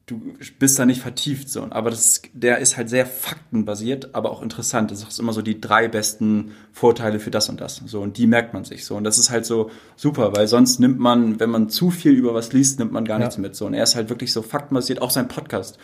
du 0.09 0.33
bist 0.59 0.77
da 0.79 0.85
nicht 0.85 1.01
vertieft 1.01 1.49
so. 1.49 1.65
Aber 1.69 1.89
das, 1.89 2.21
der 2.33 2.57
ist 2.59 2.77
halt 2.77 2.89
sehr 2.89 3.05
faktenbasiert, 3.05 4.13
aber 4.13 4.31
auch 4.31 4.41
interessant. 4.41 4.91
Das 4.91 5.03
ist 5.03 5.19
immer 5.19 5.33
so 5.33 5.41
die 5.41 5.61
drei 5.61 5.87
besten 5.87 6.51
Vorteile 6.73 7.19
für 7.19 7.31
das 7.31 7.49
und 7.49 7.61
das. 7.61 7.81
So, 7.85 8.01
und 8.01 8.17
die 8.17 8.27
merkt 8.27 8.53
man 8.53 8.65
sich 8.65 8.85
so. 8.85 8.95
Und 8.95 9.03
das 9.03 9.17
ist 9.17 9.29
halt 9.29 9.45
so 9.45 9.69
super, 9.95 10.35
weil 10.35 10.47
sonst 10.47 10.79
nimmt 10.79 10.99
man, 10.99 11.39
wenn 11.39 11.49
man 11.49 11.69
zu 11.69 11.91
viel 11.91 12.13
über 12.13 12.33
was 12.33 12.51
liest, 12.53 12.79
nimmt 12.79 12.91
man 12.91 13.05
gar 13.05 13.19
Ja. 13.19 13.25
nichts 13.25 13.37
mit. 13.37 13.55
So, 13.55 13.65
und 13.67 13.73
er 13.73 13.83
ist 13.83 13.95
halt 13.95 14.09
wirklich 14.09 14.33
so 14.33 14.41
faktenbasiert, 14.41 15.01
auch 15.01 15.11
sein 15.11 15.27
Podcast. 15.27 15.77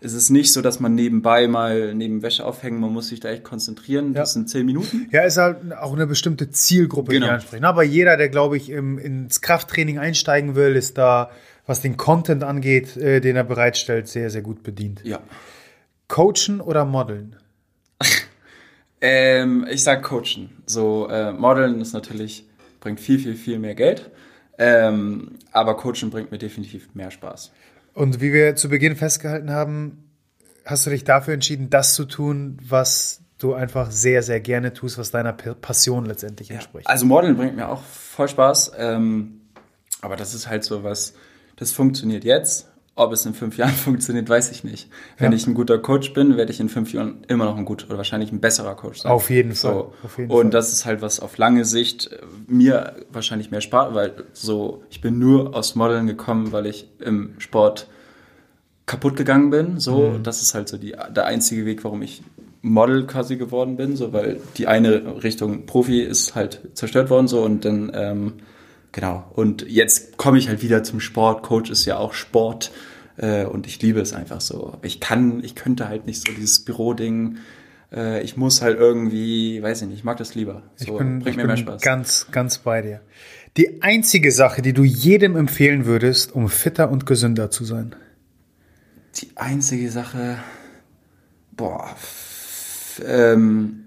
Es 0.00 0.12
ist 0.12 0.30
nicht 0.30 0.52
so, 0.52 0.62
dass 0.62 0.78
man 0.78 0.94
nebenbei 0.94 1.48
mal 1.48 1.92
neben 1.92 2.22
Wäsche 2.22 2.44
aufhängen, 2.44 2.78
man 2.78 2.92
muss 2.92 3.08
sich 3.08 3.18
da 3.18 3.30
echt 3.30 3.42
konzentrieren. 3.42 4.14
Das 4.14 4.32
sind 4.32 4.48
zehn 4.48 4.64
Minuten. 4.64 5.08
Ja, 5.10 5.22
ist 5.22 5.38
halt 5.38 5.72
auch 5.74 5.92
eine 5.92 6.06
bestimmte 6.06 6.50
Zielgruppe, 6.50 7.12
die 7.12 7.18
Genau. 7.18 7.32
ansprechen. 7.32 7.64
Aber 7.64 7.82
jeder, 7.82 8.16
der, 8.16 8.28
glaube 8.28 8.56
ich, 8.56 8.70
im, 8.70 8.96
ins 8.98 9.40
Krafttraining 9.40 9.98
einsteigen 9.98 10.54
will, 10.54 10.76
ist 10.76 10.98
da, 10.98 11.30
was 11.68 11.82
den 11.82 11.98
Content 11.98 12.42
angeht, 12.42 12.96
äh, 12.96 13.20
den 13.20 13.36
er 13.36 13.44
bereitstellt, 13.44 14.08
sehr, 14.08 14.30
sehr 14.30 14.40
gut 14.40 14.62
bedient. 14.62 15.02
Ja. 15.04 15.20
Coachen 16.08 16.60
oder 16.60 16.84
modeln? 16.84 17.36
Ähm, 19.00 19.64
ich 19.70 19.84
sag 19.84 20.02
coachen. 20.02 20.50
So, 20.66 21.08
äh, 21.08 21.30
modeln 21.30 21.80
ist 21.80 21.92
natürlich, 21.92 22.48
bringt 22.80 22.98
viel, 22.98 23.20
viel, 23.20 23.36
viel 23.36 23.60
mehr 23.60 23.76
Geld. 23.76 24.10
Ähm, 24.58 25.38
aber 25.52 25.76
coachen 25.76 26.10
bringt 26.10 26.32
mir 26.32 26.38
definitiv 26.38 26.92
mehr 26.94 27.12
Spaß. 27.12 27.52
Und 27.94 28.20
wie 28.20 28.32
wir 28.32 28.56
zu 28.56 28.68
Beginn 28.68 28.96
festgehalten 28.96 29.52
haben, 29.52 30.10
hast 30.64 30.84
du 30.84 30.90
dich 30.90 31.04
dafür 31.04 31.34
entschieden, 31.34 31.70
das 31.70 31.94
zu 31.94 32.06
tun, 32.06 32.58
was 32.60 33.20
du 33.38 33.54
einfach 33.54 33.92
sehr, 33.92 34.24
sehr 34.24 34.40
gerne 34.40 34.72
tust, 34.72 34.98
was 34.98 35.12
deiner 35.12 35.32
Passion 35.32 36.04
letztendlich 36.04 36.50
entspricht. 36.50 36.88
Also 36.88 37.06
Modeln 37.06 37.36
bringt 37.36 37.54
mir 37.54 37.68
auch 37.68 37.84
voll 37.84 38.26
Spaß. 38.26 38.72
Ähm, 38.78 39.42
aber 40.00 40.16
das 40.16 40.34
ist 40.34 40.48
halt 40.48 40.64
so 40.64 40.82
was, 40.82 41.14
das 41.58 41.72
funktioniert 41.72 42.24
jetzt. 42.24 42.66
Ob 42.94 43.12
es 43.12 43.24
in 43.26 43.32
fünf 43.34 43.56
Jahren 43.56 43.70
funktioniert, 43.86 44.28
weiß 44.28 44.50
ich 44.50 44.64
nicht. 44.64 44.88
Wenn 45.18 45.30
Ja. 45.30 45.36
ich 45.36 45.46
ein 45.46 45.54
guter 45.54 45.78
Coach 45.78 46.12
bin, 46.14 46.36
werde 46.36 46.50
ich 46.50 46.58
in 46.58 46.68
fünf 46.68 46.92
Jahren 46.92 47.18
immer 47.28 47.44
noch 47.44 47.56
ein 47.56 47.64
guter 47.64 47.86
oder 47.86 47.96
wahrscheinlich 47.98 48.32
ein 48.32 48.40
besserer 48.40 48.74
Coach 48.74 49.00
sein. 49.02 49.12
Auf 49.12 49.30
jeden 49.30 49.54
Fall, 49.54 49.72
So. 49.72 49.92
auf 50.02 50.18
jeden 50.18 50.30
Und 50.32 50.40
Fall. 50.40 50.50
das 50.50 50.72
ist 50.72 50.84
halt 50.84 51.00
was 51.00 51.20
auf 51.20 51.38
lange 51.38 51.64
Sicht 51.64 52.10
äh, 52.12 52.18
mir 52.48 52.96
wahrscheinlich 53.12 53.52
mehr 53.52 53.60
Spaß, 53.60 53.94
weil 53.94 54.14
so, 54.32 54.82
ich 54.90 55.00
bin 55.00 55.18
nur 55.20 55.54
aus 55.54 55.76
Modeln 55.76 56.08
gekommen, 56.08 56.50
weil 56.50 56.66
ich 56.66 56.88
im 56.98 57.34
Sport 57.38 57.86
kaputt 58.86 59.14
gegangen 59.16 59.50
bin. 59.50 59.78
So, 59.78 60.10
Mhm. 60.10 60.22
das 60.24 60.42
ist 60.42 60.54
halt 60.54 60.68
so 60.68 60.76
die, 60.76 60.96
der 61.14 61.26
einzige 61.26 61.66
Weg, 61.66 61.84
warum 61.84 62.02
ich 62.02 62.22
Model 62.62 63.06
quasi 63.06 63.36
geworden 63.36 63.76
bin, 63.76 63.94
so, 63.96 64.12
weil 64.12 64.40
die 64.56 64.66
eine 64.66 65.22
Richtung 65.22 65.66
Profi 65.66 66.00
ist 66.02 66.34
halt 66.34 66.60
zerstört 66.74 67.10
worden, 67.10 67.28
so, 67.28 67.42
und 67.44 67.64
dann, 67.64 67.92
ähm, 67.94 68.32
genau. 68.92 69.30
Und 69.34 69.62
jetzt 69.68 70.16
komme 70.16 70.38
ich 70.38 70.48
halt 70.48 70.62
wieder 70.62 70.82
zum 70.82 71.00
Sport. 71.00 71.42
Coach 71.42 71.70
ist 71.70 71.84
ja 71.84 71.96
auch 71.96 72.12
Sport, 72.14 72.72
äh, 73.18 73.44
und 73.44 73.66
ich 73.66 73.82
liebe 73.82 74.00
es 74.00 74.12
einfach 74.12 74.40
so. 74.40 74.78
Ich 74.82 75.00
kann, 75.00 75.42
ich 75.42 75.54
könnte 75.54 75.88
halt 75.88 76.06
nicht 76.06 76.26
so 76.26 76.32
dieses 76.32 76.64
Büroding, 76.64 77.38
äh, 77.92 78.22
ich 78.22 78.36
muss 78.36 78.62
halt 78.62 78.78
irgendwie, 78.78 79.62
weiß 79.62 79.82
ich 79.82 79.88
nicht, 79.88 79.98
ich 79.98 80.04
mag 80.04 80.16
das 80.18 80.34
lieber. 80.34 80.62
So, 80.76 80.92
ich 80.92 80.98
bin, 80.98 81.18
bringt 81.18 81.28
ich 81.28 81.36
mir 81.36 81.42
bin 81.42 81.46
mehr 81.48 81.56
Spaß. 81.56 81.82
ganz, 81.82 82.28
ganz 82.30 82.58
bei 82.58 82.82
dir. 82.82 83.00
Die 83.56 83.82
einzige 83.82 84.30
Sache, 84.30 84.62
die 84.62 84.72
du 84.72 84.84
jedem 84.84 85.36
empfehlen 85.36 85.84
würdest, 85.84 86.32
um 86.32 86.48
fitter 86.48 86.90
und 86.90 87.06
gesünder 87.06 87.50
zu 87.50 87.64
sein. 87.64 87.94
Die 89.16 89.30
einzige 89.34 89.90
Sache, 89.90 90.38
boah, 91.56 91.96
ähm, 93.04 93.84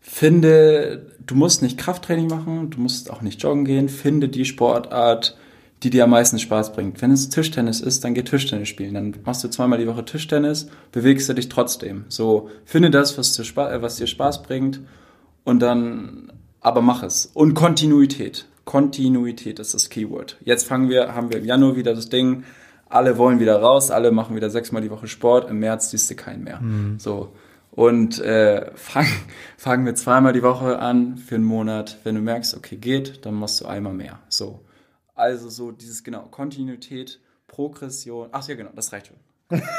finde, 0.00 1.14
du 1.26 1.34
musst 1.34 1.62
nicht 1.62 1.78
Krafttraining 1.78 2.28
machen, 2.28 2.70
du 2.70 2.80
musst 2.80 3.10
auch 3.10 3.20
nicht 3.20 3.42
joggen 3.42 3.64
gehen, 3.64 3.88
finde 3.88 4.28
die 4.28 4.44
Sportart, 4.44 5.36
die 5.82 5.90
dir 5.90 6.04
am 6.04 6.10
meisten 6.10 6.38
Spaß 6.38 6.72
bringt. 6.72 7.02
Wenn 7.02 7.10
es 7.10 7.28
Tischtennis 7.28 7.80
ist, 7.80 8.02
dann 8.02 8.14
geh 8.14 8.22
Tischtennis 8.22 8.68
spielen. 8.68 8.94
Dann 8.94 9.14
machst 9.24 9.44
du 9.44 9.48
zweimal 9.48 9.78
die 9.78 9.86
Woche 9.86 10.04
Tischtennis, 10.04 10.68
bewegst 10.90 11.28
du 11.28 11.34
dich 11.34 11.48
trotzdem. 11.48 12.04
So, 12.08 12.48
finde 12.64 12.90
das, 12.90 13.18
was 13.18 13.32
dir, 13.32 13.44
Spaß, 13.44 13.72
äh, 13.72 13.82
was 13.82 13.96
dir 13.96 14.06
Spaß 14.06 14.42
bringt 14.42 14.80
und 15.44 15.60
dann, 15.60 16.32
aber 16.60 16.80
mach 16.80 17.02
es. 17.02 17.30
Und 17.34 17.54
Kontinuität. 17.54 18.46
Kontinuität 18.64 19.58
ist 19.58 19.74
das 19.74 19.90
Keyword. 19.90 20.38
Jetzt 20.44 20.66
fangen 20.66 20.88
wir, 20.88 21.14
haben 21.14 21.30
wir 21.30 21.38
im 21.38 21.44
Januar 21.44 21.76
wieder 21.76 21.94
das 21.94 22.08
Ding, 22.08 22.44
alle 22.88 23.18
wollen 23.18 23.38
wieder 23.38 23.60
raus, 23.60 23.90
alle 23.90 24.12
machen 24.12 24.34
wieder 24.34 24.50
sechsmal 24.50 24.82
die 24.82 24.90
Woche 24.90 25.08
Sport, 25.08 25.50
im 25.50 25.58
März 25.58 25.90
siehst 25.90 26.10
du 26.10 26.14
keinen 26.14 26.44
mehr. 26.44 26.60
So. 26.98 27.32
Und 27.76 28.18
äh, 28.20 28.72
fang, 28.74 29.06
fangen 29.58 29.86
wir 29.86 29.94
zweimal 29.94 30.32
die 30.32 30.42
Woche 30.42 30.80
an 30.80 31.18
für 31.18 31.36
einen 31.36 31.44
Monat. 31.44 31.98
Wenn 32.02 32.16
du 32.16 32.22
merkst, 32.22 32.56
okay, 32.56 32.76
geht, 32.76 33.24
dann 33.24 33.34
machst 33.34 33.60
du 33.60 33.66
einmal 33.66 33.92
mehr. 33.92 34.18
So. 34.28 34.64
Also 35.14 35.48
so 35.50 35.70
dieses, 35.70 36.02
genau, 36.02 36.22
Kontinuität, 36.22 37.20
Progression. 37.46 38.30
Ach 38.32 38.48
ja, 38.48 38.54
genau, 38.54 38.70
das 38.74 38.92
reicht 38.92 39.08
schon. 39.08 39.16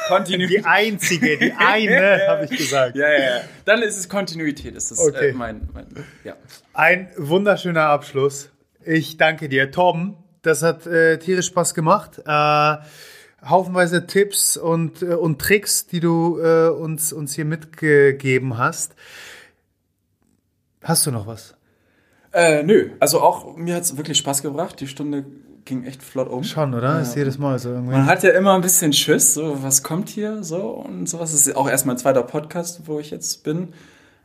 Kontinuität. 0.07 0.59
Die 0.61 0.65
einzige, 0.65 1.37
die 1.37 1.51
eine, 1.51 2.21
habe 2.27 2.45
ich 2.45 2.51
gesagt. 2.51 2.95
Ja, 2.95 3.11
ja, 3.11 3.19
ja. 3.19 3.41
Dann 3.65 3.81
ist 3.81 3.97
es 3.97 4.07
Kontinuität. 4.07 4.75
Das 4.75 4.91
ist 4.91 4.99
Okay. 4.99 5.29
äh, 5.29 5.33
mein, 5.33 5.67
mein, 5.73 5.87
ja. 6.23 6.35
Ein 6.73 7.09
wunderschöner 7.17 7.87
Abschluss. 7.87 8.49
Ich 8.85 9.17
danke 9.17 9.49
dir, 9.49 9.71
Torben. 9.71 10.15
Das 10.43 10.61
hat 10.63 10.85
äh, 10.87 11.17
tierisch 11.17 11.47
Spaß 11.47 11.73
gemacht. 11.73 12.19
Äh, 12.25 12.77
haufenweise 13.43 14.07
Tipps 14.07 14.57
und, 14.57 15.01
äh, 15.01 15.15
und 15.15 15.39
Tricks, 15.39 15.87
die 15.87 15.99
du 15.99 16.39
äh, 16.39 16.69
uns, 16.69 17.13
uns 17.13 17.33
hier 17.33 17.45
mitgegeben 17.45 18.57
hast. 18.57 18.95
Hast 20.83 21.05
du 21.05 21.11
noch 21.11 21.27
was? 21.27 21.55
Äh, 22.33 22.63
nö, 22.63 22.91
also 22.99 23.21
auch 23.21 23.55
mir 23.55 23.75
hat 23.75 23.83
es 23.83 23.97
wirklich 23.97 24.17
Spaß 24.17 24.41
gebracht. 24.41 24.79
Die 24.79 24.87
Stunde 24.87 25.25
ging 25.65 25.83
echt 25.83 26.01
flott 26.01 26.29
um. 26.29 26.43
Schon, 26.43 26.73
oder? 26.73 27.01
Ist 27.01 27.15
jedes 27.15 27.37
Mal 27.37 27.59
so 27.59 27.69
irgendwie. 27.69 27.93
Man 27.93 28.05
hat 28.05 28.23
ja 28.23 28.31
immer 28.31 28.55
ein 28.55 28.61
bisschen 28.61 28.93
Schiss, 28.93 29.33
so 29.33 29.61
was 29.63 29.83
kommt 29.83 30.09
hier, 30.09 30.43
so 30.43 30.61
und 30.61 31.07
sowas. 31.07 31.31
Das 31.31 31.45
ist 31.45 31.55
auch 31.55 31.69
erst 31.69 31.85
mein 31.85 31.97
zweiter 31.97 32.23
Podcast, 32.23 32.81
wo 32.85 32.99
ich 32.99 33.11
jetzt 33.11 33.43
bin. 33.43 33.73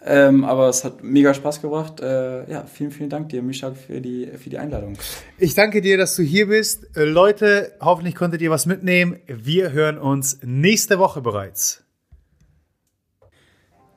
Ähm, 0.05 0.45
aber 0.45 0.69
es 0.69 0.85
hat 0.85 1.03
mega 1.03 1.33
Spaß 1.33 1.63
gebracht. 1.63 2.01
Äh, 2.01 2.51
ja, 2.51 2.65
vielen, 2.65 2.91
vielen 2.91 3.09
Dank 3.09 3.29
dir, 3.29 3.43
Misha, 3.43 3.73
für 3.73 4.01
die, 4.01 4.27
für 4.37 4.51
die 4.51 4.59
Einladung. 4.59 4.99
Ich 5.39 5.55
danke 5.55 5.81
dir, 5.81 5.97
dass 5.97 6.17
du 6.17 6.23
hier 6.23 6.49
bist. 6.49 6.97
Äh, 6.97 7.05
Leute, 7.05 7.73
hoffentlich 7.81 8.17
konntet 8.17 8.43
ihr 8.43 8.51
was 8.51 8.67
mitnehmen. 8.67 9.21
Wir 9.27 9.73
hören 9.73 9.99
uns 9.99 10.41
nächste 10.43 10.99
Woche 10.99 11.21
bereits. 11.21 11.85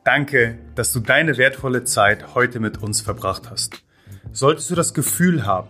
Danke, 0.03 0.59
dass 0.75 0.93
du 0.93 0.99
deine 0.99 1.37
wertvolle 1.37 1.83
Zeit 1.83 2.35
heute 2.35 2.59
mit 2.59 2.83
uns 2.83 3.01
verbracht 3.01 3.49
hast. 3.49 3.81
Solltest 4.31 4.69
du 4.69 4.75
das 4.75 4.93
Gefühl 4.93 5.47
haben, 5.47 5.69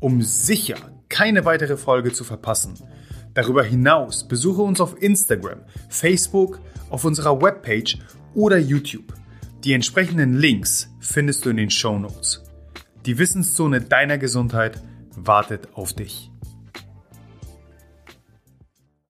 um 0.00 0.22
sicher 0.22 0.76
keine 1.08 1.44
weitere 1.44 1.76
Folge 1.76 2.12
zu 2.12 2.24
verpassen. 2.24 2.74
Darüber 3.34 3.64
hinaus 3.64 4.26
besuche 4.26 4.62
uns 4.62 4.80
auf 4.80 5.00
Instagram, 5.02 5.60
Facebook, 5.88 6.60
auf 6.90 7.04
unserer 7.04 7.40
Webpage 7.40 7.98
oder 8.34 8.58
YouTube. 8.58 9.14
Die 9.64 9.72
entsprechenden 9.72 10.38
Links 10.38 10.90
findest 11.00 11.44
du 11.44 11.50
in 11.50 11.56
den 11.56 11.70
Show 11.70 11.98
Notes. 11.98 12.42
Die 13.06 13.18
Wissenszone 13.18 13.80
deiner 13.80 14.18
Gesundheit 14.18 14.80
wartet 15.16 15.68
auf 15.74 15.92
dich. 15.92 16.30